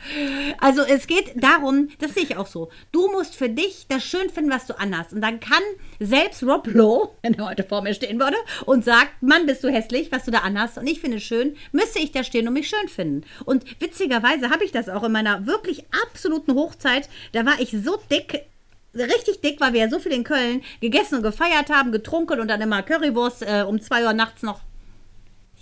Also 0.59 0.83
es 0.83 1.07
geht 1.07 1.33
darum, 1.37 1.91
das 1.99 2.15
sehe 2.15 2.23
ich 2.23 2.37
auch 2.37 2.47
so. 2.47 2.71
Du 2.91 3.09
musst 3.11 3.37
für 3.37 3.51
dich 3.51 3.87
das 3.89 4.03
schön 4.03 4.31
finden, 4.31 4.51
was 4.51 4.67
du 4.67 4.79
anhast. 4.79 5.13
Und 5.13 5.21
dann 5.21 5.41
kann 5.41 5.63
selbst 6.01 6.43
Rob 6.43 6.67
Lowe, 6.69 7.11
wenn 7.23 7.35
er 7.35 7.51
heute 7.51 7.65
vor 7.65 7.83
mir 7.83 7.93
stehen 7.93 8.19
würde, 8.19 8.37
und 8.65 8.85
sagt, 8.85 9.23
Mann, 9.23 9.45
bist 9.45 9.63
du 9.63 9.69
hässlich, 9.69 10.11
was 10.11 10.25
du 10.25 10.31
da 10.31 10.39
anhast. 10.39 10.79
Und 10.79 10.87
ich 10.87 11.01
finde 11.01 11.19
es 11.19 11.23
schön, 11.23 11.57
müsste 11.73 11.99
ich 11.99 12.13
da 12.13 12.25
stehen 12.25 12.49
und 12.49 12.55
mich 12.55 12.69
schön 12.69 12.89
finden. 12.89 13.27
Und 13.45 13.65
witzigerweise 13.81 14.49
habe 14.51 14.65
ich 14.65 14.73
das 14.73 14.89
auch 14.89 15.05
in 15.05 15.13
meiner 15.13 15.47
wirklich 15.47 15.85
absoluten 16.09 16.55
Hochzeit. 16.55 17.11
Da 17.33 17.45
war 17.45 17.61
ich 17.61 17.73
so 17.73 17.99
dick, 18.11 18.47
richtig 18.95 19.43
dick, 19.43 19.61
weil 19.61 19.75
wir 19.75 19.81
ja 19.81 19.91
so 19.91 19.99
viel 19.99 20.13
in 20.13 20.25
Köln 20.25 20.63
gegessen 20.81 21.17
und 21.17 21.23
gefeiert 21.23 21.69
haben, 21.69 21.93
getrunken 21.93 22.41
und 22.41 22.49
dann 22.49 22.63
immer 22.63 22.83
Currywurst 22.83 23.43
äh, 23.43 23.65
um 23.69 23.83
zwei 23.83 24.05
Uhr 24.05 24.15
nachts 24.15 24.43
noch. 24.43 24.61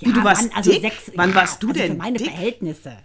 Ja, 0.02 0.08
Wie, 0.08 0.12
du 0.12 0.24
warst 0.24 0.42
wann, 0.50 0.56
also 0.56 0.70
dick? 0.72 0.82
sechs, 0.82 1.12
Wann 1.14 1.30
ja, 1.30 1.34
warst 1.36 1.62
du 1.62 1.68
also 1.68 1.80
denn 1.80 1.92
Für 1.92 1.98
meine 1.98 2.18
dick? 2.18 2.28
Verhältnisse. 2.28 2.96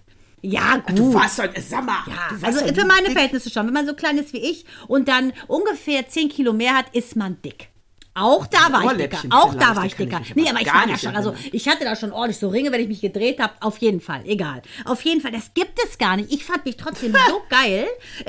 Ja, 0.42 0.78
gut. 0.78 0.98
Du 0.98 1.14
warst 1.14 1.40
doch, 1.40 1.46
sag 1.58 1.86
mal, 1.86 1.98
ja, 2.08 2.30
also 2.42 2.60
für 2.60 2.86
meine 2.86 3.04
dick. 3.04 3.12
Verhältnisse 3.14 3.50
schon. 3.50 3.66
Wenn 3.68 3.74
man 3.74 3.86
so 3.88 3.94
klein 3.94 4.18
ist 4.18 4.34
wie 4.34 4.38
ich 4.40 4.66
und 4.88 5.08
dann 5.08 5.34
ungefähr 5.48 6.08
10 6.08 6.30
Kilo 6.30 6.54
mehr 6.54 6.76
hat, 6.76 6.94
ist 6.96 7.16
man 7.16 7.42
dick. 7.42 7.70
Auch 8.20 8.48
da 8.48 8.72
war 8.72 8.92
ich 8.92 8.98
dicker. 8.98 9.20
Auch 9.30 9.54
da 9.54 9.76
war 9.76 9.86
ich 9.86 9.92
ich 9.92 9.98
dicker. 9.98 10.20
mich 10.20 10.36
Nee, 10.36 10.50
aber 10.50 10.62
ich 10.62 10.68
war 10.68 10.82
da 10.82 10.88
nicht 10.88 11.02
schon. 11.02 11.16
Also 11.16 11.36
ich 11.52 11.68
hatte 11.68 11.84
da 11.84 11.96
schon 11.96 12.12
ordentlich 12.12 12.40
so 12.40 12.50
Ringe, 12.50 12.72
wenn 12.72 12.82
ich 12.82 12.88
mich 12.88 13.02
gedreht 13.02 13.40
habe. 13.40 13.54
Auf 13.60 13.78
jeden 13.78 14.02
Fall. 14.02 14.24
Egal. 14.26 14.62
Auf 14.86 15.02
jeden 15.04 15.22
Fall. 15.22 15.32
Das 15.32 15.54
gibt 15.54 15.80
es 15.86 15.98
gar 15.98 16.18
nicht. 16.18 16.32
Ich 16.32 16.44
fand 16.44 16.66
mich 16.66 16.78
trotzdem 16.78 17.14
so 17.28 17.42
geil, 17.50 17.88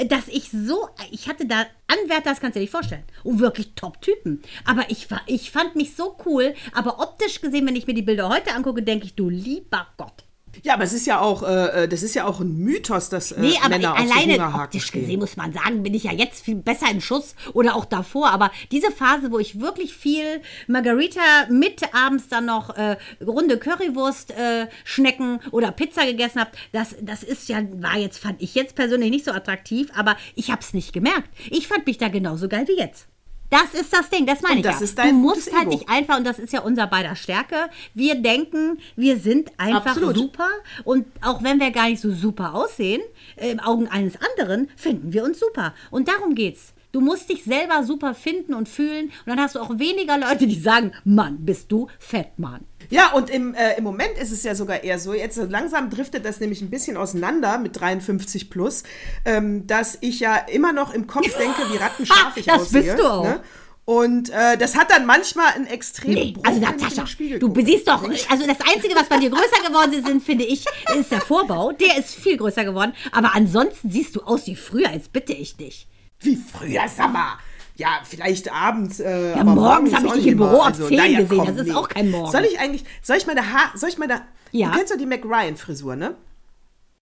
dass 0.08 0.28
ich 0.28 0.50
so. 0.50 0.88
Ich 1.10 1.28
hatte 1.28 1.46
da 1.46 1.64
Anwärter, 1.86 2.30
das 2.30 2.40
kannst 2.40 2.56
du 2.56 2.60
dir 2.60 2.64
nicht 2.64 2.70
vorstellen. 2.70 3.04
Und 3.24 3.40
wirklich 3.40 3.72
Top-Typen. 3.74 4.42
Aber 4.64 4.84
ich, 4.88 5.10
war, 5.10 5.22
ich 5.26 5.50
fand 5.50 5.74
mich 5.74 5.96
so 5.96 6.16
cool. 6.26 6.54
Aber 6.72 7.00
optisch 7.00 7.40
gesehen, 7.40 7.66
wenn 7.66 7.76
ich 7.76 7.86
mir 7.86 7.94
die 7.94 8.02
Bilder 8.02 8.28
heute 8.28 8.54
angucke, 8.54 8.82
denke 8.82 9.06
ich, 9.06 9.14
du 9.14 9.30
lieber 9.30 9.86
Gott. 9.96 10.27
Ja, 10.62 10.74
aber 10.74 10.84
es 10.84 10.92
ist 10.92 11.06
ja 11.06 11.20
auch, 11.20 11.42
äh, 11.42 11.88
das 11.88 12.02
ist 12.02 12.14
ja 12.14 12.26
auch 12.26 12.40
ein 12.40 12.56
Mythos, 12.58 13.08
dass 13.08 13.32
äh, 13.32 13.40
Nee, 13.40 13.58
aber 13.60 13.70
Männer 13.70 13.92
auf 13.92 13.98
alleine 13.98 14.54
optisch 14.54 14.86
stehen. 14.86 15.02
gesehen 15.02 15.20
muss 15.20 15.36
man 15.36 15.52
sagen, 15.52 15.82
bin 15.82 15.94
ich 15.94 16.04
ja 16.04 16.12
jetzt 16.12 16.44
viel 16.44 16.56
besser 16.56 16.90
in 16.90 17.00
Schuss 17.00 17.34
oder 17.54 17.74
auch 17.74 17.84
davor. 17.84 18.30
Aber 18.30 18.50
diese 18.70 18.90
Phase, 18.90 19.30
wo 19.30 19.38
ich 19.38 19.60
wirklich 19.60 19.94
viel 19.94 20.40
Margarita 20.66 21.20
mit 21.50 21.82
abends 21.94 22.28
dann 22.28 22.46
noch 22.46 22.76
äh, 22.76 22.96
runde 23.24 23.58
Currywurst, 23.58 24.32
äh, 24.32 24.66
Schnecken 24.84 25.40
oder 25.50 25.70
Pizza 25.72 26.04
gegessen 26.04 26.40
habe, 26.40 26.50
das, 26.72 26.96
das 27.00 27.22
ist 27.22 27.48
ja, 27.48 27.62
war 27.80 27.98
jetzt, 27.98 28.18
fand 28.18 28.40
ich 28.42 28.54
jetzt 28.54 28.74
persönlich 28.74 29.10
nicht 29.10 29.24
so 29.24 29.32
attraktiv, 29.32 29.90
aber 29.94 30.16
ich 30.34 30.50
habe 30.50 30.60
es 30.60 30.74
nicht 30.74 30.92
gemerkt. 30.92 31.28
Ich 31.50 31.68
fand 31.68 31.86
mich 31.86 31.98
da 31.98 32.08
genauso 32.08 32.48
geil 32.48 32.66
wie 32.68 32.78
jetzt. 32.78 33.06
Das 33.50 33.72
ist 33.80 33.92
das 33.92 34.10
Ding, 34.10 34.26
das 34.26 34.42
meine 34.42 34.56
Und 34.56 34.60
ich 34.60 34.66
das 34.66 34.80
ja. 34.80 34.84
ist 34.84 34.98
dein 34.98 35.10
du 35.10 35.14
musst 35.14 35.52
halt 35.52 35.68
Ego. 35.68 35.70
nicht 35.70 35.88
einfach, 35.88 36.18
und 36.18 36.24
das 36.24 36.38
ist 36.38 36.52
ja 36.52 36.60
unser 36.60 36.86
beider 36.86 37.16
Stärke, 37.16 37.70
wir 37.94 38.16
denken, 38.16 38.78
wir 38.96 39.18
sind 39.18 39.50
einfach 39.56 39.86
Absolut. 39.86 40.16
super 40.16 40.48
und 40.84 41.06
auch 41.22 41.42
wenn 41.42 41.58
wir 41.58 41.70
gar 41.70 41.88
nicht 41.88 42.00
so 42.00 42.12
super 42.12 42.54
aussehen, 42.54 43.00
äh, 43.36 43.50
im 43.50 43.60
Augen 43.60 43.88
eines 43.88 44.14
anderen, 44.20 44.68
finden 44.76 45.12
wir 45.12 45.24
uns 45.24 45.38
super. 45.40 45.74
Und 45.90 46.08
darum 46.08 46.34
geht's. 46.34 46.74
Du 46.90 47.00
musst 47.02 47.28
dich 47.28 47.44
selber 47.44 47.84
super 47.84 48.14
finden 48.14 48.54
und 48.54 48.68
fühlen 48.68 49.06
und 49.06 49.26
dann 49.26 49.38
hast 49.40 49.54
du 49.54 49.60
auch 49.60 49.78
weniger 49.78 50.16
Leute, 50.16 50.46
die 50.46 50.58
sagen, 50.58 50.92
Mann, 51.04 51.44
bist 51.44 51.70
du 51.70 51.88
fett, 51.98 52.38
Mann. 52.38 52.64
Ja, 52.88 53.12
und 53.12 53.28
im, 53.28 53.54
äh, 53.54 53.76
im 53.76 53.84
Moment 53.84 54.16
ist 54.18 54.32
es 54.32 54.42
ja 54.42 54.54
sogar 54.54 54.82
eher 54.82 54.98
so, 54.98 55.12
jetzt 55.12 55.36
langsam 55.36 55.90
driftet 55.90 56.24
das 56.24 56.40
nämlich 56.40 56.62
ein 56.62 56.70
bisschen 56.70 56.96
auseinander 56.96 57.58
mit 57.58 57.78
53 57.78 58.48
plus, 58.48 58.84
ähm, 59.26 59.66
dass 59.66 59.98
ich 60.00 60.20
ja 60.20 60.36
immer 60.36 60.72
noch 60.72 60.94
im 60.94 61.06
Kopf 61.06 61.26
denke, 61.38 61.60
wie 61.70 61.76
rattenscharf 61.76 62.36
ich 62.36 62.46
Das 62.46 62.62
aussehe. 62.62 62.82
bist 62.82 62.98
du 62.98 63.04
auch. 63.06 63.24
Ne? 63.24 63.40
Und 63.84 64.30
äh, 64.30 64.56
das 64.58 64.76
hat 64.76 64.90
dann 64.90 65.06
manchmal 65.06 65.46
einen 65.54 65.66
extremen 65.66 66.14
Nee, 66.14 66.32
Bruch, 66.32 66.44
also 66.44 66.60
Natascha, 66.60 67.04
du 67.38 67.54
siehst 67.64 67.88
doch, 67.88 68.02
also 68.02 68.46
das 68.46 68.58
Einzige, 68.74 68.94
was 68.94 69.08
bei 69.08 69.18
dir 69.18 69.30
größer 69.30 69.66
geworden 69.66 69.92
ist, 69.94 70.06
sind, 70.06 70.22
finde 70.22 70.44
ich, 70.44 70.64
ist 70.98 71.10
der 71.10 71.22
Vorbau. 71.22 71.72
Der 71.72 71.96
ist 71.98 72.14
viel 72.14 72.36
größer 72.36 72.64
geworden. 72.64 72.92
Aber 73.12 73.34
ansonsten 73.34 73.90
siehst 73.90 74.14
du 74.16 74.20
aus 74.22 74.46
wie 74.46 74.56
früher, 74.56 74.90
jetzt 74.90 75.12
bitte 75.14 75.32
ich 75.32 75.56
dich. 75.56 75.86
Wie 76.20 76.36
früher, 76.36 76.82
sag 76.88 77.12
mal. 77.12 77.38
Ja, 77.76 78.00
vielleicht 78.04 78.52
abends. 78.52 78.98
Äh, 79.00 79.30
Ja, 79.30 79.36
aber 79.36 79.54
morgens 79.54 79.94
hab 79.94 80.04
auch 80.04 80.14
ich 80.16 80.22
dich 80.24 80.32
im. 80.32 80.38
Büro 80.38 80.60
ab 80.62 80.74
10 80.74 80.96
naja, 80.96 81.20
gesehen, 81.20 81.38
komm, 81.38 81.46
das 81.46 81.56
ist 81.58 81.66
nee. 81.68 81.74
auch 81.74 81.88
kein 81.88 82.10
Morgen. 82.10 82.32
Soll 82.32 82.44
ich 82.44 82.58
eigentlich, 82.58 82.84
soll 83.02 83.16
ich 83.18 83.26
meine 83.26 83.52
Haar, 83.52 83.70
soll 83.76 83.88
ich 83.88 83.98
meine, 83.98 84.22
Ja. 84.50 84.70
du 84.70 84.76
kennst 84.78 84.92
doch 84.92 84.98
die 84.98 85.06
McRyan-Frisur, 85.06 85.94
ne? 85.94 86.16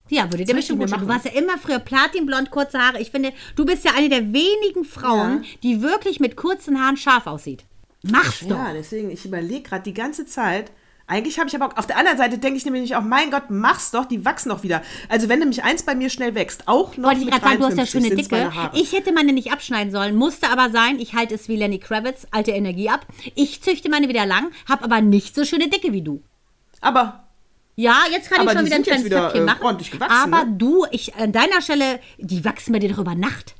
Ja, 0.08 0.24
würde 0.32 0.44
dir 0.44 0.54
bestimmt 0.54 0.80
gut 0.80 0.88
stehen. 0.88 1.00
Du 1.00 1.06
machen? 1.06 1.22
warst 1.22 1.26
ja 1.34 1.38
immer 1.40 1.58
früher 1.58 1.78
platinblond, 1.78 2.50
kurze 2.50 2.78
Haare. 2.78 3.00
Ich 3.00 3.10
finde, 3.10 3.32
du 3.54 3.64
bist 3.64 3.84
ja 3.84 3.92
eine 3.96 4.08
der 4.08 4.32
wenigen 4.32 4.84
Frauen, 4.84 5.42
Ja. 5.44 5.48
die 5.62 5.82
wirklich 5.82 6.20
mit 6.20 6.36
kurzen 6.36 6.80
Haaren 6.82 6.96
scharf 6.96 7.26
aussieht. 7.26 7.64
Mach's 8.02 8.40
doch. 8.40 8.56
Ja, 8.56 8.72
deswegen, 8.72 9.10
ich 9.10 9.24
überlege 9.24 9.62
gerade 9.62 9.82
die 9.84 9.94
ganze 9.94 10.26
Zeit, 10.26 10.72
Eigentlich 11.06 11.38
habe 11.38 11.48
ich 11.48 11.54
aber 11.54 11.76
auf 11.78 11.86
der 11.86 11.96
anderen 11.96 12.16
Seite 12.16 12.38
denke 12.38 12.56
ich 12.56 12.64
nämlich 12.64 12.94
auch, 12.96 13.02
mein 13.02 13.30
Gott, 13.30 13.44
mach's 13.48 13.90
doch, 13.90 14.04
die 14.04 14.24
wachsen 14.24 14.48
doch 14.50 14.62
wieder. 14.62 14.82
Also 15.08 15.28
wenn 15.28 15.40
nämlich 15.40 15.64
eins 15.64 15.82
bei 15.82 15.94
mir 15.94 16.10
schnell 16.10 16.34
wächst, 16.34 16.68
auch 16.68 16.96
noch 16.96 17.10
Wollte 17.10 17.22
ich 17.22 17.30
gerade 17.30 17.42
sagen, 17.44 17.58
du 17.58 17.66
hast 17.66 17.76
ja 17.76 17.84
53 17.84 17.90
schöne 17.90 18.16
Dicke. 18.16 18.52
Ich 18.74 18.92
hätte 18.92 19.12
meine 19.12 19.32
nicht 19.32 19.52
abschneiden 19.52 19.92
sollen, 19.92 20.16
musste 20.16 20.48
aber 20.48 20.70
sein. 20.70 20.98
Ich 21.00 21.14
halte 21.14 21.34
es 21.34 21.48
wie 21.48 21.56
Lenny 21.56 21.78
Kravitz, 21.78 22.26
alte 22.30 22.52
Energie 22.52 22.88
ab. 22.88 23.06
Ich 23.34 23.62
züchte 23.62 23.88
meine 23.90 24.08
wieder 24.08 24.26
lang, 24.26 24.50
habe 24.68 24.84
aber 24.84 25.00
nicht 25.00 25.34
so 25.34 25.44
schöne 25.44 25.68
Dicke 25.68 25.92
wie 25.92 26.02
du. 26.02 26.22
aber 26.80 27.24
Ja, 27.74 28.02
jetzt 28.10 28.30
kann 28.30 28.40
Aber 28.40 28.52
ich 28.52 28.58
schon 28.58 28.66
wieder 28.66 28.76
ein 28.76 28.82
kleines 28.82 29.04
wieder, 29.04 29.22
Töpfchen 29.22 29.42
äh, 29.42 29.46
machen. 29.46 30.10
aber 30.10 30.44
ne? 30.44 30.54
du, 30.56 30.86
ich 30.90 31.14
an 31.16 31.32
deiner 31.32 31.60
Stelle, 31.62 32.00
die 32.18 32.44
wachsen 32.44 32.72
bei 32.72 32.78
dir 32.78 32.90
doch 32.90 32.98
über 32.98 33.14
Nacht. 33.14 33.54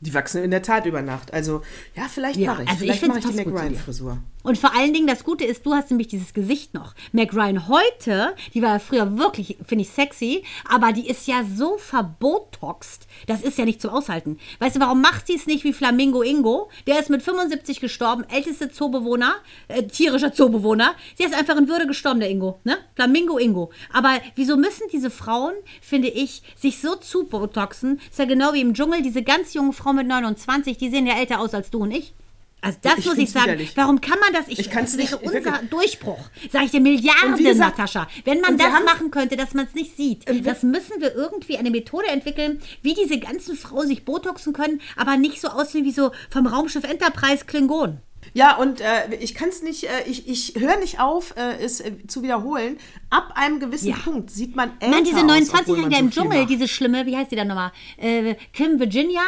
Die 0.00 0.14
wachsen 0.14 0.42
in 0.44 0.50
der 0.50 0.62
Tat 0.62 0.86
über 0.86 1.02
Nacht. 1.02 1.32
Also 1.32 1.62
ja, 1.96 2.04
vielleicht 2.08 2.38
Ja, 2.38 2.52
mache 2.52 2.62
ich. 2.64 2.68
also 2.68 2.84
ich 2.84 2.86
vielleicht 2.86 3.00
find's 3.00 3.16
mache 3.16 3.18
ich 3.30 3.36
die 3.36 3.42
zu 3.42 3.44
dir. 3.44 3.50
McRyan-Frisur. 3.50 4.18
Und 4.44 4.56
vor 4.56 4.74
allen 4.74 4.94
Dingen, 4.94 5.06
das 5.08 5.24
Gute 5.24 5.44
ist, 5.44 5.66
du 5.66 5.74
hast 5.74 5.90
nämlich 5.90 6.06
dieses 6.08 6.32
Gesicht 6.32 6.72
noch. 6.72 6.94
Meg 7.12 7.34
Ryan 7.34 7.68
heute, 7.68 8.34
die 8.54 8.62
war 8.62 8.74
ja 8.74 8.78
früher 8.78 9.18
wirklich, 9.18 9.58
finde 9.66 9.82
ich, 9.82 9.90
sexy, 9.90 10.44
aber 10.66 10.92
die 10.92 11.08
ist 11.08 11.26
ja 11.26 11.42
so 11.56 11.76
verbotoxt, 11.76 13.06
das 13.26 13.42
ist 13.42 13.58
ja 13.58 13.64
nicht 13.64 13.82
zum 13.82 13.90
Aushalten. 13.90 14.38
Weißt 14.60 14.76
du, 14.76 14.80
warum 14.80 15.00
macht 15.02 15.26
sie 15.26 15.34
es 15.34 15.46
nicht 15.46 15.64
wie 15.64 15.72
Flamingo 15.72 16.22
Ingo? 16.22 16.70
Der 16.86 16.98
ist 17.00 17.10
mit 17.10 17.22
75 17.22 17.80
gestorben, 17.80 18.24
älteste 18.32 18.70
Zoobewohner, 18.70 19.34
äh, 19.66 19.82
tierischer 19.82 20.32
Zoobewohner. 20.32 20.94
Sie 21.16 21.24
ist 21.24 21.34
einfach 21.34 21.56
in 21.56 21.68
Würde 21.68 21.86
gestorben, 21.86 22.20
der 22.20 22.30
Ingo, 22.30 22.58
ne? 22.64 22.78
Flamingo 22.94 23.38
Ingo. 23.38 23.70
Aber 23.92 24.20
wieso 24.36 24.56
müssen 24.56 24.84
diese 24.92 25.10
Frauen, 25.10 25.54
finde 25.82 26.08
ich, 26.08 26.42
sich 26.56 26.80
so 26.80 26.94
zubotoxen? 26.94 28.00
Ist 28.08 28.18
ja 28.18 28.24
genau 28.24 28.52
wie 28.54 28.60
im 28.60 28.72
Dschungel, 28.72 29.02
diese 29.02 29.22
ganz 29.22 29.52
jungen 29.54 29.72
Frauen 29.72 29.87
mit 29.92 30.06
29, 30.06 30.76
die 30.78 30.90
sehen 30.90 31.06
ja 31.06 31.14
älter 31.18 31.40
aus 31.40 31.54
als 31.54 31.70
du 31.70 31.78
und 31.80 31.90
ich. 31.90 32.14
Also 32.60 32.76
das 32.82 32.98
Ich 32.98 33.06
muss 33.06 33.18
ich 33.18 33.30
sagen. 33.30 33.46
widerlich. 33.46 33.76
Warum 33.76 34.00
kann 34.00 34.18
man 34.18 34.32
das? 34.32 34.48
Ich, 34.48 34.58
Ich 34.58 34.68
das 34.70 34.96
wäre 34.98 35.02
nicht, 35.02 35.14
unser 35.22 35.44
wirklich. 35.44 35.70
Durchbruch. 35.70 36.18
Sag 36.50 36.64
ich 36.64 36.72
dir 36.72 36.80
Milliarden, 36.80 37.36
gesagt- 37.36 37.78
Natascha. 37.78 38.08
Wenn 38.24 38.40
man 38.40 38.58
das 38.58 38.72
machen 38.84 39.12
könnte, 39.12 39.36
dass 39.36 39.54
man 39.54 39.66
es 39.66 39.74
nicht 39.74 39.96
sieht, 39.96 40.24
das 40.44 40.64
müssen 40.64 41.00
wir 41.00 41.14
irgendwie 41.14 41.56
eine 41.56 41.70
Methode 41.70 42.08
entwickeln, 42.08 42.60
wie 42.82 42.94
diese 42.94 43.20
ganzen 43.20 43.56
Frauen 43.56 43.86
sich 43.86 44.04
botoxen 44.04 44.52
können, 44.54 44.80
aber 44.96 45.16
nicht 45.16 45.40
so 45.40 45.48
aussehen 45.48 45.84
wie 45.84 45.92
so 45.92 46.10
vom 46.30 46.48
Raumschiff 46.48 46.82
Enterprise 46.82 47.44
Klingon. 47.44 47.98
Ja, 48.34 48.56
und 48.56 48.80
äh, 48.80 49.14
ich 49.20 49.34
kann 49.36 49.48
es 49.50 49.62
nicht, 49.62 49.84
äh, 49.84 50.02
ich, 50.06 50.28
ich 50.28 50.54
höre 50.60 50.78
nicht 50.80 50.98
auf, 51.00 51.34
äh, 51.36 51.62
es 51.64 51.80
äh, 51.80 51.92
zu 52.08 52.24
wiederholen. 52.24 52.76
Ab 53.08 53.32
einem 53.36 53.60
gewissen 53.60 53.90
Ja. 53.90 53.96
Punkt 54.04 54.30
sieht 54.32 54.56
man 54.56 54.72
älter 54.80 54.88
Nein, 54.96 55.04
diese 55.04 55.16
aus, 55.18 55.22
obwohl 55.22 55.36
29-Jährige 55.78 55.80
man 55.82 55.90
da 55.90 55.96
so 55.96 56.02
im 56.02 56.10
Dschungel, 56.10 56.46
diese 56.46 56.66
schlimme, 56.68 57.06
wie 57.06 57.16
heißt 57.16 57.30
die 57.30 57.36
da 57.36 57.44
nochmal? 57.44 57.70
Äh, 57.96 58.34
Kim 58.52 58.80
Virginia. 58.80 59.22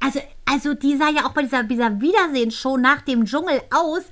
Also, 0.00 0.20
also 0.44 0.74
die 0.74 0.96
sah 0.96 1.10
ja 1.10 1.26
auch 1.26 1.32
bei 1.32 1.42
dieser, 1.42 1.64
dieser 1.64 2.00
Wiedersehensshow 2.00 2.76
nach 2.76 3.02
dem 3.02 3.24
Dschungel 3.24 3.60
aus. 3.70 4.02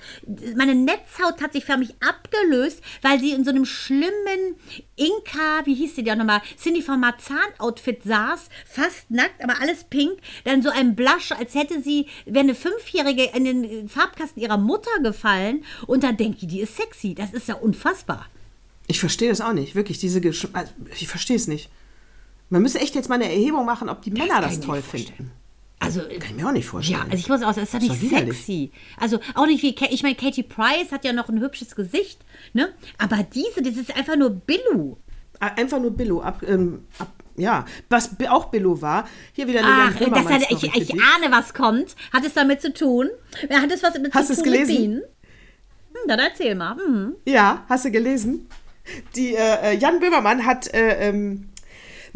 Meine 0.56 0.74
Netzhaut 0.74 1.40
hat 1.40 1.52
sich 1.52 1.64
förmlich 1.64 1.94
abgelöst, 2.00 2.82
weil 3.02 3.20
sie 3.20 3.30
in 3.30 3.44
so 3.44 3.50
einem 3.50 3.64
schlimmen 3.64 4.56
Inka, 4.96 5.64
wie 5.64 5.74
hieß 5.74 5.94
die 5.94 6.02
da 6.02 6.16
nochmal, 6.16 6.42
Cindy 6.60 6.82
von 6.82 6.98
Marzahn-Outfit 6.98 8.02
saß, 8.02 8.48
fast 8.66 9.10
nackt, 9.10 9.42
aber 9.42 9.60
alles 9.60 9.84
pink. 9.84 10.18
Dann 10.44 10.62
so 10.62 10.70
ein 10.70 10.96
Blush, 10.96 11.32
als 11.32 11.54
hätte 11.54 11.80
sie, 11.80 12.06
wäre 12.24 12.40
eine 12.40 12.54
Fünfjährige 12.54 13.30
in 13.34 13.44
den 13.44 13.88
Farbkasten 13.88 14.42
ihrer 14.42 14.58
Mutter 14.58 14.90
gefallen. 15.02 15.64
Und 15.86 16.02
dann 16.02 16.16
denke 16.16 16.38
ich, 16.42 16.48
die 16.48 16.60
ist 16.60 16.76
sexy. 16.76 17.14
Das 17.14 17.32
ist 17.32 17.46
ja 17.46 17.54
unfassbar. 17.54 18.26
Ich 18.88 19.00
verstehe 19.00 19.28
das 19.28 19.40
auch 19.40 19.52
nicht, 19.52 19.74
wirklich. 19.74 19.98
Diese 19.98 20.20
Gesch 20.20 20.48
also, 20.52 20.72
ich 20.98 21.08
verstehe 21.08 21.36
es 21.36 21.46
nicht. 21.46 21.70
Man 22.50 22.62
müsste 22.62 22.80
echt 22.80 22.94
jetzt 22.94 23.08
mal 23.08 23.16
eine 23.16 23.24
Erhebung 23.24 23.66
machen, 23.66 23.88
ob 23.88 24.02
die 24.02 24.10
Männer 24.10 24.40
das 24.40 24.52
ich 24.52 24.58
mir 24.58 24.66
toll 24.66 24.82
vorstellen. 24.82 25.16
finden. 25.16 25.45
Also, 25.78 26.00
Kann 26.00 26.30
ich 26.30 26.34
mir 26.36 26.48
auch 26.48 26.52
nicht 26.52 26.66
vorstellen. 26.66 27.00
Ja, 27.00 27.04
also 27.04 27.16
ich 27.16 27.28
muss 27.28 27.42
auch 27.42 27.52
sagen, 27.52 27.60
das 27.60 27.74
ist 27.74 27.74
doch 27.74 27.80
nicht 28.00 28.12
doch 28.12 28.18
sexy. 28.18 28.72
Also 28.98 29.20
auch 29.34 29.46
nicht 29.46 29.62
wie, 29.62 29.74
ich 29.90 30.02
meine, 30.02 30.14
Katie 30.14 30.42
Price 30.42 30.90
hat 30.90 31.04
ja 31.04 31.12
noch 31.12 31.28
ein 31.28 31.40
hübsches 31.40 31.76
Gesicht, 31.76 32.24
ne? 32.54 32.72
Aber 32.98 33.22
diese, 33.22 33.62
das 33.62 33.76
ist 33.76 33.94
einfach 33.94 34.16
nur 34.16 34.30
Billu. 34.30 34.96
Einfach 35.38 35.78
nur 35.78 35.90
Billo. 35.90 36.22
Ab, 36.22 36.42
ähm, 36.46 36.86
ab, 36.98 37.12
ja, 37.36 37.66
was 37.90 38.10
auch 38.28 38.46
Billo 38.46 38.80
war, 38.80 39.06
hier 39.34 39.46
wieder 39.46 39.60
eine 39.60 39.94
Ach, 39.94 40.00
Jan 40.00 40.12
das 40.12 40.24
hat, 40.24 40.50
ich, 40.50 40.64
ich 40.74 40.94
ahne, 40.94 41.30
was 41.30 41.52
kommt. 41.52 41.94
Hat 42.12 42.24
es 42.24 42.32
damit 42.32 42.62
zu 42.62 42.72
tun? 42.72 43.10
Hat 43.50 43.70
es 43.70 43.82
was 43.82 43.92
damit 43.92 44.14
Hast 44.14 44.28
zu 44.28 44.34
tun 44.36 44.44
gelesen? 44.44 44.68
mit 44.68 44.76
Bienen? 44.78 45.02
Hm, 45.92 46.08
dann 46.08 46.18
erzähl 46.18 46.54
mal. 46.54 46.76
Hm. 46.76 47.16
Ja, 47.26 47.64
hast 47.68 47.84
du 47.84 47.90
gelesen? 47.90 48.48
Die, 49.14 49.34
äh, 49.34 49.72
äh, 49.72 49.76
Jan 49.76 50.00
Böhmermann 50.00 50.46
hat 50.46 50.72
äh, 50.72 51.08
ähm, 51.08 51.48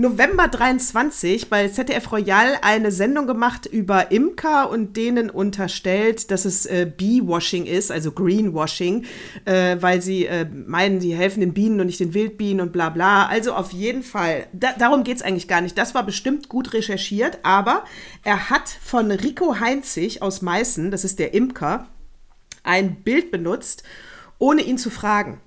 November 0.01 0.49
23 0.49 1.51
bei 1.51 1.69
ZDF 1.69 2.11
Royal 2.11 2.57
eine 2.63 2.91
Sendung 2.91 3.27
gemacht 3.27 3.67
über 3.67 4.11
Imker 4.11 4.71
und 4.71 4.97
denen 4.97 5.29
unterstellt, 5.29 6.31
dass 6.31 6.47
es 6.47 6.65
äh, 6.65 6.91
Bee-Washing 6.97 7.67
ist, 7.67 7.93
also 7.93 8.11
Greenwashing, 8.11 9.05
äh, 9.45 9.77
weil 9.79 10.01
sie 10.01 10.25
äh, 10.25 10.47
meinen, 10.47 11.03
sie 11.03 11.15
helfen 11.15 11.41
den 11.41 11.53
Bienen 11.53 11.81
und 11.81 11.87
nicht 11.87 12.01
den 12.01 12.15
Wildbienen 12.15 12.63
und 12.63 12.73
bla 12.73 12.89
bla. 12.89 13.27
Also 13.27 13.53
auf 13.53 13.73
jeden 13.73 14.03
Fall, 14.03 14.47
da, 14.55 14.73
darum 14.73 15.05
geht 15.05 15.19
es 15.19 15.23
eigentlich 15.23 15.49
gar 15.49 15.61
nicht. 15.61 15.77
Das 15.77 15.95
war 15.95 16.03
bestimmt 16.03 16.49
gut 16.49 16.73
recherchiert, 16.73 17.41
aber 17.43 17.85
er 18.25 18.49
hat 18.49 18.71
von 18.71 19.11
Rico 19.11 19.61
Heinzig 19.61 20.23
aus 20.23 20.41
Meißen, 20.41 20.91
das 20.91 21.05
ist 21.05 21.19
der 21.19 21.35
Imker, 21.35 21.89
ein 22.63 23.03
Bild 23.03 23.31
benutzt, 23.31 23.83
ohne 24.39 24.63
ihn 24.63 24.79
zu 24.79 24.89
fragen. 24.89 25.43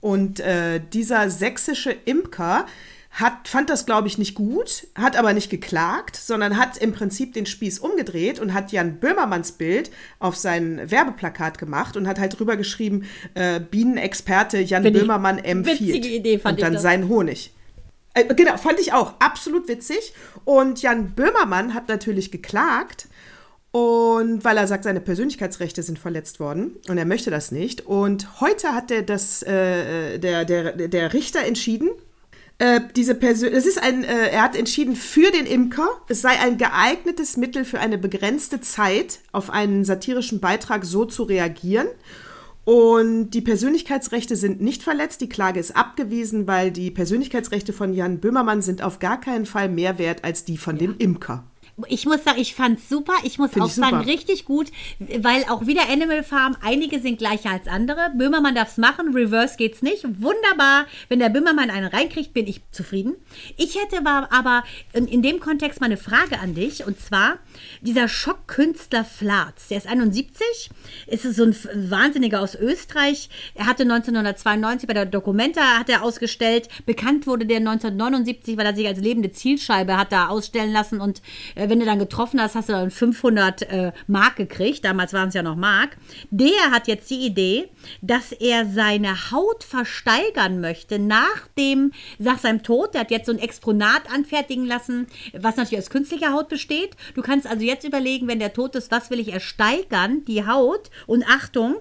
Und 0.00 0.38
äh, 0.38 0.80
dieser 0.92 1.30
sächsische 1.30 1.90
Imker 1.90 2.66
hat, 3.10 3.48
fand 3.48 3.68
das, 3.68 3.86
glaube 3.86 4.06
ich, 4.06 4.18
nicht 4.18 4.34
gut, 4.34 4.86
hat 4.94 5.16
aber 5.16 5.32
nicht 5.32 5.50
geklagt, 5.50 6.16
sondern 6.16 6.56
hat 6.56 6.78
im 6.78 6.92
Prinzip 6.92 7.34
den 7.34 7.44
Spieß 7.44 7.80
umgedreht 7.80 8.38
und 8.38 8.54
hat 8.54 8.70
Jan 8.70 9.00
Böhmermanns 9.00 9.52
Bild 9.52 9.90
auf 10.20 10.36
sein 10.36 10.90
Werbeplakat 10.90 11.58
gemacht 11.58 11.96
und 11.96 12.06
hat 12.06 12.20
halt 12.20 12.38
drüber 12.38 12.56
geschrieben, 12.56 13.06
äh, 13.34 13.58
Bienenexperte 13.58 14.60
Jan 14.60 14.84
Find 14.84 14.96
Böhmermann 14.96 15.38
empfiehlt. 15.38 15.80
witzige 15.80 16.08
Idee, 16.08 16.38
fand 16.38 16.52
und 16.52 16.58
ich 16.58 16.64
dann 16.64 16.74
das. 16.74 16.82
sein 16.82 17.08
Honig. 17.08 17.52
Äh, 18.14 18.32
genau, 18.34 18.56
fand 18.56 18.78
ich 18.78 18.92
auch 18.92 19.14
absolut 19.18 19.66
witzig. 19.68 20.14
Und 20.44 20.80
Jan 20.80 21.10
Böhmermann 21.14 21.74
hat 21.74 21.88
natürlich 21.88 22.30
geklagt. 22.30 23.08
Und 23.72 24.44
weil 24.44 24.56
er 24.56 24.66
sagt, 24.66 24.82
seine 24.82 25.00
Persönlichkeitsrechte 25.00 25.82
sind 25.84 25.98
verletzt 25.98 26.40
worden 26.40 26.76
und 26.88 26.98
er 26.98 27.04
möchte 27.04 27.30
das 27.30 27.52
nicht. 27.52 27.86
Und 27.86 28.40
heute 28.40 28.74
hat 28.74 28.90
der, 28.90 29.02
das, 29.02 29.44
äh, 29.44 30.18
der, 30.18 30.44
der, 30.44 30.72
der 30.72 31.12
Richter 31.12 31.44
entschieden, 31.44 31.90
äh, 32.60 32.80
diese 32.94 33.14
Persön 33.14 33.54
es 33.54 33.64
ist 33.64 33.82
ein, 33.82 34.04
äh, 34.04 34.28
er 34.28 34.42
hat 34.42 34.54
entschieden 34.54 34.94
für 34.94 35.30
den 35.30 35.46
Imker, 35.46 35.88
es 36.08 36.20
sei 36.20 36.38
ein 36.38 36.58
geeignetes 36.58 37.38
Mittel 37.38 37.64
für 37.64 37.80
eine 37.80 37.96
begrenzte 37.96 38.60
Zeit 38.60 39.20
auf 39.32 39.48
einen 39.48 39.84
satirischen 39.84 40.40
Beitrag 40.40 40.84
so 40.84 41.06
zu 41.06 41.22
reagieren. 41.22 41.88
Und 42.64 43.30
die 43.30 43.40
Persönlichkeitsrechte 43.40 44.36
sind 44.36 44.60
nicht 44.60 44.82
verletzt. 44.82 45.22
Die 45.22 45.28
Klage 45.30 45.58
ist 45.58 45.74
abgewiesen, 45.74 46.46
weil 46.46 46.70
die 46.70 46.90
Persönlichkeitsrechte 46.90 47.72
von 47.72 47.94
Jan 47.94 48.18
Böhmermann 48.18 48.60
sind 48.60 48.82
auf 48.82 48.98
gar 48.98 49.18
keinen 49.18 49.46
Fall 49.46 49.70
mehr 49.70 49.98
wert 49.98 50.22
als 50.22 50.44
die 50.44 50.58
von 50.58 50.76
dem 50.76 50.96
Imker. 50.98 51.49
Ich 51.88 52.06
muss 52.06 52.24
sagen, 52.24 52.40
ich 52.40 52.54
fand's 52.54 52.88
super. 52.88 53.12
Ich 53.24 53.38
muss 53.38 53.50
Find 53.50 53.64
auch 53.64 53.68
ich 53.68 53.74
sagen, 53.74 53.98
super. 53.98 54.06
richtig 54.06 54.44
gut, 54.44 54.68
weil 54.98 55.44
auch 55.44 55.66
wieder 55.66 55.88
Animal 55.90 56.22
Farm, 56.22 56.56
einige 56.62 57.00
sind 57.00 57.18
gleicher 57.18 57.50
als 57.50 57.66
andere. 57.66 58.10
Böhmermann 58.14 58.54
darf's 58.54 58.76
machen, 58.76 59.14
Reverse 59.14 59.56
geht's 59.56 59.82
nicht. 59.82 60.04
Wunderbar. 60.04 60.86
Wenn 61.08 61.18
der 61.18 61.28
Böhmermann 61.28 61.70
einen 61.70 61.88
reinkriegt, 61.88 62.34
bin 62.34 62.46
ich 62.46 62.60
zufrieden. 62.70 63.14
Ich 63.56 63.76
hätte 63.76 64.04
aber 64.04 64.64
in, 64.92 65.06
in 65.06 65.22
dem 65.22 65.40
Kontext 65.40 65.80
mal 65.80 65.86
eine 65.86 65.96
Frage 65.96 66.38
an 66.40 66.54
dich. 66.54 66.86
Und 66.86 67.00
zwar, 67.00 67.38
dieser 67.80 68.08
Schockkünstler 68.08 69.04
Flatz, 69.04 69.68
der 69.68 69.78
ist 69.78 69.86
71, 69.86 70.70
ist 71.06 71.22
so 71.22 71.44
ein 71.44 71.56
Wahnsinniger 71.90 72.40
aus 72.40 72.54
Österreich. 72.54 73.28
Er 73.54 73.66
hatte 73.66 73.82
1992 73.82 74.86
bei 74.86 74.94
der 74.94 75.06
Documenta 75.06 75.78
hat 75.78 75.88
er 75.88 76.02
ausgestellt. 76.02 76.68
Bekannt 76.86 77.26
wurde 77.26 77.46
der 77.46 77.58
1979, 77.58 78.56
weil 78.56 78.66
er 78.66 78.74
sich 78.74 78.86
als 78.86 79.00
lebende 79.00 79.32
Zielscheibe 79.32 79.96
hat 79.96 80.12
da 80.12 80.28
ausstellen 80.28 80.72
lassen 80.72 81.00
und 81.00 81.22
äh, 81.54 81.68
wenn 81.70 81.80
du 81.80 81.86
dann 81.86 81.98
getroffen 81.98 82.40
hast, 82.40 82.54
hast 82.54 82.68
du 82.68 82.72
dann 82.72 82.90
500 82.90 83.62
äh, 83.62 83.92
Mark 84.06 84.36
gekriegt. 84.36 84.84
Damals 84.84 85.12
waren 85.12 85.28
es 85.28 85.34
ja 85.34 85.42
noch 85.42 85.56
Mark. 85.56 85.96
Der 86.30 86.70
hat 86.70 86.88
jetzt 86.88 87.08
die 87.10 87.24
Idee, 87.26 87.68
dass 88.02 88.32
er 88.32 88.66
seine 88.66 89.30
Haut 89.30 89.64
versteigern 89.64 90.60
möchte 90.60 90.98
nach 90.98 91.46
dem, 91.56 91.92
nach 92.18 92.38
seinem 92.38 92.62
Tod. 92.62 92.94
Der 92.94 93.02
hat 93.02 93.10
jetzt 93.10 93.26
so 93.26 93.32
ein 93.32 93.38
Exponat 93.38 94.12
anfertigen 94.12 94.66
lassen, 94.66 95.06
was 95.32 95.56
natürlich 95.56 95.82
aus 95.82 95.90
künstlicher 95.90 96.32
Haut 96.32 96.48
besteht. 96.48 96.96
Du 97.14 97.22
kannst 97.22 97.46
also 97.46 97.64
jetzt 97.64 97.86
überlegen, 97.86 98.28
wenn 98.28 98.40
der 98.40 98.52
tot 98.52 98.74
ist, 98.74 98.90
was 98.90 99.10
will 99.10 99.20
ich 99.20 99.32
ersteigern? 99.32 100.24
Die 100.26 100.46
Haut. 100.46 100.90
Und 101.06 101.24
Achtung, 101.26 101.76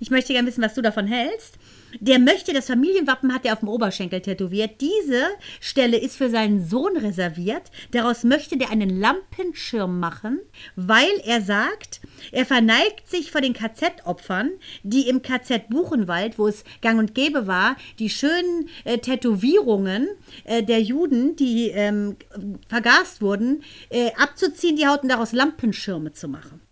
ich 0.00 0.10
möchte 0.10 0.32
gerne 0.32 0.48
wissen, 0.48 0.62
was 0.62 0.74
du 0.74 0.82
davon 0.82 1.06
hältst. 1.06 1.58
Der 2.00 2.18
möchte, 2.18 2.52
das 2.52 2.66
Familienwappen 2.66 3.32
hat 3.32 3.44
er 3.44 3.52
auf 3.52 3.60
dem 3.60 3.68
Oberschenkel 3.68 4.20
tätowiert. 4.20 4.80
Diese 4.80 5.28
Stelle 5.60 5.96
ist 5.96 6.16
für 6.16 6.30
seinen 6.30 6.66
Sohn 6.66 6.96
reserviert. 6.96 7.70
Daraus 7.92 8.24
möchte 8.24 8.56
der 8.56 8.70
einen 8.70 9.00
Lampenschirm 9.00 10.00
machen, 10.00 10.40
weil 10.76 11.10
er 11.24 11.40
sagt, 11.40 12.00
er 12.32 12.46
verneigt 12.46 13.08
sich 13.08 13.30
vor 13.30 13.40
den 13.40 13.52
KZ-Opfern, 13.52 14.50
die 14.82 15.08
im 15.08 15.22
KZ 15.22 15.68
Buchenwald, 15.68 16.38
wo 16.38 16.48
es 16.48 16.64
gang 16.80 16.98
und 16.98 17.14
gäbe 17.14 17.46
war, 17.46 17.76
die 17.98 18.10
schönen 18.10 18.68
äh, 18.84 18.98
Tätowierungen 18.98 20.08
äh, 20.44 20.62
der 20.62 20.80
Juden, 20.80 21.36
die 21.36 21.68
ähm, 21.68 22.16
vergast 22.68 23.22
wurden, 23.22 23.62
äh, 23.90 24.10
abzuziehen, 24.16 24.76
die 24.76 24.86
Haut 24.86 25.02
und 25.02 25.08
daraus 25.08 25.32
Lampenschirme 25.32 26.12
zu 26.12 26.28
machen. 26.28 26.63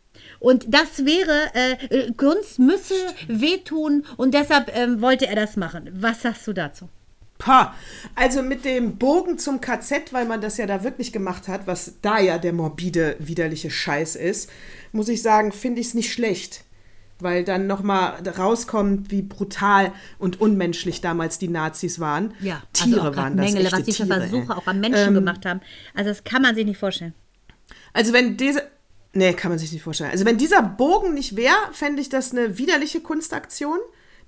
Und 0.43 0.67
das 0.75 1.07
wäre, 1.07 1.51
äh, 1.55 2.13
Kunst 2.15 2.59
müsse 2.59 2.95
wehtun 3.29 4.05
und 4.17 4.35
deshalb 4.35 4.77
ähm, 4.77 5.01
wollte 5.01 5.29
er 5.29 5.37
das 5.37 5.57
machen. 5.57 5.89
Was 5.95 6.23
sagst 6.23 6.49
du 6.49 6.53
dazu? 6.53 6.89
Pah. 7.39 7.75
Also 8.17 8.43
mit 8.43 8.65
dem 8.65 8.97
Bogen 8.99 9.39
zum 9.39 9.61
KZ, 9.61 10.13
weil 10.13 10.27
man 10.27 10.41
das 10.41 10.57
ja 10.57 10.67
da 10.67 10.83
wirklich 10.83 11.13
gemacht 11.13 11.47
hat, 11.47 11.69
was 11.69 11.95
da 12.03 12.19
ja 12.19 12.39
der 12.39 12.53
morbide, 12.53 13.15
widerliche 13.21 13.71
Scheiß 13.71 14.17
ist, 14.17 14.51
muss 14.91 15.09
ich 15.09 15.23
sagen, 15.23 15.53
finde 15.53 15.81
ich 15.81 15.89
es 15.89 15.95
nicht 15.95 16.13
schlecht. 16.13 16.65
Weil 17.21 17.45
dann 17.45 17.69
nochmal 17.69 18.15
rauskommt, 18.37 19.13
wie 19.13 19.23
brutal 19.23 19.93
und 20.19 20.41
unmenschlich 20.41 21.01
damals 21.01 21.39
die 21.39 21.47
Nazis 21.47 22.01
waren. 22.01 22.35
Ja, 22.41 22.63
Tiere 22.73 23.03
also 23.03 23.17
waren 23.17 23.37
das. 23.37 23.47
Mengele, 23.47 23.67
echte 23.67 23.79
was 23.79 23.85
die 23.85 23.93
für 23.93 24.07
Versuche 24.07 24.53
ey. 24.53 24.59
auch 24.59 24.67
am 24.67 24.81
Menschen 24.81 25.09
Ähm, 25.09 25.15
gemacht 25.15 25.47
haben. 25.47 25.61
Also 25.95 26.11
das 26.11 26.25
kann 26.25 26.43
man 26.43 26.57
sich 26.57 26.65
nicht 26.65 26.79
vorstellen. 26.79 27.15
Also 27.93 28.13
wenn 28.13 28.37
diese. 28.37 28.65
Nee, 29.15 29.35
kann 29.35 29.51
man 29.51 29.59
sich 29.59 29.73
nicht 29.73 29.83
vorstellen. 29.83 30.11
Also 30.11 30.25
wenn 30.25 30.39
dieser 30.39 30.63
Bogen 30.63 31.15
nicht 31.15 31.37
wäre, 31.37 31.55
fände 31.73 32.01
ich 32.01 32.09
das 32.09 32.33
eine 32.33 32.59
widerliche 32.59 33.01
Kunstaktion. 33.01 33.79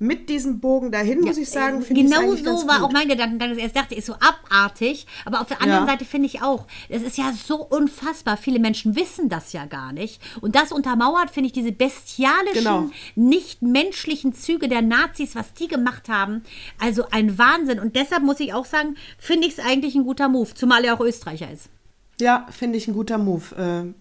Mit 0.01 0.29
diesem 0.29 0.59
Bogen 0.59 0.91
dahin, 0.91 1.21
muss 1.21 1.39
ich 1.39 1.49
sagen, 1.49 1.81
finde 1.81 2.01
ich 2.01 2.07
es 2.09 2.13
Genau 2.13 2.23
eigentlich 2.29 2.45
ganz 2.45 2.63
so 2.63 2.67
war 2.67 2.81
gut. 2.81 2.89
auch 2.89 2.93
mein 2.93 3.07
dass 3.39 3.57
ich 3.57 3.63
erst 3.63 3.77
dachte, 3.77 3.95
ist 3.95 4.07
so 4.07 4.15
abartig. 4.15 5.07
Aber 5.25 5.41
auf 5.41 5.47
der 5.47 5.63
anderen 5.63 5.85
Ja. 5.87 5.93
Seite 5.93 6.05
finde 6.05 6.27
ich 6.27 6.43
auch, 6.43 6.67
es 6.89 7.03
ist 7.03 7.17
ja 7.17 7.33
so 7.33 7.63
unfassbar. 7.63 8.37
Viele 8.37 8.59
Menschen 8.59 8.97
wissen 8.97 9.29
das 9.29 9.53
ja 9.53 9.67
gar 9.67 9.93
nicht. 9.93 10.21
Und 10.41 10.57
das 10.57 10.73
untermauert, 10.73 11.31
finde 11.31 11.47
ich, 11.47 11.53
diese 11.53 11.71
bestialischen, 11.71 12.55
Genau. 12.55 12.91
nicht 13.15 13.63
menschlichen 13.63 14.35
Züge 14.35 14.67
der 14.67 14.83
Nazis, 14.83 15.37
was 15.37 15.53
die 15.55 15.69
gemacht 15.69 16.09
haben. 16.09 16.43
Also 16.81 17.05
ein 17.13 17.39
Wahnsinn. 17.39 17.79
Und 17.79 17.95
deshalb 17.95 18.25
muss 18.25 18.41
ich 18.41 18.53
auch 18.53 18.67
sagen, 18.67 18.97
finde 19.17 19.47
ich 19.47 19.59
es 19.59 19.65
eigentlich 19.65 19.95
ein 19.95 20.03
guter 20.05 20.29
Move. 20.29 20.53
Zumal 20.55 20.85
er 20.85 20.95
auch 20.95 21.01
Österreicher 21.01 21.51
ist. 21.53 21.69
Ja, 22.21 22.49
finde 22.51 22.79
ich 22.79 22.89
ein 22.89 22.95
guter 22.95 23.17
Move. 23.19 23.55
Äh, 23.57 23.95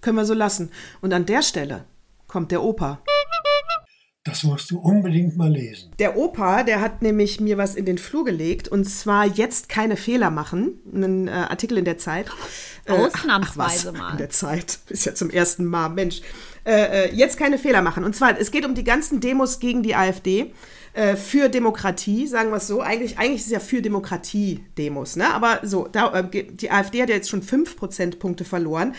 können 0.00 0.16
wir 0.16 0.24
so 0.24 0.34
lassen. 0.34 0.70
Und 1.00 1.12
an 1.12 1.26
der 1.26 1.42
Stelle 1.42 1.84
kommt 2.26 2.50
der 2.50 2.62
Opa. 2.62 3.00
Das 4.24 4.42
musst 4.42 4.70
du 4.70 4.78
unbedingt 4.78 5.38
mal 5.38 5.50
lesen. 5.50 5.90
Der 5.98 6.18
Opa, 6.18 6.62
der 6.62 6.82
hat 6.82 7.00
nämlich 7.00 7.40
mir 7.40 7.56
was 7.56 7.74
in 7.74 7.86
den 7.86 7.96
Flur 7.96 8.26
gelegt 8.26 8.68
und 8.68 8.84
zwar 8.84 9.24
jetzt 9.24 9.70
keine 9.70 9.96
Fehler 9.96 10.30
machen. 10.30 10.80
Ein 10.92 11.28
äh, 11.28 11.30
Artikel 11.30 11.78
in 11.78 11.86
der 11.86 11.96
Zeit. 11.96 12.26
Äh, 12.84 12.92
Ausnahmsweise 12.92 13.88
ach, 13.88 13.94
was, 13.94 13.98
mal. 13.98 14.10
In 14.12 14.18
der 14.18 14.28
Zeit. 14.28 14.80
Ist 14.88 15.06
ja 15.06 15.14
zum 15.14 15.30
ersten 15.30 15.64
Mal, 15.64 15.88
Mensch. 15.88 16.20
Äh, 16.64 17.06
äh, 17.06 17.14
jetzt 17.14 17.38
keine 17.38 17.56
Fehler 17.56 17.80
machen. 17.80 18.04
Und 18.04 18.14
zwar, 18.14 18.38
es 18.38 18.50
geht 18.50 18.66
um 18.66 18.74
die 18.74 18.84
ganzen 18.84 19.20
Demos 19.20 19.60
gegen 19.60 19.82
die 19.82 19.94
AfD. 19.94 20.52
äh, 20.92 21.16
Für 21.16 21.48
Demokratie, 21.48 22.26
sagen 22.26 22.50
wir 22.50 22.56
es 22.56 22.66
so. 22.66 22.82
Eigentlich, 22.82 23.16
eigentlich 23.18 23.40
ist 23.40 23.46
es 23.46 23.52
ja 23.52 23.60
für 23.60 23.80
Demokratie-Demos, 23.80 25.16
ne? 25.16 25.32
Aber 25.32 25.60
so, 25.62 25.88
da, 25.90 26.12
äh, 26.12 26.44
die 26.44 26.70
AfD 26.70 27.00
hat 27.00 27.08
ja 27.08 27.14
jetzt 27.14 27.30
schon 27.30 27.42
5 27.42 27.76
Prozentpunkte 27.76 28.44
verloren. 28.44 28.94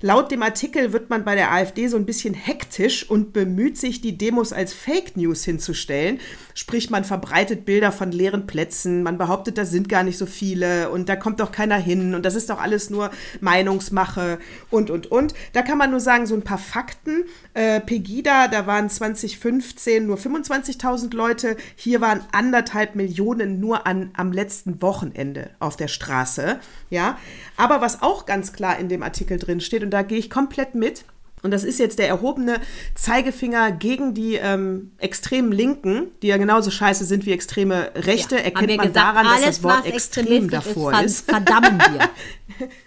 Laut 0.00 0.30
dem 0.30 0.42
Artikel 0.42 0.92
wird 0.92 1.10
man 1.10 1.24
bei 1.24 1.34
der 1.34 1.52
AfD 1.52 1.88
so 1.88 1.96
ein 1.96 2.06
bisschen 2.06 2.34
hektisch 2.34 3.08
und 3.08 3.32
bemüht 3.32 3.78
sich, 3.78 4.00
die 4.00 4.18
Demos 4.18 4.52
als 4.52 4.72
Fake 4.72 5.16
News 5.16 5.44
hinzustellen. 5.44 6.20
Sprich, 6.54 6.90
man 6.90 7.04
verbreitet 7.04 7.64
Bilder 7.64 7.92
von 7.92 8.12
leeren 8.12 8.46
Plätzen, 8.46 9.02
man 9.02 9.18
behauptet, 9.18 9.58
da 9.58 9.64
sind 9.64 9.88
gar 9.88 10.02
nicht 10.02 10.18
so 10.18 10.26
viele 10.26 10.90
und 10.90 11.08
da 11.08 11.16
kommt 11.16 11.40
doch 11.40 11.52
keiner 11.52 11.76
hin 11.76 12.14
und 12.14 12.24
das 12.24 12.34
ist 12.34 12.50
doch 12.50 12.60
alles 12.60 12.90
nur 12.90 13.10
Meinungsmache 13.40 14.38
und, 14.70 14.90
und, 14.90 15.10
und. 15.10 15.34
Da 15.52 15.62
kann 15.62 15.78
man 15.78 15.90
nur 15.90 16.00
sagen, 16.00 16.26
so 16.26 16.34
ein 16.34 16.42
paar 16.42 16.58
Fakten. 16.58 17.24
Äh, 17.54 17.80
Pegida, 17.80 18.48
da 18.48 18.66
waren 18.66 18.90
2015 18.90 20.06
nur 20.06 20.16
25.000 20.16 21.14
Leute, 21.14 21.56
hier 21.76 22.00
waren 22.00 22.20
anderthalb 22.32 22.94
Millionen 22.94 23.60
nur 23.60 23.86
an, 23.86 24.10
am 24.14 24.32
letzten 24.32 24.82
Wochenende 24.82 25.50
auf 25.60 25.76
der 25.76 25.88
Straße. 25.88 26.58
Ja, 26.90 27.18
aber 27.56 27.80
was 27.80 28.02
auch 28.02 28.26
ganz 28.26 28.52
klar 28.52 28.78
in 28.78 28.88
dem 28.88 29.02
Artikel 29.02 29.38
drin 29.38 29.60
steht, 29.60 29.82
und 29.84 29.90
da 29.90 30.02
gehe 30.02 30.18
ich 30.18 30.30
komplett 30.30 30.74
mit, 30.74 31.04
und 31.44 31.50
das 31.50 31.62
ist 31.62 31.78
jetzt 31.78 31.98
der 31.98 32.08
erhobene 32.08 32.58
Zeigefinger 32.94 33.70
gegen 33.70 34.14
die 34.14 34.36
ähm, 34.36 34.92
extremen 34.96 35.52
Linken, 35.52 36.06
die 36.22 36.28
ja 36.28 36.38
genauso 36.38 36.70
scheiße 36.70 37.04
sind 37.04 37.26
wie 37.26 37.32
extreme 37.32 37.90
Rechte, 37.94 38.36
Ja, 38.36 38.40
erkennt 38.40 38.76
man 38.78 38.88
gesagt, 38.88 38.96
daran, 38.96 39.24
dass 39.26 39.34
alles, 39.34 39.46
das 39.56 39.62
Wort 39.62 39.86
extrem 39.86 40.48
davor 40.48 40.98
ist. 41.02 41.28
Verdammen 41.30 41.78
wir. 41.78 42.68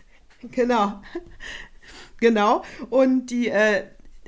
Genau. 0.51 1.01
Genau. 2.19 2.63
Und 2.89 3.27
die, 3.27 3.49
äh, 3.49 3.83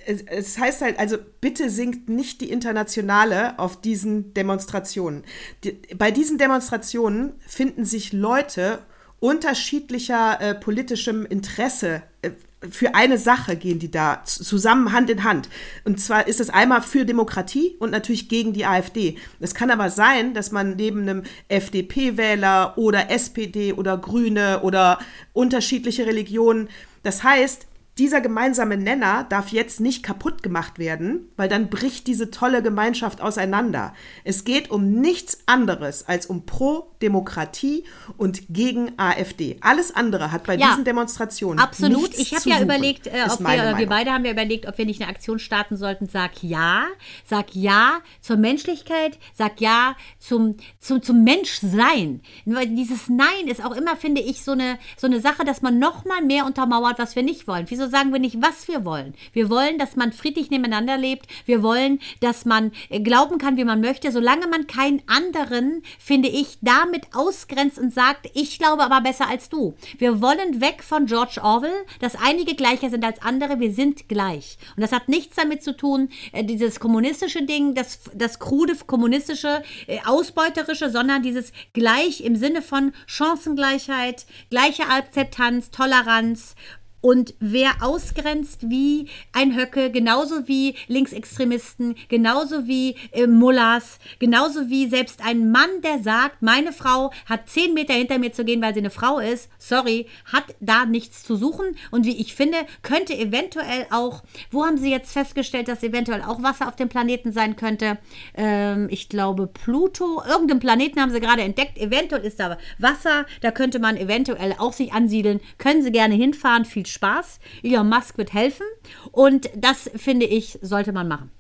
es, 0.05 0.23
es 0.23 0.57
heißt 0.57 0.81
halt, 0.81 0.99
also 0.99 1.17
bitte 1.39 1.69
singt 1.69 2.09
nicht 2.09 2.41
die 2.41 2.49
Internationale 2.49 3.57
auf 3.59 3.79
diesen 3.79 4.33
Demonstrationen. 4.33 5.23
Die, 5.63 5.79
bei 5.95 6.11
diesen 6.11 6.37
Demonstrationen 6.37 7.33
finden 7.47 7.85
sich 7.85 8.11
Leute 8.11 8.79
unterschiedlicher 9.19 10.41
äh, 10.41 10.55
politischem 10.55 11.25
Interesse. 11.25 12.01
Äh, 12.21 12.31
für 12.69 12.93
eine 12.93 13.17
Sache 13.17 13.55
gehen 13.55 13.79
die 13.79 13.89
da 13.89 14.21
zusammen 14.25 14.91
Hand 14.91 15.09
in 15.09 15.23
Hand. 15.23 15.49
Und 15.85 15.99
zwar 15.99 16.27
ist 16.27 16.41
es 16.41 16.49
einmal 16.49 16.81
für 16.81 17.05
Demokratie 17.05 17.75
und 17.79 17.91
natürlich 17.91 18.27
gegen 18.27 18.53
die 18.53 18.65
AfD. 18.65 19.17
Es 19.39 19.53
kann 19.53 19.71
aber 19.71 19.89
sein, 19.89 20.33
dass 20.33 20.51
man 20.51 20.75
neben 20.75 21.01
einem 21.01 21.23
FDP-Wähler 21.47 22.77
oder 22.77 23.09
SPD 23.09 23.73
oder 23.73 23.97
Grüne 23.97 24.61
oder 24.61 24.99
unterschiedliche 25.31 26.05
Religionen, 26.05 26.69
das 27.03 27.23
heißt, 27.23 27.65
dieser 27.99 28.21
gemeinsame 28.21 28.77
Nenner 28.77 29.25
darf 29.27 29.49
jetzt 29.49 29.81
nicht 29.81 30.03
kaputt 30.03 30.41
gemacht 30.41 30.79
werden, 30.79 31.29
weil 31.35 31.49
dann 31.49 31.69
bricht 31.69 32.07
diese 32.07 32.31
tolle 32.31 32.63
Gemeinschaft 32.63 33.19
auseinander. 33.21 33.93
Es 34.23 34.45
geht 34.45 34.71
um 34.71 34.89
nichts 34.89 35.39
anderes 35.47 36.07
als 36.07 36.25
um 36.25 36.45
Pro-Demokratie 36.45 37.83
und 38.15 38.41
gegen 38.49 38.93
AfD. 38.97 39.57
Alles 39.59 39.93
andere 39.93 40.31
hat 40.31 40.45
bei 40.45 40.55
Ja, 40.55 40.69
diesen 40.69 40.85
Demonstrationen 40.85 41.59
Absolut. 41.59 42.17
Ich 42.17 42.33
habe 42.33 42.49
ja 42.49 42.61
überlegt, 42.61 43.07
äh, 43.07 43.25
ob 43.29 43.41
wir, 43.41 43.77
wir 43.77 43.87
beide 43.87 44.11
haben 44.11 44.23
ja 44.23 44.31
überlegt, 44.31 44.65
ob 44.65 44.77
wir 44.77 44.85
nicht 44.85 45.01
eine 45.01 45.09
Aktion 45.09 45.37
starten 45.37 45.75
sollten. 45.75 46.07
Sag 46.07 46.41
ja, 46.41 46.85
sag 47.25 47.53
ja 47.53 47.99
zur 48.21 48.37
Menschlichkeit, 48.37 49.19
sag 49.33 49.59
ja 49.59 49.95
zum, 50.19 50.55
zum, 50.79 51.01
zum 51.01 51.25
Menschsein. 51.25 52.21
Weil 52.45 52.67
dieses 52.67 53.09
Nein 53.09 53.47
ist 53.47 53.63
auch 53.63 53.75
immer, 53.75 53.97
finde 53.97 54.21
ich, 54.21 54.43
so 54.45 54.53
eine, 54.53 54.79
so 54.97 55.07
eine 55.07 55.19
Sache, 55.19 55.43
dass 55.43 55.61
man 55.61 55.79
noch 55.79 56.05
mal 56.05 56.21
mehr 56.21 56.45
untermauert, 56.45 56.97
was 56.97 57.17
wir 57.17 57.23
nicht 57.23 57.45
wollen. 57.45 57.65
Wieso 57.67 57.88
sagen 57.89 58.13
wir 58.13 58.19
nicht, 58.19 58.41
was 58.41 58.67
wir 58.67 58.85
wollen? 58.85 59.13
Wir 59.33 59.49
wollen, 59.49 59.77
dass 59.77 59.95
man 59.95 60.13
friedlich 60.13 60.49
nebeneinander 60.49 60.97
lebt. 60.97 61.27
Wir 61.45 61.63
wollen, 61.63 61.99
dass 62.21 62.45
man 62.45 62.71
äh, 62.89 62.99
glauben 62.99 63.37
kann, 63.37 63.57
wie 63.57 63.63
man 63.65 63.81
möchte. 63.81 64.11
Solange 64.11 64.47
man 64.47 64.67
keinen 64.67 65.01
anderen, 65.07 65.83
finde 65.99 66.29
ich, 66.29 66.57
damit 66.61 67.07
ausgrenzt 67.13 67.79
und 67.79 67.93
sagt, 67.93 68.29
ich 68.33 68.57
glaube 68.59 68.83
aber 68.83 69.01
besser 69.01 69.27
als 69.27 69.49
du. 69.49 69.75
Wir 69.97 70.21
wollen 70.21 70.61
weg 70.61 70.83
von 70.83 71.05
George 71.05 71.39
Orwell, 71.41 71.85
dass 71.99 72.15
einige 72.15 72.55
gleicher 72.55 72.89
sind 72.89 73.03
als 73.03 73.21
andere. 73.21 73.59
Wir 73.59 73.73
sind 73.73 74.07
gleich. 74.07 74.57
Und 74.75 74.81
das 74.81 74.91
hat 74.91 75.09
nichts 75.09 75.35
damit 75.35 75.63
zu 75.63 75.75
tun, 75.75 76.09
äh, 76.31 76.43
dieses 76.43 76.79
kommunistische 76.79 77.43
Ding, 77.43 77.75
das, 77.75 77.99
das 78.13 78.39
krude 78.39 78.75
kommunistische, 78.87 79.63
äh, 79.87 79.99
ausbeuterische, 80.05 80.89
sondern 80.89 81.23
dieses 81.23 81.51
gleich 81.73 82.21
im 82.21 82.35
Sinne 82.35 82.61
von 82.61 82.93
Chancengleichheit, 83.07 84.25
gleiche 84.49 84.87
Akzeptanz, 84.87 85.71
Toleranz 85.71 86.55
und 87.01 87.33
wer 87.39 87.71
ausgrenzt 87.81 88.69
wie 88.69 89.07
ein 89.31 89.55
Höcke, 89.55 89.91
genauso 89.91 90.47
wie 90.47 90.75
Linksextremisten, 90.87 91.95
genauso 92.09 92.67
wie 92.67 92.95
äh, 93.11 93.27
Mullahs, 93.27 93.99
genauso 94.19 94.69
wie 94.69 94.89
selbst 94.89 95.21
ein 95.25 95.51
Mann, 95.51 95.81
der 95.83 95.99
sagt, 95.99 96.41
meine 96.41 96.73
Frau 96.73 97.11
hat 97.25 97.49
zehn 97.49 97.73
Meter 97.73 97.93
hinter 97.93 98.19
mir 98.19 98.33
zu 98.33 98.43
gehen, 98.43 98.61
weil 98.61 98.73
sie 98.73 98.81
eine 98.81 98.89
Frau 98.89 99.19
ist, 99.19 99.49
sorry, 99.57 100.07
hat 100.25 100.43
da 100.59 100.85
nichts 100.85 101.23
zu 101.23 101.35
suchen. 101.35 101.75
Und 101.91 102.05
wie 102.05 102.19
ich 102.19 102.35
finde, 102.35 102.57
könnte 102.81 103.17
eventuell 103.17 103.85
auch, 103.91 104.23
wo 104.51 104.65
haben 104.65 104.77
sie 104.77 104.91
jetzt 104.91 105.13
festgestellt, 105.13 105.67
dass 105.67 105.83
eventuell 105.83 106.21
auch 106.21 106.43
Wasser 106.43 106.67
auf 106.67 106.75
dem 106.75 106.89
Planeten 106.89 107.31
sein 107.31 107.55
könnte? 107.55 107.97
Ähm, 108.35 108.87
ich 108.91 109.07
glaube 109.07 109.47
Pluto, 109.47 110.21
irgendeinen 110.27 110.59
Planeten 110.59 110.99
haben 110.99 111.11
sie 111.11 111.19
gerade 111.21 111.43
entdeckt, 111.43 111.77
eventuell 111.77 112.25
ist 112.25 112.39
da 112.39 112.57
Wasser, 112.77 113.25
da 113.41 113.51
könnte 113.51 113.79
man 113.79 113.95
eventuell 113.95 114.55
auch 114.57 114.73
sich 114.73 114.91
ansiedeln. 114.91 115.39
Können 115.57 115.81
sie 115.81 115.91
gerne 115.91 116.15
hinfahren, 116.15 116.65
viel 116.65 116.85
Spaß. 116.89 117.39
Elon 117.63 117.89
Musk 117.89 118.17
wird 118.17 118.33
helfen 118.33 118.65
und 119.11 119.49
das 119.55 119.89
finde 119.95 120.25
ich, 120.25 120.59
sollte 120.61 120.91
man 120.91 121.07
machen. 121.07 121.31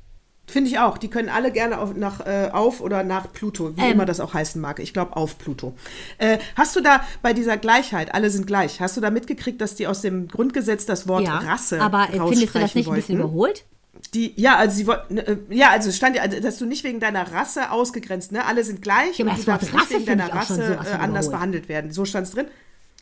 Finde 0.49 0.71
ich 0.71 0.79
auch. 0.79 0.97
Die 0.97 1.09
können 1.09 1.29
alle 1.29 1.51
gerne 1.51 1.77
auf, 1.77 1.95
nach, 1.95 2.25
äh, 2.25 2.49
auf 2.51 2.81
oder 2.81 3.03
nach 3.03 3.31
Pluto, 3.31 3.77
wie 3.77 3.81
Ähm. 3.81 3.91
immer 3.91 4.05
das 4.05 4.19
auch 4.19 4.33
heißen 4.33 4.59
mag. 4.59 4.79
Ich 4.79 4.93
glaube 4.93 5.15
auf 5.15 5.37
Pluto. 5.37 5.75
Äh, 6.17 6.39
hast 6.55 6.75
du 6.75 6.81
da 6.81 7.01
bei 7.21 7.33
dieser 7.33 7.57
Gleichheit, 7.57 8.15
alle 8.15 8.31
sind 8.31 8.47
gleich, 8.47 8.81
hast 8.81 8.97
du 8.97 9.01
da 9.01 9.11
mitgekriegt, 9.11 9.61
dass 9.61 9.75
die 9.75 9.85
aus 9.85 10.01
dem 10.01 10.27
Grundgesetz 10.27 10.87
das 10.87 11.07
Wort 11.07 11.25
ja, 11.25 11.37
Rasse 11.37 11.79
aber 11.79 12.09
äh, 12.09 12.13
findest 12.13 12.19
du 12.19 12.19
das 12.23 12.55
rausstreichen 12.63 12.79
nicht 12.79 12.87
ein 12.87 12.95
bisschen 12.95 13.19
wollten? 13.19 13.29
überholt? 13.29 13.65
Die, 14.13 14.33
ja, 14.41 14.55
also 14.55 14.75
sie 14.75 14.87
wollten, 14.87 15.17
äh, 15.19 15.37
ja, 15.49 15.69
also 15.69 15.89
es 15.89 15.97
stand 15.97 16.15
ja, 16.15 16.23
also, 16.23 16.39
dass 16.39 16.57
du 16.57 16.65
nicht 16.65 16.83
wegen 16.83 16.99
deiner 16.99 17.31
Rasse 17.31 17.69
ausgegrenzt, 17.69 18.31
ne? 18.31 18.43
Alle 18.45 18.63
sind 18.63 18.81
gleich 18.81 19.19
Ja, 19.19 19.25
aber 19.25 19.35
und 19.35 19.41
du 19.41 19.45
darfst 19.45 19.71
nicht 19.71 19.89
wegen 19.91 20.05
deiner 20.05 20.33
Rasse 20.33 20.55
sowas 20.55 20.89
äh, 20.89 20.95
anders 20.95 21.29
behandelt 21.29 21.69
werden. 21.69 21.91
So 21.91 22.05
stand 22.05 22.25
es 22.25 22.33
drin. 22.33 22.47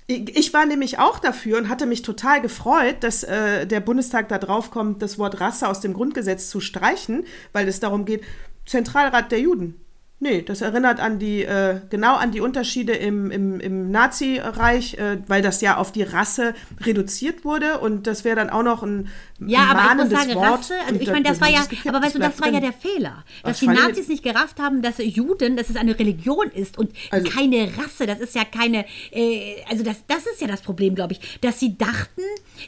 Ich 0.07 0.53
war 0.53 0.65
nämlich 0.65 0.99
auch 0.99 1.19
dafür 1.19 1.57
und 1.57 1.67
hatte 1.67 1.85
mich 1.85 2.01
total 2.01 2.41
gefreut, 2.41 2.97
dass 3.01 3.23
äh, 3.23 3.67
der 3.67 3.81
Bundestag 3.81 4.29
da 4.29 4.37
drauf 4.37 4.71
kommt, 4.71 5.01
das 5.01 5.19
Wort 5.19 5.41
Rasse 5.41 5.67
aus 5.67 5.81
dem 5.81 5.93
Grundgesetz 5.93 6.49
zu 6.49 6.61
streichen, 6.61 7.25
weil 7.51 7.67
es 7.67 7.81
darum 7.81 8.05
geht, 8.05 8.23
Zentralrat 8.65 9.31
der 9.31 9.41
Juden. 9.41 9.75
Nee, 10.19 10.41
das 10.41 10.61
erinnert 10.61 10.99
an 10.99 11.19
die, 11.19 11.43
äh, 11.43 11.79
genau 11.91 12.15
an 12.15 12.31
die 12.31 12.41
Unterschiede 12.41 12.93
im, 12.93 13.29
im, 13.29 13.59
im 13.59 13.91
Nazireich, 13.91 14.95
äh, 14.95 15.19
weil 15.27 15.43
das 15.43 15.61
ja 15.61 15.77
auf 15.77 15.91
die 15.91 16.01
Rasse 16.01 16.55
reduziert 16.81 17.45
wurde 17.45 17.79
und 17.79 18.07
das 18.07 18.23
wäre 18.23 18.35
dann 18.35 18.49
auch 18.49 18.63
noch 18.63 18.81
ein 18.81 19.09
Ja, 19.45 19.65
aber 19.71 20.01
ich 20.03 20.09
muss 20.09 20.19
sagen, 20.19 20.35
Wort. 20.35 20.45
Rasse, 20.59 20.73
also 20.87 20.99
ich 20.99 21.07
meine, 21.11 21.23
das 21.23 21.39
war 21.39 21.47
ja, 21.49 21.59
aber 21.87 22.01
weißt 22.01 22.15
du, 22.15 22.19
das 22.19 22.39
war 22.41 22.47
ja 22.47 22.59
drin. 22.59 22.71
der 22.71 22.73
Fehler, 22.73 23.23
dass 23.43 23.59
die 23.59 23.65
fand 23.65 23.77
ich- 23.77 23.83
Nazis 23.85 24.07
nicht 24.07 24.23
gerafft 24.23 24.59
haben, 24.59 24.81
dass 24.81 24.95
Juden, 24.97 25.55
dass 25.55 25.69
es 25.69 25.75
eine 25.75 25.97
Religion 25.97 26.49
ist 26.49 26.77
und 26.77 26.91
Also- 27.11 27.29
keine 27.29 27.69
Rasse, 27.77 28.07
das 28.07 28.19
ist 28.19 28.33
ja 28.35 28.43
keine, 28.45 28.85
äh, 29.11 29.57
also 29.69 29.83
das, 29.83 29.97
das 30.07 30.25
ist 30.25 30.41
ja 30.41 30.47
das 30.47 30.61
Problem, 30.61 30.95
glaube 30.95 31.13
ich, 31.13 31.39
dass 31.41 31.59
sie 31.59 31.77
dachten, 31.77 32.21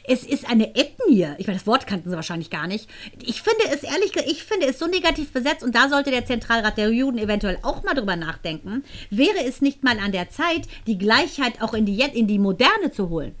es 0.04 0.22
ist 0.24 0.48
eine 0.48 0.76
Ethnie. 0.76 1.26
Ich 1.38 1.46
meine, 1.48 1.58
das 1.58 1.66
Wort 1.66 1.86
kannten 1.88 2.08
sie 2.10 2.14
wahrscheinlich 2.16 2.50
gar 2.50 2.66
nicht. 2.68 2.88
Ich 3.22 3.42
finde 3.42 3.64
es 3.74 3.82
ehrlich, 3.82 4.12
ge- 4.12 4.24
ich 4.26 4.44
finde 4.44 4.66
es 4.66 4.78
so 4.78 4.86
negativ 4.86 5.32
besetzt 5.32 5.64
und 5.64 5.74
da 5.74 5.88
sollte 5.88 6.10
der 6.12 6.24
Zentralrat 6.24 6.76
der 6.78 6.90
Juden 6.90 7.18
eventuell 7.18 7.58
auch 7.62 7.82
mal 7.82 7.94
drüber 7.94 8.14
nachdenken. 8.16 8.84
Wäre 9.10 9.44
es 9.44 9.60
nicht 9.60 9.82
mal 9.82 9.98
an 9.98 10.12
der 10.12 10.30
Zeit, 10.30 10.68
die 10.86 10.98
Gleichheit 10.98 11.60
auch 11.62 11.74
in 11.74 11.84
die, 11.86 12.00
in 12.00 12.28
die 12.28 12.38
Moderne 12.38 12.92
zu 12.92 13.08
holen? 13.08 13.34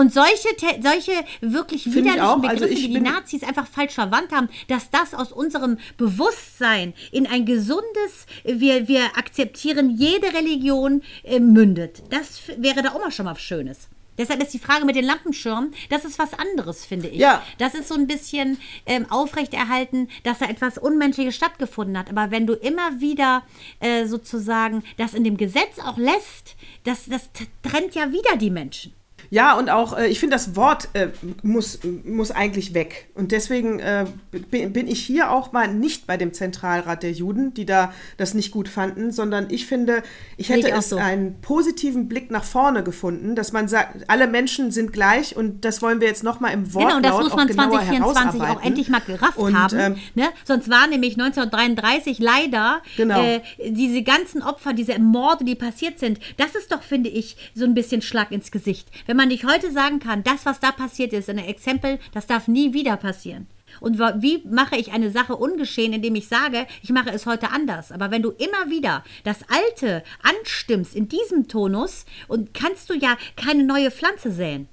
Und 0.00 0.14
solche, 0.14 0.48
solche 0.82 1.12
wirklich 1.42 1.86
ich 1.86 1.94
widerlichen 1.94 2.22
auch. 2.22 2.40
Begriffe, 2.40 2.64
Also 2.64 2.74
die 2.74 2.88
die 2.88 3.00
Nazis 3.00 3.42
einfach 3.42 3.66
falsch 3.66 3.92
verwandt 3.92 4.32
haben, 4.32 4.48
dass 4.66 4.90
das 4.90 5.12
aus 5.12 5.30
unserem 5.30 5.76
Bewusstsein 5.98 6.94
in 7.12 7.26
ein 7.26 7.44
gesundes, 7.44 8.24
wir, 8.44 8.88
wir 8.88 9.04
akzeptieren 9.18 9.90
jede 9.90 10.32
Religion 10.32 11.02
äh, 11.22 11.38
mündet. 11.38 12.02
Das 12.08 12.40
wäre 12.56 12.80
da 12.80 12.92
auch 12.92 13.00
mal 13.00 13.10
schon 13.10 13.26
mal 13.26 13.32
was 13.32 13.42
Schönes. 13.42 13.90
Deshalb 14.16 14.42
ist 14.42 14.54
die 14.54 14.58
Frage 14.58 14.86
mit 14.86 14.96
den 14.96 15.04
Lampenschirmen, 15.04 15.74
das 15.90 16.06
ist 16.06 16.18
was 16.18 16.32
anderes, 16.32 16.86
finde 16.86 17.08
ich. 17.08 17.18
Ja. 17.18 17.42
Das 17.58 17.74
ist 17.74 17.88
so 17.88 17.94
ein 17.94 18.06
bisschen 18.06 18.56
ähm, 18.86 19.04
aufrechterhalten, 19.10 20.08
dass 20.24 20.38
da 20.38 20.46
etwas 20.46 20.78
Unmenschliches 20.78 21.36
stattgefunden 21.36 21.98
hat. 21.98 22.08
Aber 22.08 22.30
wenn 22.30 22.46
du 22.46 22.54
immer 22.54 23.02
wieder 23.02 23.42
äh, 23.80 24.06
sozusagen 24.06 24.82
das 24.96 25.12
in 25.12 25.24
dem 25.24 25.36
Gesetz 25.36 25.78
auch 25.78 25.98
lässt, 25.98 26.56
das, 26.84 27.04
das 27.04 27.28
trennt 27.62 27.94
ja 27.94 28.12
wieder 28.12 28.38
die 28.38 28.50
Menschen. 28.50 28.94
Ja, 29.30 29.56
und 29.56 29.70
auch, 29.70 29.96
äh, 29.96 30.08
ich 30.08 30.18
finde, 30.18 30.34
das 30.34 30.56
Wort 30.56 30.88
äh, 30.94 31.08
muss, 31.42 31.78
muss 32.04 32.32
eigentlich 32.32 32.74
weg. 32.74 33.08
Und 33.14 33.30
deswegen 33.30 33.78
äh, 33.78 34.06
bin, 34.50 34.72
bin 34.72 34.88
ich 34.88 35.00
hier 35.00 35.30
auch 35.30 35.52
mal 35.52 35.72
nicht 35.72 36.06
bei 36.08 36.16
dem 36.16 36.32
Zentralrat 36.32 37.04
der 37.04 37.12
Juden, 37.12 37.54
die 37.54 37.64
da 37.64 37.92
das 38.16 38.34
nicht 38.34 38.50
gut 38.50 38.68
fanden, 38.68 39.12
sondern 39.12 39.46
ich 39.50 39.66
finde, 39.66 40.02
ich 40.36 40.48
hätte 40.48 40.68
ich 40.68 40.74
so. 40.82 40.96
einen 40.96 41.40
positiven 41.42 42.08
Blick 42.08 42.30
nach 42.32 42.42
vorne 42.42 42.82
gefunden, 42.82 43.36
dass 43.36 43.52
man 43.52 43.68
sagt, 43.68 44.04
alle 44.08 44.26
Menschen 44.26 44.72
sind 44.72 44.92
gleich 44.92 45.36
und 45.36 45.64
das 45.64 45.80
wollen 45.80 46.00
wir 46.00 46.08
jetzt 46.08 46.24
nochmal 46.24 46.52
im 46.52 46.74
Wort 46.74 46.86
Genau, 46.86 46.96
und 46.96 47.04
das 47.04 47.12
muss 47.16 47.36
man 47.36 47.46
auch 47.46 47.46
genauer 47.46 48.12
2024 48.14 48.42
auch 48.42 48.62
endlich 48.64 48.88
mal 48.88 49.00
gerafft 49.00 49.38
Und, 49.38 49.56
haben. 49.56 49.78
ähm, 49.78 49.96
ne? 50.16 50.28
Sonst 50.44 50.68
war 50.68 50.88
nämlich 50.88 51.12
1933 51.12 52.18
leider 52.18 52.82
Genau. 52.96 53.22
äh, 53.22 53.40
diese 53.64 54.02
ganzen 54.02 54.42
Opfer, 54.42 54.72
diese 54.72 54.98
Morde, 54.98 55.44
die 55.44 55.54
passiert 55.54 56.00
sind, 56.00 56.18
das 56.36 56.56
ist 56.56 56.72
doch, 56.72 56.82
finde 56.82 57.10
ich, 57.10 57.36
so 57.54 57.64
ein 57.64 57.74
bisschen 57.74 58.02
Schlag 58.02 58.32
ins 58.32 58.50
Gesicht. 58.50 58.88
Wenn 59.06 59.19
man 59.20 59.28
nicht 59.28 59.44
heute 59.44 59.70
sagen 59.70 60.00
kann, 60.00 60.22
das, 60.22 60.46
was 60.46 60.60
da 60.60 60.72
passiert 60.72 61.12
ist, 61.12 61.28
ein 61.28 61.36
Exempel, 61.36 61.98
das 62.14 62.26
darf 62.26 62.48
nie 62.48 62.72
wieder 62.72 62.96
passieren. 62.96 63.48
Und 63.78 63.98
wie 63.98 64.42
mache 64.48 64.76
ich 64.76 64.92
eine 64.92 65.10
Sache 65.10 65.36
ungeschehen, 65.36 65.92
indem 65.92 66.14
ich 66.14 66.26
sage, 66.26 66.66
ich 66.82 66.88
mache 66.88 67.10
es 67.10 67.26
heute 67.26 67.50
anders? 67.50 67.92
Aber 67.92 68.10
wenn 68.10 68.22
du 68.22 68.30
immer 68.30 68.70
wieder 68.70 69.04
das 69.24 69.40
Alte 69.50 70.02
anstimmst 70.22 70.94
in 70.96 71.08
diesem 71.08 71.48
Tonus, 71.48 72.06
und 72.28 72.54
kannst 72.54 72.88
du 72.88 72.94
ja 72.94 73.18
keine 73.36 73.62
neue 73.62 73.90
Pflanze 73.90 74.32
säen. 74.32 74.68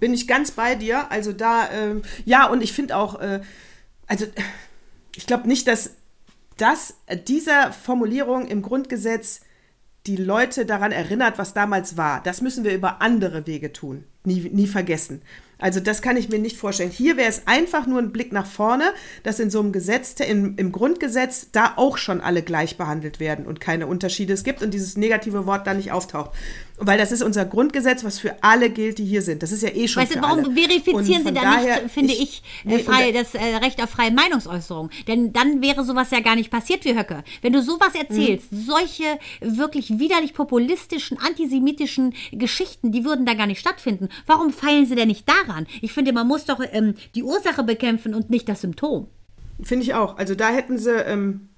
Bin 0.00 0.12
ich 0.12 0.26
ganz 0.26 0.50
bei 0.50 0.74
dir. 0.74 1.08
Also 1.12 1.32
da, 1.32 1.70
ähm, 1.70 2.02
ja, 2.24 2.48
und 2.48 2.60
ich 2.60 2.72
finde 2.72 2.96
auch, 2.96 3.20
äh, 3.20 3.40
also 4.08 4.26
ich 5.14 5.28
glaube 5.28 5.46
nicht, 5.46 5.68
dass 5.68 5.92
das, 6.56 6.96
äh, 7.06 7.16
dieser 7.16 7.72
Formulierung 7.72 8.48
im 8.48 8.62
Grundgesetz 8.62 9.42
die 10.06 10.16
Leute 10.16 10.66
daran 10.66 10.92
erinnert, 10.92 11.38
was 11.38 11.54
damals 11.54 11.96
war. 11.96 12.22
Das 12.22 12.40
müssen 12.40 12.64
wir 12.64 12.74
über 12.74 13.00
andere 13.00 13.46
Wege 13.46 13.72
tun. 13.72 14.04
Nie, 14.24 14.40
nie 14.52 14.66
vergessen. 14.66 15.22
Also 15.62 15.80
das 15.80 16.02
kann 16.02 16.16
ich 16.16 16.28
mir 16.28 16.38
nicht 16.38 16.56
vorstellen. 16.56 16.90
Hier 16.90 17.16
wäre 17.16 17.28
es 17.28 17.46
einfach 17.46 17.86
nur 17.86 18.00
ein 18.00 18.12
Blick 18.12 18.32
nach 18.32 18.46
vorne, 18.46 18.92
dass 19.22 19.38
in 19.40 19.50
so 19.50 19.60
einem 19.60 19.72
Gesetz, 19.72 20.14
im, 20.20 20.56
im 20.58 20.72
Grundgesetz, 20.72 21.46
da 21.52 21.74
auch 21.76 21.96
schon 21.96 22.20
alle 22.20 22.42
gleich 22.42 22.76
behandelt 22.76 23.20
werden 23.20 23.46
und 23.46 23.60
keine 23.60 23.86
Unterschiede 23.86 24.32
es 24.34 24.44
gibt 24.44 24.62
und 24.62 24.74
dieses 24.74 24.96
negative 24.96 25.46
Wort 25.46 25.66
da 25.66 25.72
nicht 25.74 25.92
auftaucht. 25.92 26.32
Weil 26.84 26.98
das 26.98 27.12
ist 27.12 27.22
unser 27.22 27.44
Grundgesetz, 27.44 28.02
was 28.02 28.18
für 28.18 28.42
alle 28.42 28.68
gilt, 28.68 28.98
die 28.98 29.04
hier 29.04 29.22
sind. 29.22 29.42
Das 29.44 29.52
ist 29.52 29.62
ja 29.62 29.68
eh 29.68 29.86
schon 29.86 30.02
Weißt 30.02 30.14
du, 30.14 30.18
für 30.18 30.24
warum 30.24 30.38
alle. 30.46 30.52
verifizieren 30.52 31.24
Sie 31.24 31.32
da 31.32 31.60
nicht, 31.60 31.90
finde 31.92 32.12
ich, 32.12 32.42
nee, 32.64 32.72
äh, 32.74 32.76
und 32.78 32.84
frei, 32.84 33.12
da- 33.12 33.22
das 33.22 33.34
äh, 33.34 33.56
Recht 33.56 33.80
auf 33.80 33.90
freie 33.90 34.10
Meinungsäußerung? 34.10 34.90
Denn 35.06 35.32
dann 35.32 35.62
wäre 35.62 35.84
sowas 35.84 36.10
ja 36.10 36.18
gar 36.20 36.34
nicht 36.34 36.50
passiert 36.50 36.84
wie 36.84 36.98
Höcke. 36.98 37.22
Wenn 37.40 37.52
du 37.52 37.62
sowas 37.62 37.94
erzählst, 37.94 38.50
Mhm. 38.52 38.64
solche 38.66 39.04
wirklich 39.40 39.96
widerlich 40.00 40.34
populistischen, 40.34 41.18
antisemitischen 41.18 42.14
Geschichten, 42.32 42.90
die 42.90 43.04
würden 43.04 43.26
da 43.26 43.34
gar 43.34 43.46
nicht 43.46 43.60
stattfinden. 43.60 44.08
Warum 44.26 44.52
feilen 44.52 44.86
Sie 44.86 44.96
denn 44.96 45.08
nicht 45.08 45.28
daran? 45.28 45.51
Ich 45.80 45.92
finde, 45.92 46.12
man 46.12 46.26
muss 46.26 46.44
doch 46.44 46.60
ähm, 46.72 46.94
die 47.14 47.22
Ursache 47.22 47.62
bekämpfen 47.62 48.14
und 48.14 48.30
nicht 48.30 48.48
das 48.48 48.60
Symptom. 48.60 49.08
Finde 49.62 49.84
ich 49.84 49.94
auch. 49.94 50.16
Also 50.16 50.34
da 50.34 50.48
hätten 50.50 50.78
sie, 50.78 50.90
ähm, 50.90 51.48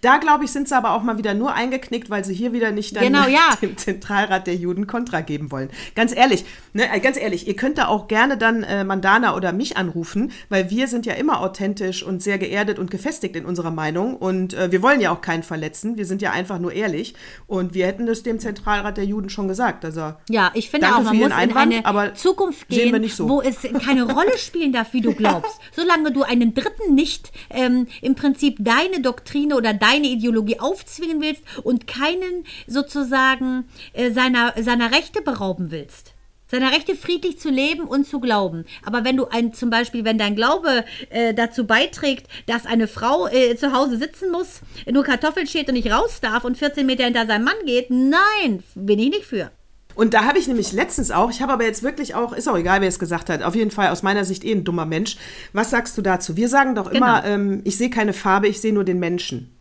da 0.00 0.18
glaube 0.18 0.44
ich, 0.44 0.50
sind 0.50 0.68
sie 0.68 0.76
aber 0.76 0.92
auch 0.92 1.02
mal 1.02 1.18
wieder 1.18 1.34
nur 1.34 1.54
eingeknickt, 1.54 2.10
weil 2.10 2.24
sie 2.24 2.34
hier 2.34 2.52
wieder 2.52 2.70
nicht 2.70 2.96
dann 2.96 3.04
Genau, 3.04 3.26
ja. 3.26 3.56
dem 3.62 3.76
Zentralrat 3.76 4.46
der 4.46 4.56
Juden 4.56 4.86
Kontra 4.86 5.20
geben 5.20 5.50
wollen. 5.50 5.70
Ganz 5.94 6.14
ehrlich, 6.14 6.44
ne, 6.72 6.92
äh, 6.92 7.00
ganz 7.00 7.16
ehrlich, 7.16 7.46
ihr 7.46 7.56
könnt 7.56 7.78
da 7.78 7.86
auch 7.86 8.08
gerne 8.08 8.36
dann 8.36 8.62
äh, 8.62 8.84
Mandana 8.84 9.36
oder 9.36 9.52
mich 9.52 9.76
anrufen, 9.76 10.32
weil 10.48 10.70
wir 10.70 10.88
sind 10.88 11.06
ja 11.06 11.14
immer 11.14 11.40
authentisch 11.40 12.02
und 12.02 12.22
sehr 12.22 12.38
geerdet 12.38 12.78
und 12.78 12.90
gefestigt 12.90 13.36
in 13.36 13.44
unserer 13.44 13.70
Meinung 13.70 14.16
und 14.16 14.54
äh, 14.54 14.72
wir 14.72 14.82
wollen 14.82 15.00
ja 15.00 15.10
auch 15.12 15.20
keinen 15.20 15.42
verletzen. 15.42 15.96
Wir 15.96 16.06
sind 16.06 16.22
ja 16.22 16.32
einfach 16.32 16.58
nur 16.58 16.72
ehrlich 16.72 17.14
und 17.46 17.74
wir 17.74 17.86
hätten 17.86 18.08
es 18.08 18.22
dem 18.22 18.38
Zentralrat 18.38 18.96
der 18.96 19.04
Juden 19.04 19.30
schon 19.30 19.48
gesagt. 19.48 19.84
Also 19.84 20.14
Ja, 20.28 20.50
ich 20.54 20.70
finde 20.70 20.88
auch, 20.88 21.02
man 21.02 21.16
muss 21.16 21.28
Ihren 21.28 21.32
in 21.32 21.32
Einwand, 21.32 21.72
eine 21.72 21.86
aber 21.86 22.14
Zukunft 22.14 22.68
gehen, 22.68 23.08
so. 23.08 23.28
wo 23.28 23.40
es 23.40 23.58
keine 23.84 24.04
Rolle 24.04 24.36
spielen 24.38 24.72
darf, 24.72 24.92
wie 24.92 25.00
du 25.00 25.14
glaubst. 25.20 25.60
Solange 25.72 26.12
du 26.12 26.22
einen 26.22 26.54
Dritten 26.54 26.94
nicht 26.94 27.32
ähm, 27.50 27.86
im 28.02 28.14
Prinzip 28.14 28.56
deine 28.60 29.00
Doktrine 29.00 29.59
oder 29.60 29.74
deine 29.74 30.08
Ideologie 30.08 30.58
aufzwingen 30.58 31.20
willst 31.20 31.42
und 31.62 31.86
keinen 31.86 32.44
sozusagen 32.66 33.68
äh, 33.92 34.10
seiner, 34.10 34.54
seiner 34.58 34.90
Rechte 34.90 35.22
berauben 35.22 35.70
willst. 35.70 36.14
Seiner 36.48 36.72
Rechte 36.72 36.96
friedlich 36.96 37.38
zu 37.38 37.48
leben 37.48 37.84
und 37.84 38.08
zu 38.08 38.18
glauben. 38.18 38.64
Aber 38.84 39.04
wenn 39.04 39.16
du 39.16 39.26
ein, 39.26 39.52
zum 39.52 39.70
Beispiel, 39.70 40.04
wenn 40.04 40.18
dein 40.18 40.34
Glaube 40.34 40.84
äh, 41.10 41.32
dazu 41.32 41.64
beiträgt, 41.64 42.26
dass 42.46 42.66
eine 42.66 42.88
Frau 42.88 43.28
äh, 43.28 43.54
zu 43.54 43.72
Hause 43.72 43.98
sitzen 43.98 44.32
muss, 44.32 44.60
nur 44.90 45.04
Kartoffeln 45.04 45.46
schält 45.46 45.68
und 45.68 45.74
nicht 45.74 45.92
raus 45.92 46.20
darf 46.20 46.42
und 46.42 46.58
14 46.58 46.84
Meter 46.84 47.04
hinter 47.04 47.26
seinem 47.26 47.44
Mann 47.44 47.66
geht, 47.66 47.90
nein, 47.90 48.64
bin 48.74 48.98
ich 48.98 49.10
nicht 49.10 49.26
für. 49.26 49.52
Und 50.00 50.14
da 50.14 50.24
habe 50.24 50.38
ich 50.38 50.48
nämlich 50.48 50.72
letztens 50.72 51.10
auch, 51.10 51.28
ich 51.30 51.42
habe 51.42 51.52
aber 51.52 51.64
jetzt 51.64 51.82
wirklich 51.82 52.14
auch, 52.14 52.32
ist 52.32 52.48
auch 52.48 52.56
egal, 52.56 52.80
wer 52.80 52.88
es 52.88 52.98
gesagt 52.98 53.28
hat, 53.28 53.42
auf 53.42 53.54
jeden 53.54 53.70
Fall 53.70 53.88
aus 53.88 54.02
meiner 54.02 54.24
Sicht 54.24 54.44
eh 54.44 54.52
ein 54.52 54.64
dummer 54.64 54.86
Mensch. 54.86 55.18
Was 55.52 55.68
sagst 55.68 55.98
du 55.98 56.00
dazu? 56.00 56.38
Wir 56.38 56.48
sagen 56.48 56.74
doch 56.74 56.90
immer, 56.90 57.20
Genau. 57.20 57.34
ähm, 57.34 57.60
ich 57.64 57.76
sehe 57.76 57.90
keine 57.90 58.14
Farbe, 58.14 58.48
ich 58.48 58.62
sehe 58.62 58.72
nur 58.72 58.84
den 58.84 58.98
Menschen. 58.98 59.54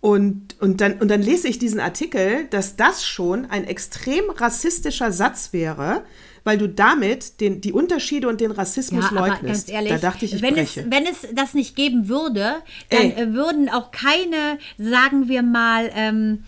Und, 0.00 0.56
und, 0.60 0.80
dann, 0.80 0.94
und 0.94 1.08
dann 1.08 1.20
lese 1.20 1.46
ich 1.46 1.58
diesen 1.58 1.78
Artikel, 1.78 2.46
dass 2.48 2.76
das 2.76 3.04
schon 3.04 3.44
ein 3.50 3.64
extrem 3.64 4.30
rassistischer 4.30 5.12
Satz 5.12 5.52
wäre, 5.52 6.04
weil 6.44 6.56
du 6.56 6.66
damit 6.66 7.42
den, 7.42 7.60
die 7.60 7.72
Unterschiede 7.72 8.28
und 8.28 8.40
den 8.40 8.52
Rassismus 8.52 9.10
Ja, 9.10 9.18
leugnest. 9.20 9.44
ganz 9.44 9.68
ehrlich, 9.68 9.92
da 9.92 9.98
dachte 9.98 10.24
ich, 10.24 10.32
ich 10.34 10.40
wenn, 10.40 10.56
es, 10.56 10.76
wenn 10.76 11.04
es 11.04 11.26
das 11.34 11.52
nicht 11.52 11.76
geben 11.76 12.08
würde, 12.08 12.54
dann 12.88 13.10
Ey. 13.10 13.34
würden 13.34 13.68
auch 13.68 13.90
keine, 13.90 14.58
sagen 14.78 15.28
wir 15.28 15.42
mal, 15.42 15.90
ähm, 15.94 16.44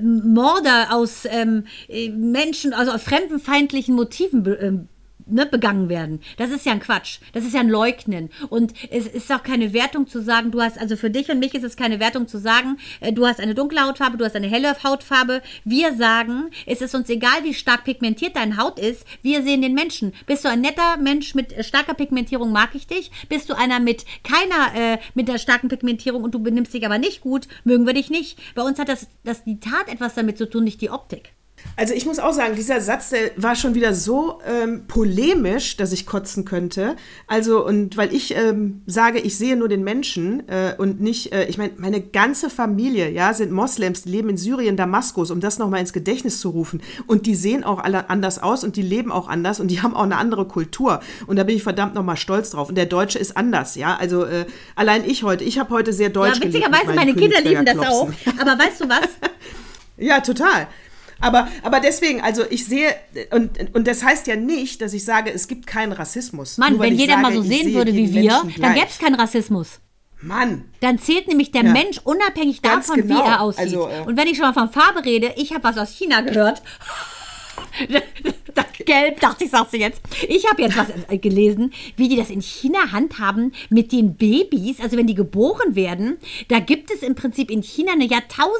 Morde 0.00 0.90
aus 0.90 1.24
ähm, 1.24 1.64
äh, 1.88 2.08
Menschen, 2.10 2.72
also 2.72 2.92
aus 2.92 3.02
fremdenfeindlichen 3.02 3.94
Motiven 3.94 4.42
be 4.42 4.54
ähm, 4.54 4.88
ne, 5.26 5.46
begangen 5.46 5.88
werden. 5.88 6.20
Das 6.36 6.50
ist 6.50 6.66
ja 6.66 6.72
ein 6.72 6.80
Quatsch. 6.80 7.18
Das 7.32 7.44
ist 7.44 7.54
ja 7.54 7.60
ein 7.60 7.68
Leugnen. 7.68 8.30
Und 8.48 8.72
es 8.90 9.06
ist 9.06 9.30
auch 9.32 9.42
keine 9.42 9.72
Wertung 9.72 10.06
zu 10.06 10.22
sagen, 10.22 10.50
du 10.50 10.60
hast, 10.60 10.78
also 10.78 10.96
für 10.96 11.10
dich 11.10 11.30
und 11.30 11.38
mich 11.38 11.54
ist 11.54 11.64
es 11.64 11.76
keine 11.76 12.00
Wertung 12.00 12.28
zu 12.28 12.38
sagen, 12.38 12.78
äh, 13.00 13.12
du 13.12 13.26
hast 13.26 13.40
eine 13.40 13.54
dunkle 13.54 13.82
Hautfarbe, 13.82 14.16
du 14.16 14.24
hast 14.24 14.36
eine 14.36 14.48
helle 14.48 14.72
Hautfarbe. 14.82 15.42
Wir 15.64 15.94
sagen, 15.94 16.50
es 16.66 16.80
ist 16.80 16.94
uns 16.94 17.08
egal, 17.08 17.44
wie 17.44 17.54
stark 17.54 17.84
pigmentiert 17.84 18.36
deine 18.36 18.56
Haut 18.56 18.78
ist, 18.78 19.04
wir 19.22 19.42
sehen 19.42 19.62
den 19.62 19.74
Menschen. 19.74 20.12
Bist 20.26 20.44
du 20.44 20.48
ein 20.48 20.60
netter 20.60 20.96
Mensch 20.98 21.34
mit 21.34 21.52
äh, 21.52 21.64
starker 21.64 21.94
Pigmentierung, 21.94 22.52
mag 22.52 22.74
ich 22.74 22.86
dich. 22.86 23.10
Bist 23.28 23.48
du 23.50 23.56
einer 23.56 23.80
mit 23.80 24.04
keiner, 24.24 24.74
äh, 24.74 24.98
mit 25.14 25.28
einer 25.28 25.38
starken 25.38 25.68
Pigmentierung 25.68 26.22
und 26.22 26.34
du 26.34 26.38
benimmst 26.38 26.74
dich 26.74 26.84
aber 26.84 26.98
nicht 26.98 27.20
gut, 27.20 27.48
mögen 27.64 27.86
wir 27.86 27.94
dich 27.94 28.10
nicht. 28.10 28.38
Bei 28.54 28.62
uns 28.62 28.78
hat 28.78 28.88
das, 28.88 29.08
das 29.24 29.44
die 29.44 29.60
Tat 29.60 29.88
etwas 29.88 30.14
damit 30.14 30.38
zu 30.38 30.48
tun, 30.48 30.64
nicht 30.64 30.80
die 30.80 30.90
Optik. 30.90 31.32
Also 31.76 31.94
ich 31.94 32.04
muss 32.04 32.18
auch 32.18 32.32
sagen, 32.32 32.54
dieser 32.54 32.80
Satz, 32.80 33.10
der 33.10 33.30
war 33.36 33.56
schon 33.56 33.74
wieder 33.74 33.94
so 33.94 34.40
ähm, 34.46 34.84
polemisch, 34.88 35.76
dass 35.76 35.92
ich 35.92 36.06
kotzen 36.06 36.44
könnte. 36.44 36.96
Also 37.26 37.64
und 37.66 37.96
weil 37.96 38.14
ich 38.14 38.36
ähm, 38.36 38.82
sage, 38.86 39.18
ich 39.18 39.38
sehe 39.38 39.56
nur 39.56 39.68
den 39.68 39.82
Menschen 39.82 40.48
äh, 40.48 40.74
und 40.76 41.00
nicht, 41.00 41.32
äh, 41.32 41.46
ich 41.46 41.56
meine, 41.56 41.72
meine 41.78 42.00
ganze 42.00 42.50
Familie, 42.50 43.10
ja, 43.10 43.32
sind 43.32 43.52
Moslems, 43.52 44.02
die 44.02 44.10
leben 44.10 44.28
in 44.28 44.36
Syrien, 44.36 44.76
Damaskus, 44.76 45.30
um 45.30 45.40
das 45.40 45.58
nochmal 45.58 45.80
ins 45.80 45.92
Gedächtnis 45.92 46.40
zu 46.40 46.50
rufen. 46.50 46.82
Und 47.06 47.26
die 47.26 47.34
sehen 47.34 47.64
auch 47.64 47.78
alle 47.78 48.10
anders 48.10 48.42
aus 48.42 48.64
und 48.64 48.76
die 48.76 48.82
leben 48.82 49.10
auch 49.10 49.28
anders 49.28 49.58
und 49.58 49.68
die 49.68 49.80
haben 49.80 49.96
auch 49.96 50.04
eine 50.04 50.18
andere 50.18 50.46
Kultur. 50.46 51.00
Und 51.26 51.36
da 51.36 51.44
bin 51.44 51.56
ich 51.56 51.62
verdammt 51.62 51.94
nochmal 51.94 52.16
stolz 52.16 52.50
drauf. 52.50 52.68
Und 52.68 52.74
der 52.74 52.86
Deutsche 52.86 53.18
ist 53.18 53.36
anders, 53.36 53.76
ja. 53.76 53.96
Also 53.96 54.24
äh, 54.24 54.44
allein 54.76 55.08
ich 55.08 55.22
heute, 55.22 55.42
ich 55.44 55.58
habe 55.58 55.70
heute 55.70 55.92
sehr 55.92 56.10
deutsch 56.10 56.38
Ja, 56.38 56.44
witzigerweise, 56.44 56.92
meine 56.94 57.14
Kinder 57.14 57.40
lieben 57.40 57.64
das 57.64 57.78
auch. 57.78 58.10
Aber 58.38 58.58
weißt 58.58 58.82
du 58.82 58.88
was? 58.88 59.08
Ja, 59.98 60.20
total. 60.20 60.66
Aber, 61.22 61.48
aber 61.62 61.80
deswegen, 61.80 62.20
also 62.20 62.42
ich 62.50 62.66
sehe, 62.66 62.94
und, 63.30 63.74
und 63.74 63.86
das 63.86 64.02
heißt 64.02 64.26
ja 64.26 64.36
nicht, 64.36 64.82
dass 64.82 64.92
ich 64.92 65.04
sage, 65.04 65.32
es 65.32 65.46
gibt 65.48 65.66
keinen 65.66 65.92
Rassismus. 65.92 66.58
Mann, 66.58 66.74
Nur 66.74 66.82
wenn 66.82 66.96
jeder 66.96 67.14
sage, 67.14 67.22
mal 67.22 67.32
so 67.32 67.42
sehen 67.42 67.64
sehe 67.64 67.74
würde 67.74 67.94
wie 67.94 68.12
wir, 68.12 68.42
dann 68.58 68.74
gäbe 68.74 68.86
es 68.88 68.98
keinen 68.98 69.14
Rassismus. 69.14 69.78
Mann, 70.20 70.64
Dann 70.80 70.98
zählt 70.98 71.26
nämlich 71.28 71.50
der 71.50 71.64
Ja. 71.64 71.72
Mensch 71.72 72.00
unabhängig 72.04 72.60
davon, 72.60 72.96
genau. 72.96 73.16
wie 73.16 73.28
er 73.28 73.40
aussieht. 73.40 73.64
Also, 73.64 73.88
äh, 73.88 74.00
Und 74.06 74.16
wenn 74.16 74.28
ich 74.28 74.36
schon 74.36 74.46
mal 74.46 74.52
von 74.52 74.70
Farbe 74.70 75.04
rede, 75.04 75.32
ich 75.36 75.52
habe 75.52 75.64
was 75.64 75.78
aus 75.78 75.90
China 75.90 76.20
gehört. 76.20 76.62
Das 78.54 78.66
Gelb, 78.84 79.20
dachte 79.20 79.44
ich, 79.44 79.50
sagst 79.50 79.72
du 79.72 79.78
jetzt. 79.78 80.02
Ich 80.28 80.48
habe 80.48 80.62
jetzt 80.62 80.76
was 80.76 80.88
äh, 81.08 81.18
gelesen, 81.18 81.72
wie 81.96 82.08
die 82.08 82.16
das 82.16 82.30
in 82.30 82.42
China 82.42 82.92
handhaben 82.92 83.52
mit 83.70 83.92
den 83.92 84.14
Babys. 84.16 84.80
Also 84.80 84.96
wenn 84.96 85.06
die 85.06 85.14
geboren 85.14 85.74
werden, 85.74 86.18
da 86.48 86.58
gibt 86.58 86.90
es 86.90 87.02
im 87.02 87.14
Prinzip 87.14 87.50
in 87.50 87.62
China 87.62 87.92
eine 87.92 88.04
Jahrtausend 88.04 88.52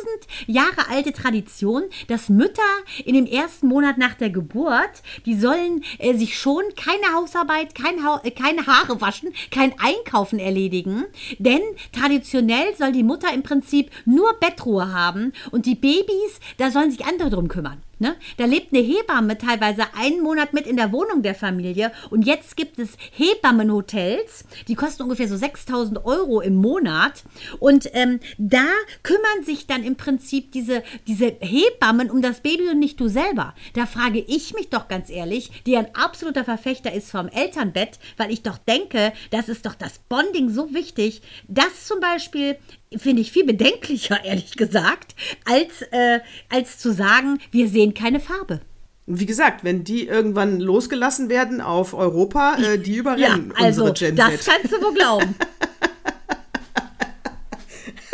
Jahre 0.47 0.89
alte 0.89 1.13
Tradition, 1.13 1.85
dass 2.09 2.29
Mütter 2.29 2.63
in 3.05 3.15
dem 3.15 3.27
ersten 3.27 3.67
Monat 3.67 3.99
nach 3.99 4.15
der 4.15 4.31
Geburt, 4.31 5.03
die 5.27 5.39
sollen 5.39 5.85
äh, 5.99 6.15
sich 6.15 6.39
schon 6.39 6.63
keine 6.77 7.15
Hausarbeit, 7.15 7.75
kein 7.75 8.03
ha 8.05 8.21
äh, 8.25 8.31
keine 8.31 8.67
Haare 8.67 9.01
waschen, 9.01 9.35
kein 9.51 9.75
Einkaufen 9.79 10.39
erledigen. 10.39 11.05
Denn 11.39 11.61
traditionell 11.93 12.75
soll 12.79 12.93
die 12.93 13.03
Mutter 13.03 13.33
im 13.33 13.43
Prinzip 13.43 13.91
nur 14.05 14.33
Bettruhe 14.41 14.93
haben 14.93 15.33
und 15.51 15.67
die 15.67 15.75
Babys, 15.75 16.41
da 16.57 16.71
sollen 16.71 16.91
sich 16.91 17.05
andere 17.05 17.31
drum 17.31 17.49
kümmern. 17.49 17.83
Ne? 17.99 18.17
Da 18.37 18.47
lebt 18.47 18.73
eine 18.73 18.83
Hebamme 18.83 19.02
teilweise 19.07 19.85
einen 19.95 20.23
Monat 20.23 20.53
mit 20.53 20.67
in 20.67 20.77
der 20.77 20.93
Wohnung 20.93 21.23
der 21.23 21.35
Familie 21.35 21.93
und 22.11 22.27
jetzt 22.27 22.57
gibt 22.57 22.79
es 22.79 22.97
Hebammenhotels, 23.13 24.45
die 24.69 24.75
kosten 24.75 25.05
ungefähr 25.05 25.29
so 25.29 25.37
6000 25.37 26.05
Euro 26.05 26.41
im 26.41 26.55
Monat 26.55 27.25
und 27.59 27.89
ähm, 27.95 28.21
da 28.39 28.67
kümmern 29.03 29.45
sich 29.45 29.67
dann 29.67 29.85
im 29.85 29.97
Prinzip 29.97 30.53
diese, 30.53 30.83
diese 31.07 31.37
Hebammen 31.41 32.11
um 32.11 32.23
das 32.23 32.41
Baby 32.41 32.69
und 32.71 32.79
nicht 32.79 33.01
du 33.01 33.09
selber. 33.09 33.55
Da 33.75 33.87
frage 33.87 34.21
ich 34.21 34.55
mich 34.55 34.71
doch 34.71 34.89
ganz 34.89 35.11
ehrlich, 35.11 35.51
die 35.67 35.77
ein 35.77 35.95
absoluter 35.95 36.45
Verfechter 36.45 36.93
ist 36.93 37.11
vom 37.11 37.29
Elternbett, 37.29 37.99
weil 38.17 38.31
ich 38.31 38.43
doch 38.43 38.59
denke, 38.59 39.13
das 39.31 39.49
ist 39.49 39.67
doch 39.67 39.75
das 39.75 39.99
Bonding 40.09 40.49
so 40.51 40.73
wichtig, 40.75 41.23
dass 41.49 41.87
zum 41.87 42.01
Beispiel 42.01 42.57
finde 42.97 43.23
ich 43.23 43.33
viel 43.33 43.45
bedenklicher, 43.45 44.25
ehrlich 44.25 44.57
gesagt, 44.57 45.15
als, 45.45 45.83
äh, 45.91 46.21
als 46.49 46.79
zu 46.79 46.93
sagen, 46.93 47.39
wir 47.51 47.69
sehen 47.69 47.95
keine 47.95 48.21
Farbe. 48.21 48.61
Wie 49.07 49.27
gesagt, 49.27 49.65
wenn 49.65 49.85
die 49.85 50.07
irgendwann 50.07 50.61
losgelassen 50.61 51.29
werden 51.29 51.61
auf 51.61 51.93
Europa, 51.95 52.57
äh, 52.57 52.79
die 52.79 52.97
überrennen 52.97 53.53
also 53.57 53.85
unsere 53.85 54.13
Gen 54.13 54.17
das 54.17 54.41
Z. 54.43 54.55
kannst 54.55 54.73
du 54.73 54.81
wohl 54.83 54.95
glauben. 54.95 55.35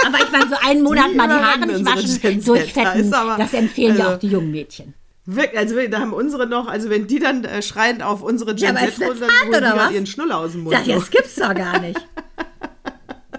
Aber 0.06 0.18
ich 0.18 0.30
meine, 0.30 0.48
so 0.48 0.54
einen 0.66 0.82
Monat 0.82 1.10
Die 1.12 1.16
mal 1.16 1.26
die 1.28 1.34
Haare 1.34 1.66
nicht 1.66 1.84
waschen, 1.84 2.44
durchfetten, 2.44 3.10
Da 3.10 3.20
aber- 3.22 3.42
das 3.42 3.52
empfehlen 3.52 3.96
ja 3.96 4.04
also- 4.04 4.16
auch 4.16 4.20
die 4.20 4.28
jungen 4.28 4.50
Mädchen. 4.50 4.94
Wirklich, 5.30 5.58
also 5.58 5.74
da 5.90 6.00
haben 6.00 6.14
unsere 6.14 6.46
noch, 6.46 6.68
also 6.68 6.88
wenn 6.88 7.06
die 7.06 7.18
dann 7.18 7.44
äh, 7.44 7.60
schreiend 7.60 8.02
auf 8.02 8.22
unsere 8.22 8.56
Ja, 8.56 8.72
Gen 8.72 8.88
ist 8.88 8.96
Z 8.96 9.00
das 9.02 9.08
runter, 9.10 9.26
hart, 9.26 9.44
holen 9.52 9.72
die 9.74 9.78
was? 9.78 9.92
ihren 9.92 10.06
Schnuller 10.06 10.38
aus 10.38 10.52
dem 10.52 10.62
Mund. 10.62 10.74
Sag, 10.74 10.86
das 10.86 11.10
gibt's 11.10 11.34
doch 11.34 11.54
gar 11.54 11.78
nicht. 11.80 12.00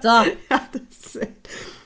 So, 0.02 0.08
Ja, 0.08 0.24
das 0.48 1.14
ist, 1.14 1.28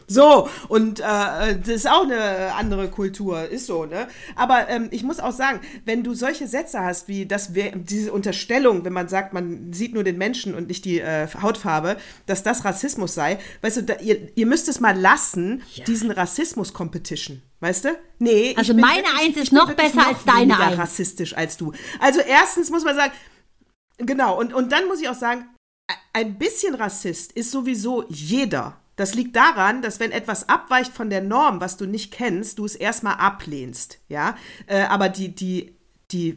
so, 0.07 0.49
und 0.69 1.01
äh, 1.01 1.03
das 1.03 1.69
ist 1.69 1.89
auch 1.91 2.03
eine 2.05 2.55
andere 2.55 2.89
Kultur, 2.89 3.49
ist 3.49 3.67
so, 3.67 3.85
ne? 3.87 4.07
Aber 4.37 4.69
ähm, 4.69 4.89
ich 4.91 5.03
muss 5.03 5.19
auch 5.21 5.33
sagen, 5.33 5.61
wenn 5.85 6.03
du 6.03 6.15
solche 6.15 6.47
Sätze 6.47 6.81
hast, 6.81 7.09
wie 7.09 7.27
das 7.27 7.55
wär, 7.55 7.73
diese 7.75 8.13
Unterstellung, 8.13 8.85
wenn 8.85 8.93
man 8.93 9.09
sagt, 9.09 9.33
man 9.33 9.73
sieht 9.73 9.95
nur 9.95 10.05
den 10.05 10.19
Menschen 10.19 10.55
und 10.55 10.69
nicht 10.69 10.85
die 10.85 11.01
äh, 11.01 11.27
Hautfarbe, 11.41 11.97
dass 12.27 12.43
das 12.43 12.65
Rassismus 12.65 13.15
sei, 13.15 13.39
weißt 13.63 13.79
du, 13.79 13.83
da, 13.85 13.95
ihr, 14.01 14.29
ihr 14.35 14.47
müsst 14.47 14.69
es 14.69 14.81
mal 14.81 14.99
lassen, 14.99 15.63
diesen 15.87 16.11
Rassismus-Competition. 16.11 17.43
Weißt 17.61 17.87
du? 17.87 17.89
Nee. 18.19 18.51
ich 18.51 18.59
Also 18.59 18.75
bin 18.75 18.83
meine 18.83 19.05
wirklich- 19.05 19.21
Eins 19.29 19.37
ist 19.39 19.53
noch 19.53 19.73
besser 19.73 20.07
als 20.09 20.25
deine 20.27 20.59
Eins. 20.59 20.79
rassistisch 20.79 21.35
als 21.35 21.57
du. 21.57 21.73
Also 21.99 22.21
erstens 22.21 22.71
muss 22.71 22.85
man 22.85 22.95
sagen, 22.97 23.13
Genau, 23.99 24.37
und, 24.39 24.53
und 24.53 24.73
dann 24.73 24.87
muss 24.89 25.01
ich 25.01 25.09
auch 25.09 25.15
sagen, 25.15 25.47
ein 26.13 26.37
bisschen 26.37 26.75
Rassist 26.75 27.31
ist 27.33 27.51
sowieso 27.53 28.05
jeder. 28.09 28.81
Das 28.97 29.15
liegt 29.15 29.35
daran, 29.35 29.83
dass 29.83 30.01
wenn 30.01 30.13
etwas 30.13 30.49
abweicht 30.49 30.93
von 30.93 31.11
der 31.11 31.21
Norm, 31.21 31.61
was 31.61 31.77
du 31.77 31.87
nicht 31.87 32.13
kennst, 32.13 32.59
du 32.59 32.65
es 32.65 32.77
erstmal 32.77 33.15
ablehnst, 33.15 34.01
ja. 34.09 34.37
Äh, 34.67 34.83
aber 34.83 35.09
die, 35.09 35.35
die, 35.35 35.77
die 36.13 36.37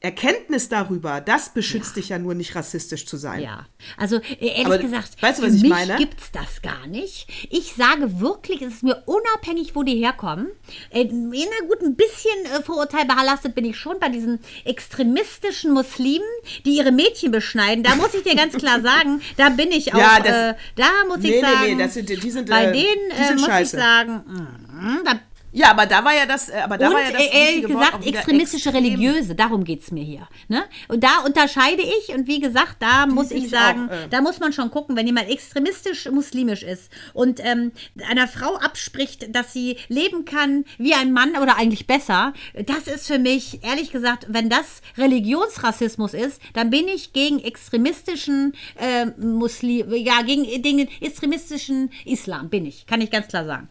Erkenntnis 0.00 0.68
darüber, 0.68 1.20
das 1.20 1.52
beschützt 1.52 1.96
dich 1.96 2.08
ja 2.10 2.18
nur 2.20 2.34
nicht 2.34 2.54
rassistisch 2.54 3.04
zu 3.04 3.16
sein. 3.16 3.42
ja. 3.42 3.66
Also 3.96 4.16
äh, 4.16 4.46
ehrlich 4.46 4.66
Aber 4.66 4.78
gesagt, 4.78 5.20
weißt 5.20 5.38
du, 5.40 5.42
was 5.42 5.50
für 5.50 5.56
ich 5.56 5.62
mich 5.62 5.70
meine? 5.70 5.96
gibt's 5.96 6.30
das 6.32 6.62
gar 6.62 6.86
nicht. 6.86 7.26
Ich 7.50 7.74
sage 7.74 8.20
wirklich, 8.20 8.62
es 8.62 8.74
ist 8.74 8.82
mir 8.84 9.02
unabhängig, 9.06 9.74
wo 9.74 9.82
die 9.82 9.96
herkommen. 9.96 10.46
Äh, 10.90 11.04
na 11.10 11.66
gut, 11.66 11.82
ein 11.82 11.96
bisschen 11.96 12.30
äh, 12.56 12.62
vorurteilbelastet 12.62 13.54
bin 13.56 13.64
ich 13.64 13.76
schon 13.76 13.98
bei 13.98 14.08
diesen 14.08 14.38
extremistischen 14.64 15.72
Muslimen, 15.72 16.26
die 16.64 16.76
ihre 16.76 16.92
Mädchen 16.92 17.30
beschneiden. 17.30 17.82
Da 17.84 17.96
muss 17.96 18.14
ich 18.14 18.22
dir 18.22 18.36
ganz 18.36 18.54
klar 18.56 18.80
sagen, 18.82 19.20
da 19.36 19.48
bin 19.50 19.70
ich 19.72 19.92
auch, 19.94 19.98
Ja, 19.98 20.20
das- 20.20 20.52
äh, 20.52 20.54
da 20.76 20.90
muss 21.08 21.18
Nee, 21.18 21.28
ich 21.28 21.34
nee, 21.34 21.40
sagen, 21.40 21.76
nee, 21.76 21.82
das 21.82 21.94
sind- 21.94 22.08
die 22.08 22.30
sind, 22.30 22.48
bei 22.48 22.64
äh, 22.66 22.72
denen 22.72 23.10
die 23.10 23.22
äh, 23.22 23.26
sind 23.26 23.36
muss 23.40 23.46
scheiße. 23.46 23.76
ich 23.76 23.82
sagen, 23.82 24.12
mm, 24.26 25.04
da 25.04 25.20
Ja, 25.52 25.70
aber 25.70 25.86
da 25.86 26.04
war 26.04 26.14
ja 26.14 26.26
das, 26.26 26.50
äh, 26.50 26.60
aber 26.62 26.76
da 26.76 26.88
und 26.88 26.94
war 26.94 27.02
ja 27.02 27.12
das 27.12 27.22
äh, 27.22 27.54
ehrlich 27.54 27.66
gesagt, 27.66 28.06
extremistische 28.06 28.68
extrem. 28.68 28.84
Religiöse, 28.84 29.34
darum 29.34 29.64
geht 29.64 29.82
es 29.82 29.90
mir 29.90 30.04
hier. 30.04 30.28
Ne? 30.48 30.64
Und 30.88 31.02
da 31.02 31.20
unterscheide 31.24 31.82
ich, 31.82 32.14
und 32.14 32.26
wie 32.26 32.40
gesagt, 32.40 32.76
da 32.80 33.06
muss 33.06 33.28
finde 33.28 33.44
ich 33.44 33.50
sagen, 33.50 33.88
auch, 33.88 33.92
äh, 33.92 34.08
da 34.10 34.20
muss 34.20 34.40
man 34.40 34.52
schon 34.52 34.70
gucken, 34.70 34.96
wenn 34.96 35.06
jemand 35.06 35.30
extremistisch 35.30 36.10
muslimisch 36.10 36.62
ist 36.62 36.90
und 37.14 37.40
ähm, 37.44 37.72
einer 38.08 38.28
Frau 38.28 38.56
abspricht, 38.56 39.34
dass 39.34 39.52
sie 39.52 39.78
leben 39.88 40.24
kann 40.24 40.64
wie 40.76 40.94
ein 40.94 41.12
Mann 41.12 41.36
oder 41.36 41.56
eigentlich 41.56 41.86
besser, 41.86 42.34
das 42.54 42.86
ist 42.86 43.06
für 43.06 43.18
mich, 43.18 43.64
ehrlich 43.64 43.90
gesagt, 43.90 44.26
wenn 44.28 44.50
das 44.50 44.82
Religionsrassismus 44.98 46.12
ist, 46.12 46.40
dann 46.52 46.70
bin 46.70 46.88
ich 46.88 47.12
gegen 47.12 47.38
extremistischen 47.38 48.54
äh, 48.78 49.06
Muslim, 49.20 49.94
ja, 49.94 50.22
gegen, 50.22 50.44
gegen 50.44 50.78
den 50.78 50.88
extremistischen 51.00 51.90
Islam, 52.04 52.50
bin 52.50 52.66
ich, 52.66 52.86
kann 52.86 53.00
ich 53.00 53.10
ganz 53.10 53.28
klar 53.28 53.46
sagen. 53.46 53.68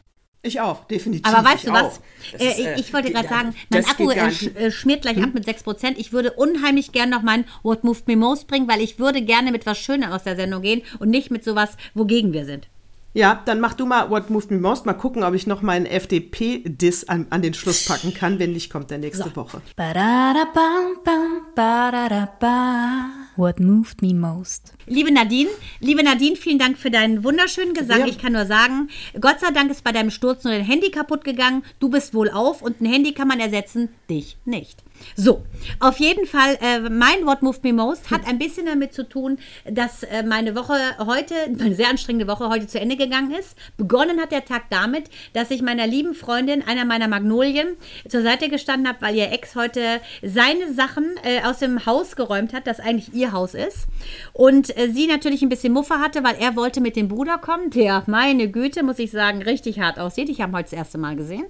Ich 0.48 0.62
auch, 0.62 0.86
definitiv. 0.86 1.26
Aber 1.32 1.46
weißt 1.46 1.58
ich 1.58 1.66
du 1.66 1.74
was? 1.74 2.00
Äh, 2.40 2.48
ist, 2.48 2.60
äh, 2.60 2.80
ich, 2.80 2.94
wollte 2.94 3.12
gerade 3.12 3.28
sagen, 3.28 3.54
mein 3.70 3.86
Akku 3.86 4.10
äh, 4.10 4.28
äh, 4.28 4.72
schmiert 4.72 5.02
gleich 5.02 5.22
ab 5.22 5.32
mit 5.34 5.46
6%. 5.46 5.96
Ich 5.98 6.14
würde 6.14 6.32
unheimlich 6.32 6.94
gern 6.94 7.10
noch 7.10 7.22
mein 7.22 7.44
What 7.64 7.84
Moved 7.84 8.08
Me 8.08 8.16
Most 8.16 8.48
bringen, 8.48 8.70
weil 8.70 8.80
ich 8.82 8.98
würde 8.98 9.22
gerne 9.22 9.52
mit 9.52 9.66
was 9.66 9.78
Schönem 9.78 10.12
aus 10.12 10.24
der 10.24 10.38
Sendung 10.38 10.62
gehen 10.62 10.84
und 11.00 11.10
nicht 11.10 11.32
mit 11.32 11.44
sowas, 11.44 11.72
wogegen 11.94 12.32
wir 12.32 12.46
sind. 12.46 12.70
Ja, 13.14 13.42
dann 13.46 13.60
mach 13.60 13.74
du 13.74 13.86
mal 13.86 14.10
What 14.10 14.30
Moved 14.30 14.52
Me 14.52 14.58
Most. 14.58 14.86
Mal 14.86 14.94
gucken, 14.94 15.24
ob 15.24 15.34
ich 15.34 15.48
noch 15.48 15.62
meinen 15.62 15.86
FDP-Diss 15.86 17.10
an, 17.10 17.28
an 17.30 17.42
den 17.42 17.54
Schluss 17.54 17.86
packen 17.86 18.14
kann. 18.14 18.40
Wenn 18.40 18.54
nicht, 18.54 18.70
kommt 18.70 18.90
der 18.90 19.00
nächste 19.00 19.36
Woche. 19.36 19.62
Ba-da-da-bam-bam, 19.76 21.42
ba-da-da-ba. 21.56 23.27
What 23.38 23.60
moved 23.60 24.02
me 24.02 24.16
most? 24.16 24.74
Liebe 24.88 25.12
Nadine, 25.12 25.50
liebe 25.80 26.02
Nadine, 26.02 26.36
vielen 26.36 26.58
Dank 26.58 26.76
für 26.76 26.90
deinen 26.90 27.24
wunderschönen 27.24 27.76
Gesang. 27.76 28.00
Ja. 28.00 28.08
Ich 28.08 28.18
kann 28.18 28.34
nur 28.34 28.48
sagen, 28.48 28.90
Gott 29.22 29.40
sei 29.40 29.52
Dank 29.52 29.70
ist 29.70 29.84
bei 29.84 29.92
deinem 29.92 30.10
Sturz 30.10 30.44
nur 30.44 30.54
dein 30.54 30.66
Handy 30.66 30.90
kaputt 30.90 31.24
gegangen. 31.24 31.64
Du 31.78 31.90
bist 31.90 32.16
wohl 32.16 32.32
auf 32.32 32.64
und 32.64 32.82
ein 32.82 32.88
Handy 32.88 33.14
kann 33.14 33.28
man 33.28 33.40
ersetzen, 33.40 33.90
dich 34.10 34.38
nicht. 34.46 34.84
So, 35.16 35.44
auf 35.80 36.00
jeden 36.00 36.26
Fall, 36.26 36.58
äh, 36.62 36.80
mein 36.90 37.26
What 37.26 37.42
Moved 37.42 37.64
Me 37.64 37.74
Most 37.74 38.12
hat 38.12 38.28
ein 38.28 38.38
bisschen 38.38 38.66
damit 38.66 38.94
zu 38.94 39.08
tun, 39.08 39.40
dass 39.66 40.04
äh, 40.04 40.24
meine 40.24 40.56
Woche 40.56 40.76
heute, 41.00 41.34
meine 41.58 41.76
sehr 41.76 41.90
anstrengende 41.90 42.28
Woche 42.28 42.50
heute 42.50 42.68
zu 42.68 42.80
Ende 42.80 42.98
gegangen 42.98 43.32
ist. 43.32 43.56
Begonnen 43.78 44.20
hat 44.20 44.32
der 44.32 44.46
Tag 44.46 44.64
damit, 44.70 45.10
dass 45.34 45.52
ich 45.52 45.62
meiner 45.62 45.88
lieben 45.88 46.14
Freundin, 46.14 46.62
einer 46.68 46.86
meiner 46.86 47.08
Magnolien, 47.08 47.78
zur 48.08 48.22
Seite 48.22 48.50
gestanden 48.50 48.88
habe, 48.88 49.02
weil 49.02 49.16
ihr 49.16 49.32
Ex 49.32 49.56
heute 49.56 50.02
seine 50.22 50.74
Sachen 50.74 51.06
äh, 51.24 51.42
aus 51.44 51.60
dem 51.60 51.86
Haus 51.86 52.16
geräumt 52.16 52.54
hat, 52.54 52.68
das 52.68 52.80
eigentlich 52.80 53.14
ihr 53.14 53.32
Haus 53.32 53.54
ist. 53.54 53.88
Und 54.34 54.78
äh, 54.78 54.90
sie 54.90 55.08
natürlich 55.08 55.42
ein 55.42 55.50
bisschen 55.50 55.74
Muffe 55.74 56.00
hatte, 56.00 56.24
weil 56.24 56.36
er 56.40 56.56
wollte 56.56 56.82
mit 56.82 56.96
dem 56.96 57.08
Bruder 57.08 57.38
kommen, 57.38 57.70
der, 57.72 58.04
meine 58.08 58.50
Güte, 58.50 58.84
muss 58.84 59.00
ich 59.00 59.12
sagen, 59.12 59.42
richtig 59.42 59.80
hart 59.80 60.00
aussieht. 60.00 60.30
Ich 60.30 60.42
habe 60.42 60.52
ihn 60.52 60.56
heute 60.56 60.70
das 60.70 60.78
erste 60.78 60.98
Mal 60.98 61.16
gesehen. 61.16 61.46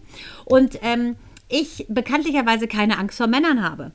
Und 0.45 0.79
ähm, 0.81 1.15
ich 1.49 1.85
bekanntlicherweise 1.89 2.67
keine 2.67 2.97
Angst 2.97 3.17
vor 3.17 3.27
Männern 3.27 3.63
habe. 3.63 3.93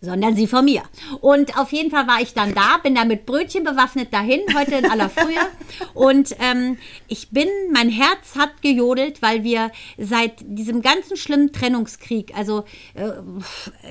Sondern 0.00 0.36
sie 0.36 0.46
von 0.46 0.64
mir. 0.64 0.82
Und 1.20 1.58
auf 1.58 1.72
jeden 1.72 1.90
Fall 1.90 2.06
war 2.06 2.20
ich 2.20 2.34
dann 2.34 2.54
da, 2.54 2.78
bin 2.82 2.94
da 2.94 3.04
mit 3.04 3.24
Brötchen 3.24 3.64
bewaffnet 3.64 4.12
dahin, 4.12 4.40
heute 4.56 4.76
in 4.76 4.90
aller 4.90 5.08
Frühe. 5.08 5.36
Und 5.94 6.36
ähm, 6.40 6.76
ich 7.08 7.30
bin, 7.30 7.48
mein 7.72 7.88
Herz 7.88 8.36
hat 8.36 8.60
gejodelt, 8.60 9.22
weil 9.22 9.42
wir 9.42 9.70
seit 9.96 10.34
diesem 10.40 10.82
ganzen 10.82 11.16
schlimmen 11.16 11.52
Trennungskrieg, 11.52 12.36
also 12.36 12.64
äh, 12.94 13.12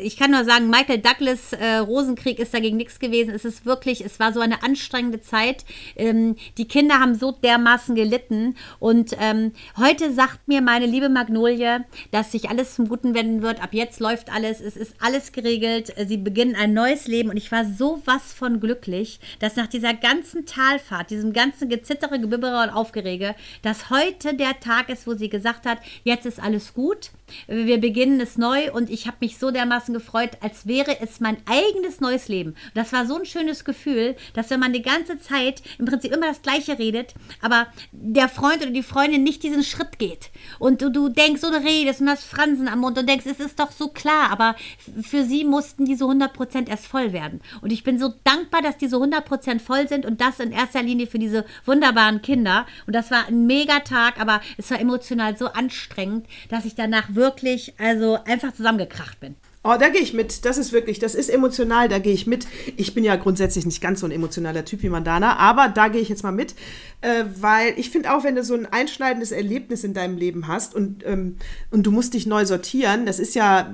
ich 0.01 0.17
kann 0.17 0.31
nur 0.31 0.45
sagen, 0.45 0.69
Michael 0.69 0.99
Douglas 0.99 1.53
äh, 1.53 1.77
Rosenkrieg 1.77 2.39
ist 2.39 2.53
dagegen 2.53 2.77
nichts 2.77 2.99
gewesen. 2.99 3.33
Es 3.33 3.43
ist 3.43 3.65
wirklich, 3.65 4.05
es 4.05 4.19
war 4.19 4.31
so 4.31 4.39
eine 4.39 4.63
anstrengende 4.63 5.21
Zeit. 5.21 5.65
Ähm, 5.95 6.35
die 6.57 6.67
Kinder 6.67 6.99
haben 6.99 7.15
so 7.15 7.31
dermaßen 7.31 7.95
gelitten. 7.95 8.55
Und 8.79 9.15
ähm, 9.19 9.53
heute 9.77 10.13
sagt 10.13 10.47
mir 10.47 10.61
meine 10.61 10.85
liebe 10.85 11.09
Magnolie, 11.09 11.83
dass 12.11 12.31
sich 12.31 12.49
alles 12.49 12.75
zum 12.75 12.87
Guten 12.87 13.15
wenden 13.15 13.41
wird. 13.41 13.61
Ab 13.61 13.69
jetzt 13.73 13.99
läuft 13.99 14.31
alles, 14.31 14.61
es 14.61 14.77
ist 14.77 14.95
alles 14.99 15.31
geregelt 15.31 15.94
sie 16.07 16.17
beginnen 16.17 16.55
ein 16.55 16.73
neues 16.73 17.07
Leben 17.07 17.29
und 17.29 17.37
ich 17.37 17.51
war 17.51 17.65
so 17.65 18.01
was 18.05 18.33
von 18.33 18.59
glücklich, 18.59 19.19
dass 19.39 19.55
nach 19.55 19.67
dieser 19.67 19.93
ganzen 19.93 20.45
Talfahrt, 20.45 21.09
diesem 21.09 21.33
ganzen 21.33 21.69
Gezittere, 21.69 22.19
Gebibbere 22.19 22.63
und 22.63 22.69
Aufgerege, 22.69 23.35
dass 23.61 23.89
heute 23.89 24.35
der 24.35 24.59
Tag 24.59 24.89
ist, 24.89 25.07
wo 25.07 25.13
sie 25.13 25.29
gesagt 25.29 25.65
hat, 25.65 25.79
jetzt 26.03 26.25
ist 26.25 26.41
alles 26.41 26.73
gut, 26.73 27.11
wir 27.47 27.79
beginnen 27.79 28.19
es 28.19 28.37
neu 28.37 28.71
und 28.71 28.89
ich 28.89 29.07
habe 29.07 29.17
mich 29.21 29.37
so 29.37 29.51
dermaßen 29.51 29.93
gefreut, 29.93 30.31
als 30.41 30.67
wäre 30.67 30.99
es 31.01 31.19
mein 31.19 31.37
eigenes 31.45 32.01
neues 32.01 32.27
Leben. 32.27 32.55
Das 32.73 32.93
war 32.93 33.05
so 33.05 33.17
ein 33.17 33.25
schönes 33.25 33.65
Gefühl, 33.65 34.15
dass 34.33 34.49
wenn 34.49 34.59
man 34.59 34.73
die 34.73 34.81
ganze 34.81 35.19
Zeit 35.19 35.61
im 35.77 35.85
Prinzip 35.85 36.11
immer 36.11 36.27
das 36.27 36.41
Gleiche 36.41 36.77
redet, 36.77 37.13
aber 37.41 37.67
der 37.91 38.29
Freund 38.29 38.61
oder 38.61 38.71
die 38.71 38.83
Freundin 38.83 39.23
nicht 39.23 39.43
diesen 39.43 39.63
Schritt 39.63 39.99
geht 39.99 40.31
und 40.59 40.81
du, 40.81 40.89
du 40.89 41.09
denkst 41.09 41.41
du 41.41 41.47
redest 41.47 42.01
und 42.01 42.09
hast 42.09 42.23
Fransen 42.23 42.67
am 42.67 42.79
Mund 42.79 42.97
und 42.97 43.07
denkst, 43.07 43.25
es 43.25 43.39
ist 43.39 43.59
doch 43.59 43.71
so 43.71 43.89
klar, 43.89 44.31
aber 44.31 44.55
für 45.01 45.23
sie 45.23 45.43
mussten 45.43 45.85
diese 45.85 46.05
100% 46.05 46.69
erst 46.69 46.87
voll 46.87 47.13
werden. 47.13 47.41
Und 47.61 47.71
ich 47.71 47.83
bin 47.83 47.99
so 47.99 48.13
dankbar, 48.23 48.61
dass 48.61 48.77
diese 48.77 48.97
100% 48.97 49.59
voll 49.59 49.87
sind 49.87 50.05
und 50.05 50.21
das 50.21 50.39
in 50.39 50.51
erster 50.51 50.83
Linie 50.83 51.07
für 51.07 51.19
diese 51.19 51.45
wunderbaren 51.65 52.21
Kinder. 52.21 52.65
Und 52.87 52.95
das 52.95 53.11
war 53.11 53.27
ein 53.27 53.45
Megatag, 53.45 54.19
aber 54.19 54.41
es 54.57 54.69
war 54.71 54.79
emotional 54.79 55.37
so 55.37 55.47
anstrengend, 55.47 56.27
dass 56.49 56.65
ich 56.65 56.75
danach 56.75 57.14
wirklich, 57.15 57.73
also 57.77 58.17
einfach 58.25 58.53
zusammengekracht 58.53 59.19
bin. 59.19 59.35
Oh, 59.67 59.73
da 59.79 59.89
gehe 59.89 60.01
ich 60.01 60.13
mit. 60.13 60.45
Das 60.45 60.59
ist 60.59 60.73
wirklich, 60.73 60.99
das 60.99 61.15
ist 61.15 61.27
emotional, 61.27 61.89
da 61.89 61.97
gehe 61.97 62.13
ich 62.13 62.27
mit. 62.27 62.45
Ich 62.77 62.93
bin 62.93 63.03
ja 63.03 63.15
grundsätzlich 63.15 63.65
nicht 63.65 63.81
ganz 63.81 64.01
so 64.01 64.05
ein 64.05 64.11
emotionaler 64.11 64.63
Typ 64.63 64.83
wie 64.83 64.89
Mandana, 64.89 65.37
aber 65.37 65.69
da 65.69 65.87
gehe 65.87 66.01
ich 66.01 66.09
jetzt 66.09 66.21
mal 66.21 66.31
mit, 66.31 66.53
äh, 67.01 67.23
weil 67.39 67.73
ich 67.77 67.89
finde 67.89 68.13
auch, 68.13 68.23
wenn 68.23 68.35
du 68.35 68.43
so 68.43 68.53
ein 68.53 68.67
einschneidendes 68.67 69.31
Erlebnis 69.31 69.83
in 69.83 69.95
deinem 69.95 70.17
Leben 70.17 70.47
hast 70.47 70.75
und, 70.75 71.03
ähm, 71.03 71.37
und 71.71 71.81
du 71.81 71.89
musst 71.89 72.13
dich 72.13 72.27
neu 72.27 72.45
sortieren, 72.45 73.07
das 73.07 73.17
ist 73.17 73.33
ja 73.33 73.73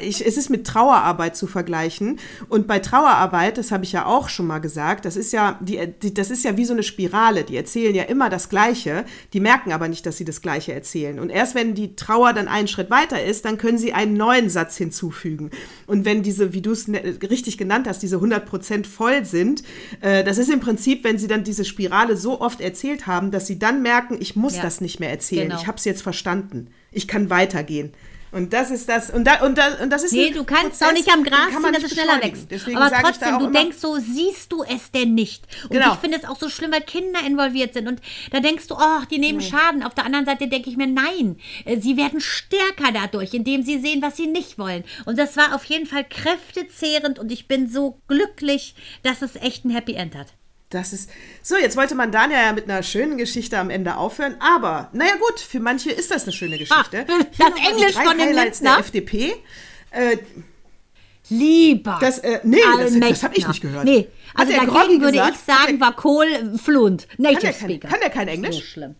ich, 0.00 0.24
es 0.26 0.36
ist 0.36 0.50
mit 0.50 0.66
Trauerarbeit 0.66 1.36
zu 1.36 1.46
vergleichen. 1.46 2.18
Und 2.48 2.66
bei 2.66 2.78
Trauerarbeit, 2.78 3.58
das 3.58 3.70
habe 3.70 3.84
ich 3.84 3.92
ja 3.92 4.06
auch 4.06 4.28
schon 4.28 4.46
mal 4.46 4.58
gesagt, 4.58 5.04
das 5.04 5.16
ist 5.16 5.32
ja, 5.32 5.58
die, 5.60 5.80
die, 6.02 6.14
das 6.14 6.30
ist 6.30 6.44
ja 6.44 6.56
wie 6.56 6.64
so 6.64 6.72
eine 6.72 6.82
Spirale. 6.82 7.44
Die 7.44 7.56
erzählen 7.56 7.94
ja 7.94 8.04
immer 8.04 8.30
das 8.30 8.48
Gleiche, 8.48 9.04
die 9.32 9.40
merken 9.40 9.72
aber 9.72 9.88
nicht, 9.88 10.06
dass 10.06 10.16
sie 10.16 10.24
das 10.24 10.42
Gleiche 10.42 10.72
erzählen. 10.72 11.18
Und 11.18 11.30
erst 11.30 11.54
wenn 11.54 11.74
die 11.74 11.96
Trauer 11.96 12.32
dann 12.32 12.48
einen 12.48 12.68
Schritt 12.68 12.90
weiter 12.90 13.22
ist, 13.22 13.44
dann 13.44 13.58
können 13.58 13.78
sie 13.78 13.92
einen 13.92 14.14
neuen 14.14 14.50
Satz 14.50 14.76
hinzufügen. 14.76 15.50
Und 15.86 16.04
wenn 16.04 16.22
diese, 16.22 16.52
wie 16.52 16.62
du 16.62 16.72
es 16.72 16.88
ne, 16.88 17.02
richtig 17.28 17.58
genannt 17.58 17.86
hast, 17.88 18.02
diese 18.02 18.16
100% 18.16 18.86
voll 18.86 19.24
sind, 19.24 19.62
äh, 20.00 20.24
das 20.24 20.38
ist 20.38 20.50
im 20.50 20.60
Prinzip, 20.60 21.04
wenn 21.04 21.18
sie 21.18 21.28
dann 21.28 21.44
diese 21.44 21.64
Spirale 21.64 22.16
so 22.16 22.40
oft 22.40 22.60
erzählt 22.60 23.06
haben, 23.06 23.30
dass 23.30 23.46
sie 23.46 23.58
dann 23.58 23.82
merken, 23.82 24.18
ich 24.20 24.36
muss 24.36 24.56
ja. 24.56 24.62
das 24.62 24.80
nicht 24.80 25.00
mehr 25.00 25.10
erzählen. 25.10 25.48
Genau. 25.48 25.60
Ich 25.60 25.66
habe 25.66 25.78
es 25.78 25.84
jetzt 25.84 26.02
verstanden. 26.02 26.68
Ich 26.92 27.08
kann 27.08 27.30
weitergehen. 27.30 27.92
Und 28.32 28.52
das 28.52 28.70
ist 28.70 28.88
das. 28.88 29.10
Und, 29.10 29.24
da, 29.24 29.44
und, 29.44 29.58
da, 29.58 29.82
und 29.82 29.90
das 29.90 30.04
ist 30.04 30.12
Nee, 30.12 30.30
du 30.30 30.44
kannst 30.44 30.78
Prozess, 30.78 30.88
auch 30.88 30.92
nicht 30.92 31.12
am 31.12 31.24
Gras 31.24 31.50
ziehen, 31.50 31.72
dass 31.72 31.82
es 31.82 31.92
schneller 31.92 32.22
wächst. 32.22 32.50
Deswegen 32.50 32.76
Aber 32.78 32.96
trotzdem, 32.96 33.38
du 33.38 33.46
denkst 33.48 33.78
so, 33.78 33.96
siehst 33.96 34.52
du 34.52 34.62
es 34.62 34.90
denn 34.92 35.14
nicht? 35.14 35.44
Und 35.64 35.70
genau. 35.70 35.94
ich 35.94 35.98
finde 35.98 36.18
es 36.18 36.24
auch 36.24 36.38
so 36.38 36.48
schlimm, 36.48 36.72
weil 36.72 36.82
Kinder 36.82 37.20
involviert 37.26 37.74
sind. 37.74 37.88
Und 37.88 38.00
da 38.30 38.40
denkst 38.40 38.68
du, 38.68 38.76
oh, 38.76 39.04
die 39.10 39.18
nehmen 39.18 39.38
nee. 39.38 39.44
Schaden. 39.44 39.82
Auf 39.82 39.94
der 39.94 40.04
anderen 40.04 40.26
Seite 40.26 40.48
denke 40.48 40.70
ich 40.70 40.76
mir, 40.76 40.86
nein, 40.86 41.38
äh, 41.64 41.80
sie 41.80 41.96
werden 41.96 42.20
stärker 42.20 42.92
dadurch, 42.92 43.34
indem 43.34 43.62
sie 43.62 43.80
sehen, 43.80 44.02
was 44.02 44.16
sie 44.16 44.26
nicht 44.26 44.58
wollen. 44.58 44.84
Und 45.06 45.18
das 45.18 45.36
war 45.36 45.54
auf 45.54 45.64
jeden 45.64 45.86
Fall 45.86 46.04
kräftezehrend 46.04 47.18
und 47.18 47.32
ich 47.32 47.48
bin 47.48 47.68
so 47.68 48.00
glücklich, 48.06 48.74
dass 49.02 49.22
es 49.22 49.36
echt 49.36 49.64
ein 49.64 49.70
Happy 49.70 49.94
End 49.94 50.14
hat. 50.14 50.28
Das 50.70 50.92
ist. 50.92 51.10
So, 51.42 51.56
jetzt 51.56 51.76
wollte 51.76 51.96
man 51.96 52.12
Daniel 52.12 52.38
ja 52.38 52.52
mit 52.52 52.70
einer 52.70 52.84
schönen 52.84 53.18
Geschichte 53.18 53.58
am 53.58 53.70
Ende 53.70 53.96
aufhören, 53.96 54.36
aber 54.38 54.88
naja 54.92 55.16
gut, 55.16 55.40
für 55.40 55.58
manche 55.58 55.90
ist 55.90 56.12
das 56.12 56.22
eine 56.22 56.32
schöne 56.32 56.58
Geschichte. 56.58 57.06
Ah, 57.08 57.24
das 57.38 57.68
Englisch 57.68 57.94
von 57.94 58.16
dem 58.16 58.28
Highlights 58.28 58.60
der 58.60 58.78
FDP. 58.78 59.34
Äh, 59.90 60.18
Lieber. 61.28 61.98
Das, 62.00 62.18
äh, 62.18 62.40
nee, 62.42 62.58
das, 62.78 62.98
das 62.98 63.22
habe 63.22 63.34
ich 63.36 63.46
nicht 63.46 63.60
gehört. 63.60 63.84
Nee, 63.84 64.08
also 64.34 64.52
dagegen 64.52 64.72
Groggy 64.72 65.00
würde 65.00 65.12
gesagt, 65.12 65.36
ich 65.36 65.54
sagen, 65.54 65.80
war 65.80 65.94
Kohl 65.94 66.58
fluent. 66.58 67.06
Native 67.18 67.52
kann 67.52 67.54
Speaker. 67.54 67.88
Kein, 67.88 67.90
kann 67.90 68.00
der 68.00 68.10
kein 68.10 68.28
Englisch? 68.28 68.56
So 68.56 68.62
schlimm. 68.62 68.96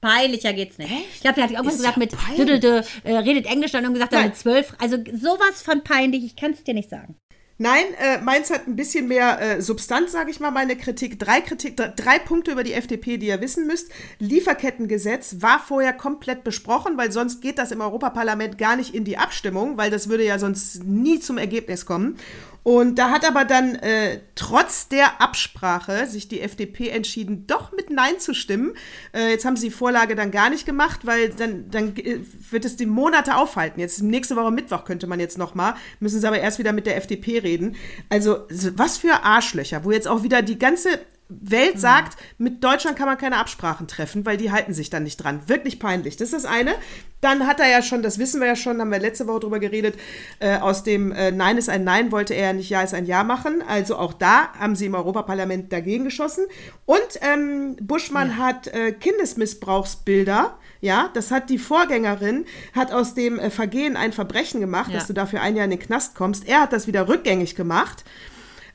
Peinlicher 0.00 0.52
geht's 0.52 0.78
nicht. 0.78 0.90
Echt? 0.90 1.06
Ich 1.14 1.20
glaube, 1.20 1.36
der 1.36 1.44
hat 1.44 1.50
irgendwas 1.52 1.76
gesagt 1.76 1.96
mit 1.96 2.12
düdelte, 2.36 2.84
äh, 3.04 3.16
redet 3.18 3.46
Englisch 3.46 3.70
dann 3.70 3.86
und 3.86 3.94
gesagt, 3.94 4.12
er 4.12 4.24
mit 4.24 4.36
zwölf. 4.36 4.74
Also 4.78 4.96
sowas 5.12 5.62
von 5.62 5.84
peinlich, 5.84 6.24
ich 6.24 6.36
kann 6.36 6.52
es 6.52 6.64
dir 6.64 6.74
nicht 6.74 6.90
sagen. 6.90 7.16
Nein, 7.62 7.84
äh, 7.96 8.20
meins 8.20 8.50
hat 8.50 8.66
ein 8.66 8.74
bisschen 8.74 9.06
mehr 9.06 9.40
äh, 9.40 9.62
Substanz, 9.62 10.10
sage 10.10 10.32
ich 10.32 10.40
mal, 10.40 10.50
meine 10.50 10.74
Kritik. 10.74 11.20
Drei, 11.20 11.40
Kritik. 11.40 11.76
drei 11.76 12.18
Punkte 12.18 12.50
über 12.50 12.64
die 12.64 12.72
FDP, 12.72 13.18
die 13.18 13.28
ihr 13.28 13.40
wissen 13.40 13.68
müsst. 13.68 13.88
Lieferkettengesetz 14.18 15.36
war 15.38 15.60
vorher 15.60 15.92
komplett 15.92 16.42
besprochen, 16.42 16.96
weil 16.96 17.12
sonst 17.12 17.40
geht 17.40 17.58
das 17.58 17.70
im 17.70 17.80
Europaparlament 17.80 18.58
gar 18.58 18.74
nicht 18.74 18.96
in 18.96 19.04
die 19.04 19.16
Abstimmung, 19.16 19.76
weil 19.76 19.92
das 19.92 20.08
würde 20.08 20.24
ja 20.24 20.40
sonst 20.40 20.82
nie 20.82 21.20
zum 21.20 21.38
Ergebnis 21.38 21.86
kommen. 21.86 22.16
Und 22.62 22.96
da 22.98 23.10
hat 23.10 23.26
aber 23.26 23.44
dann 23.44 23.74
äh, 23.76 24.20
trotz 24.34 24.88
der 24.88 25.20
Absprache 25.20 26.06
sich 26.06 26.28
die 26.28 26.40
FDP 26.40 26.90
entschieden, 26.90 27.46
doch 27.46 27.72
mit 27.72 27.90
Nein 27.90 28.20
zu 28.20 28.34
stimmen. 28.34 28.74
Äh, 29.12 29.30
jetzt 29.30 29.44
haben 29.44 29.56
sie 29.56 29.68
die 29.68 29.74
Vorlage 29.74 30.14
dann 30.14 30.30
gar 30.30 30.48
nicht 30.48 30.64
gemacht, 30.64 31.00
weil 31.04 31.30
dann, 31.30 31.70
dann 31.70 31.96
äh, 31.96 32.20
wird 32.50 32.64
es 32.64 32.76
die 32.76 32.86
Monate 32.86 33.36
aufhalten. 33.36 33.80
Jetzt 33.80 34.02
nächste 34.02 34.36
Woche 34.36 34.52
Mittwoch 34.52 34.84
könnte 34.84 35.06
man 35.06 35.18
jetzt 35.18 35.38
noch 35.38 35.54
mal, 35.54 35.74
müssen 35.98 36.20
sie 36.20 36.26
aber 36.26 36.38
erst 36.38 36.58
wieder 36.58 36.72
mit 36.72 36.86
der 36.86 36.96
FDP 36.96 37.38
reden. 37.38 37.76
Also 38.08 38.46
was 38.76 38.98
für 38.98 39.24
Arschlöcher, 39.24 39.84
wo 39.84 39.90
jetzt 39.90 40.06
auch 40.06 40.22
wieder 40.22 40.42
die 40.42 40.58
ganze 40.58 41.00
Welt 41.40 41.80
sagt, 41.80 42.18
mit 42.38 42.62
Deutschland 42.62 42.96
kann 42.96 43.06
man 43.06 43.18
keine 43.18 43.38
Absprachen 43.38 43.88
treffen, 43.88 44.26
weil 44.26 44.36
die 44.36 44.50
halten 44.50 44.74
sich 44.74 44.90
dann 44.90 45.02
nicht 45.02 45.16
dran. 45.16 45.40
Wirklich 45.46 45.78
peinlich. 45.78 46.16
Das 46.16 46.32
ist 46.32 46.44
das 46.44 46.50
eine. 46.50 46.74
Dann 47.20 47.46
hat 47.46 47.60
er 47.60 47.70
ja 47.70 47.82
schon, 47.82 48.02
das 48.02 48.18
wissen 48.18 48.40
wir 48.40 48.48
ja 48.48 48.56
schon, 48.56 48.80
haben 48.80 48.90
wir 48.90 48.98
letzte 48.98 49.28
Woche 49.28 49.40
drüber 49.40 49.60
geredet, 49.60 49.94
äh, 50.40 50.58
aus 50.58 50.82
dem 50.82 51.12
äh, 51.12 51.30
Nein 51.30 51.56
ist 51.56 51.68
ein 51.68 51.84
Nein 51.84 52.10
wollte 52.10 52.34
er 52.34 52.46
ja 52.46 52.52
nicht 52.52 52.68
Ja 52.68 52.82
ist 52.82 52.94
ein 52.94 53.06
Ja 53.06 53.22
machen. 53.22 53.62
Also 53.66 53.96
auch 53.96 54.12
da 54.12 54.52
haben 54.58 54.74
sie 54.74 54.86
im 54.86 54.94
Europaparlament 54.94 55.72
dagegen 55.72 56.04
geschossen. 56.04 56.44
Und 56.84 57.00
ähm, 57.20 57.76
Buschmann 57.80 58.30
ja. 58.30 58.36
hat 58.38 58.66
äh, 58.68 58.92
Kindesmissbrauchsbilder. 58.92 60.58
Ja, 60.80 61.10
das 61.14 61.30
hat 61.30 61.48
die 61.48 61.58
Vorgängerin, 61.58 62.44
hat 62.74 62.90
aus 62.90 63.14
dem 63.14 63.38
äh, 63.38 63.50
Vergehen 63.50 63.96
ein 63.96 64.12
Verbrechen 64.12 64.60
gemacht, 64.60 64.90
ja. 64.90 64.98
dass 64.98 65.06
du 65.06 65.12
dafür 65.12 65.40
ein 65.40 65.54
Jahr 65.54 65.64
in 65.64 65.70
den 65.70 65.78
Knast 65.78 66.16
kommst. 66.16 66.48
Er 66.48 66.62
hat 66.62 66.72
das 66.72 66.88
wieder 66.88 67.06
rückgängig 67.08 67.54
gemacht. 67.54 68.04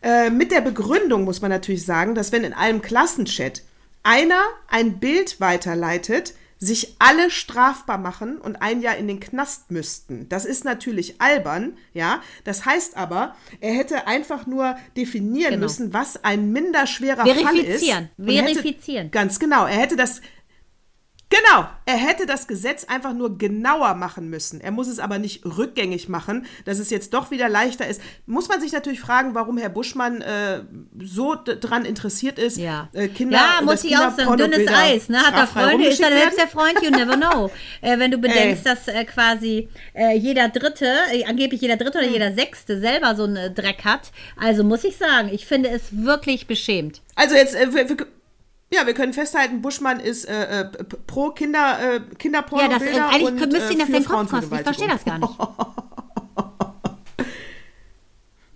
Äh, 0.02 0.30
mit 0.30 0.52
der 0.52 0.62
Begründung 0.62 1.24
muss 1.24 1.42
man 1.42 1.52
natürlich 1.52 1.86
sagen, 1.86 2.16
dass 2.16 2.32
wenn 2.32 2.44
in 2.44 2.54
einem 2.54 2.82
Klassenchat 2.82 3.64
einer 4.04 4.42
ein 4.68 5.00
Bild 5.00 5.40
weiterleitet, 5.42 6.34
sich 6.60 6.96
alle 6.98 7.30
strafbar 7.30 7.98
machen 7.98 8.38
und 8.38 8.62
ein 8.62 8.82
Jahr 8.82 8.98
in 8.98 9.08
den 9.08 9.20
Knast 9.20 9.70
müssten. 9.70 10.28
Das 10.28 10.44
ist 10.46 10.66
natürlich 10.66 11.22
albern, 11.22 11.78
ja. 11.94 12.22
Das 12.46 12.66
heißt 12.66 12.98
aber, 12.98 13.36
er 13.62 13.74
hätte 13.74 14.08
einfach 14.08 14.48
nur 14.48 14.76
definieren 14.96 15.52
genau. 15.52 15.66
müssen, 15.66 15.94
was 15.94 16.24
ein 16.24 16.52
minderschwerer 16.52 17.26
Fall 17.26 17.30
ist. 17.30 17.42
Verifizieren. 17.44 18.10
Verifizieren. 18.18 19.12
Ganz 19.12 19.40
genau. 19.40 19.66
Er 19.66 19.78
hätte 19.78 19.96
das 19.96 20.22
Genau, 21.30 21.68
er 21.86 21.98
hätte 21.98 22.26
das 22.26 22.48
Gesetz 22.48 22.86
einfach 22.86 23.14
nur 23.14 23.38
genauer 23.38 23.96
machen 23.96 24.30
müssen. 24.30 24.62
Er 24.62 24.72
muss 24.72 24.88
es 24.88 24.98
aber 24.98 25.20
nicht 25.20 25.46
rückgängig 25.46 26.08
machen, 26.08 26.46
dass 26.64 26.80
es 26.80 26.90
jetzt 26.90 27.14
doch 27.14 27.32
wieder 27.32 27.50
leichter 27.50 27.86
ist. 27.86 28.02
Muss 28.26 28.48
man 28.48 28.62
sich 28.62 28.72
natürlich 28.72 29.02
fragen, 29.02 29.36
warum 29.36 29.58
Herr 29.58 29.68
Buschmann 29.68 30.22
äh, 30.22 30.62
so 30.98 31.36
dran 31.36 31.84
interessiert 31.84 32.40
ist. 32.40 32.56
Ja, 32.56 32.88
äh, 32.94 33.10
Kinder, 33.10 33.40
ja 33.40 33.62
muss 33.62 33.84
ich 33.84 33.98
auch 33.98 34.16
sagen, 34.16 34.38
dünnes 34.38 34.70
Eis. 34.70 35.10
Ne? 35.10 35.18
Hat 35.18 35.36
er 35.36 35.48
Freunde, 35.48 35.88
ist 35.88 36.00
er 36.00 36.12
selbst 36.12 36.40
der 36.40 36.48
Freund, 36.48 36.82
you 36.82 36.92
never 36.92 37.18
know. 37.18 37.52
äh, 37.82 38.00
wenn 38.00 38.12
du 38.12 38.20
bedenkst, 38.20 38.66
Ey. 38.66 38.74
dass 38.74 38.88
äh, 38.88 39.04
quasi 39.04 39.68
äh, 39.94 40.16
jeder 40.18 40.48
Dritte, 40.48 40.88
äh, 41.12 41.26
angeblich 41.26 41.60
jeder 41.60 41.76
Dritte 41.76 41.98
oder 41.98 42.08
hm. 42.08 42.14
jeder 42.14 42.34
Sechste 42.34 42.80
selber 42.80 43.16
so 43.18 43.24
einen 43.24 43.54
Dreck 43.54 43.84
hat. 43.84 44.12
Also 44.38 44.64
muss 44.64 44.86
ich 44.86 44.96
sagen, 44.96 45.30
ich 45.34 45.46
finde 45.46 45.70
es 45.70 45.84
wirklich 45.92 46.48
beschämt. 46.48 47.02
Also 47.16 47.36
jetzt, 47.36 47.54
wir, 47.54 47.90
wir, 47.90 47.98
ja, 48.70 48.86
wir 48.86 48.94
können 48.94 49.14
festhalten, 49.14 49.62
Buschmann 49.62 50.00
ist 50.00 50.26
äh, 50.26 50.62
äh, 50.62 50.66
pro 51.08 51.30
Kinder, 51.30 51.78
äh, 51.96 52.16
Kinderporno. 52.16 52.64
Ja, 52.64 52.70
das, 52.80 52.84
äh, 52.84 53.00
eigentlich 53.00 53.24
und, 53.44 53.52
müsste 53.52 53.74
ihn 53.74 53.80
das 53.80 53.88
den 53.88 54.06
Kopf 54.06 54.30
kosten. 54.30 54.54
Ich 54.56 54.62
verstehe 54.62 54.88
das 54.88 55.06
gar 55.06 55.20
nicht. 55.20 55.34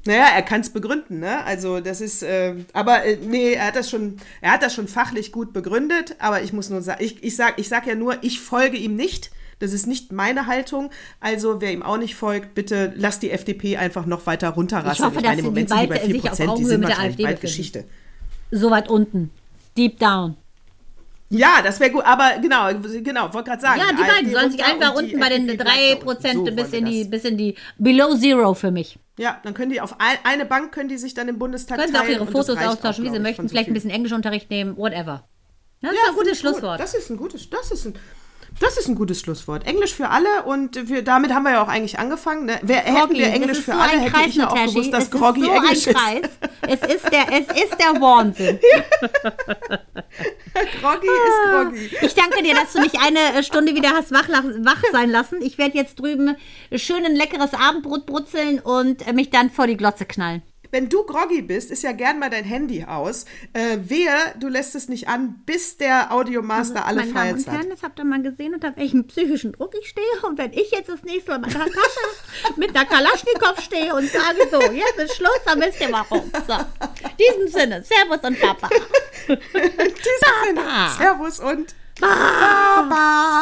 Naja, 0.03 0.25
er 0.33 0.41
kann 0.41 0.61
es 0.61 0.71
begründen, 0.71 1.19
ne? 1.19 1.43
Also 1.45 1.79
das 1.79 2.01
ist, 2.01 2.23
äh, 2.23 2.55
aber 2.73 3.05
äh, 3.05 3.17
nee, 3.21 3.53
er 3.53 3.67
hat 3.67 3.75
das 3.75 3.87
schon, 3.87 4.17
er 4.41 4.53
hat 4.53 4.63
das 4.63 4.73
schon 4.73 4.87
fachlich 4.87 5.31
gut 5.31 5.53
begründet, 5.53 6.15
aber 6.17 6.41
ich 6.41 6.53
muss 6.53 6.71
nur 6.71 6.81
sagen, 6.81 7.03
ich, 7.03 7.23
ich 7.23 7.35
sag, 7.35 7.59
ich 7.59 7.69
sag 7.69 7.85
ja 7.85 7.93
nur, 7.93 8.17
ich 8.23 8.39
folge 8.41 8.77
ihm 8.77 8.95
nicht 8.95 9.29
Das 9.59 9.73
ist 9.73 9.85
nicht 9.85 10.11
meine 10.11 10.47
Haltung. 10.47 10.89
Also 11.19 11.61
wer 11.61 11.71
ihm 11.71 11.83
auch 11.83 11.97
nicht 11.97 12.15
folgt, 12.15 12.55
bitte 12.55 12.93
lasst 12.95 13.21
die 13.21 13.29
FDP 13.29 13.77
einfach 13.77 14.07
noch 14.07 14.25
weiter 14.25 14.49
runterrassen. 14.49 14.91
Ich 14.93 15.01
hoffe, 15.05 15.21
dass 15.21 15.23
meine, 15.23 15.39
im 15.41 15.45
sie 15.45 15.49
Moment 15.49 15.69
die 15.69 15.73
sind 15.73 15.81
die 15.83 15.87
bei 15.87 15.95
weiter- 15.95 16.05
sich 16.07 16.23
auf 16.31 16.39
4%, 16.39 16.43
die 16.43 16.49
Augenhöhe 16.49 16.67
sind 16.69 16.79
mit 16.79 16.89
der 16.89 16.99
AfD 16.99 17.23
bald. 17.23 17.41
Geschichte. 17.41 17.85
So 18.49 18.71
weit 18.71 18.89
unten. 18.89 19.29
Deep 19.77 19.99
down. 19.99 20.37
Ja, 21.29 21.61
das 21.63 21.79
wäre 21.79 21.91
gut, 21.91 22.03
aber 22.03 22.39
genau, 22.41 22.67
genau, 23.01 23.33
wollte 23.33 23.51
gerade 23.51 23.61
sagen. 23.61 23.79
Ja, 23.79 23.87
die 23.93 24.03
beiden 24.03 24.31
sollen 24.31 24.51
sich 24.51 24.63
einfach 24.65 24.93
unten 24.95 25.17
bei 25.17 25.29
den 25.29 25.47
FDP 25.47 25.63
bleibt 25.63 26.03
da 26.03 26.09
unten. 26.09 26.27
3% 26.27 26.45
So 26.49 26.55
bis, 26.55 26.73
in 26.73 26.85
die, 26.85 27.05
bis 27.05 27.23
in 27.23 27.37
die 27.37 27.55
Below 27.77 28.15
Zero 28.17 28.53
für 28.53 28.69
mich. 28.69 28.99
Ja, 29.17 29.39
dann 29.43 29.53
können 29.53 29.71
die 29.71 29.79
auf 29.79 29.95
ein, 29.99 30.17
eine 30.25 30.45
Bank 30.45 30.73
können 30.73 30.89
die 30.89 30.97
sich 30.97 31.13
dann 31.13 31.29
im 31.29 31.39
Bundestag 31.39 31.77
Können 31.77 31.93
sie 31.93 31.99
auch 31.99 32.05
ihre 32.07 32.25
Fotos 32.27 32.57
austauschen, 32.57 33.05
auch, 33.05 33.09
wie 33.09 33.13
sie 33.15 33.21
möchten. 33.21 33.43
so 33.43 33.49
Vielleicht 33.49 33.69
ein 33.69 33.73
bisschen 33.73 33.91
Englischunterricht 33.91 34.49
nehmen, 34.49 34.75
whatever. 34.75 35.23
Das 35.81 35.91
ist 35.93 35.97
Ja, 36.03 36.09
ein 36.09 36.15
gutes 36.15 36.31
ich 36.37 36.43
gut. 36.43 36.51
Schlusswort. 36.51 36.79
Das 36.81 36.93
ist 36.93 37.09
ein 37.09 37.17
gutes, 37.17 37.49
das 37.49 37.71
ist 37.71 37.85
ein, 37.85 37.93
das 38.59 38.77
ist 38.77 38.87
ein 38.87 38.95
gutes 38.95 39.19
Schlusswort. 39.19 39.65
Englisch 39.65 39.93
für 39.93 40.09
alle 40.09 40.43
und 40.43 40.89
wir, 40.89 41.03
damit 41.03 41.33
haben 41.33 41.43
wir 41.43 41.53
ja 41.53 41.63
auch 41.63 41.67
eigentlich 41.67 41.97
angefangen. 41.97 42.45
Ne? 42.45 42.59
Wer, 42.61 42.77
hätten 42.77 42.95
Groggy, 42.95 43.17
wir 43.17 43.25
das 43.25 43.35
Englisch 43.35 43.57
ist 43.57 43.65
für 43.65 43.71
so 43.71 43.77
alle, 43.77 43.99
hätte 43.99 44.11
Kreis, 44.11 44.27
ich 44.27 44.35
ja 44.35 44.49
auch 44.49 44.65
gewusst, 44.65 44.93
dass 44.93 45.03
es 45.03 45.09
ist 45.09 45.11
Groggy 45.11 45.41
so 45.41 45.51
Englisch 45.51 45.87
ein 45.87 45.93
Kreis. 45.93 46.29
Es 46.67 46.95
ist 46.95 47.11
der, 47.11 47.25
es 47.31 47.63
ist 47.63 47.75
der 47.79 48.01
Wahnsinn. 48.01 48.57
ist. 48.57 48.71
Groggy 50.81 51.07
ist 51.07 51.51
Groggy. 51.51 51.89
Ich 52.01 52.13
danke 52.13 52.43
dir, 52.43 52.53
dass 52.53 52.73
du 52.73 52.81
mich 52.81 52.93
eine 52.99 53.43
Stunde 53.43 53.73
wieder 53.73 53.91
hast 53.91 54.11
wach, 54.11 54.29
wach 54.29 54.83
sein 54.91 55.09
lassen. 55.09 55.41
Ich 55.41 55.57
werde 55.57 55.77
jetzt 55.77 55.99
drüben 55.99 56.35
schön 56.75 57.05
ein 57.05 57.15
leckeres 57.15 57.53
Abendbrot 57.53 58.05
brutzeln 58.05 58.59
und 58.59 59.11
mich 59.13 59.29
dann 59.29 59.49
vor 59.49 59.67
die 59.67 59.77
Glotze 59.77 60.05
knallen 60.05 60.43
wenn 60.71 60.89
du 60.89 61.03
groggy 61.03 61.41
bist, 61.41 61.69
ist 61.69 61.83
ja 61.83 61.91
gern 61.91 62.17
mal 62.19 62.29
dein 62.29 62.45
Handy 62.45 62.85
aus. 62.85 63.25
Äh, 63.53 63.77
wehe, 63.83 64.11
du 64.39 64.47
lässt 64.47 64.73
es 64.75 64.87
nicht 64.87 65.09
an, 65.09 65.41
bis 65.45 65.77
der 65.77 66.11
Audiomaster 66.13 66.85
also, 66.85 66.99
alle 66.99 67.07
Files 67.07 67.13
hat. 67.13 67.13
Meine 67.13 67.33
Damen 67.33 67.45
und 67.45 67.51
Herren, 67.51 67.69
das 67.69 67.83
habt 67.83 67.99
ihr 67.99 68.05
mal 68.05 68.21
gesehen, 68.21 68.53
unter 68.53 68.75
welchem 68.77 69.05
psychischen 69.07 69.51
Druck 69.51 69.73
ich 69.79 69.89
stehe. 69.89 70.05
Und 70.23 70.37
wenn 70.37 70.53
ich 70.53 70.71
jetzt 70.71 70.87
das 70.89 71.03
nächste 71.03 71.31
Mal 71.31 71.39
mit 71.45 71.55
einer 71.55 71.65
Tasche, 71.65 71.99
mit 72.55 72.75
einer 72.75 72.85
Kalaschnikow 72.85 73.59
stehe 73.61 73.93
und 73.93 74.09
sage 74.09 74.47
so, 74.49 74.61
jetzt 74.61 74.97
ist 74.97 75.15
Schluss, 75.15 75.39
dann 75.45 75.59
wisst 75.59 75.81
ihr 75.81 75.91
warum. 75.91 76.31
So. 76.47 76.53
In 76.53 77.17
diesem 77.17 77.47
Sinne, 77.47 77.83
Servus 77.83 78.21
und 78.23 78.39
Papa. 78.39 78.69
In 79.27 79.37
diesem 79.37 80.29
Sinne, 80.45 80.61
Servus 80.97 81.39
und 81.39 81.75
Papa. 81.99 82.81
Baba. 82.87 83.41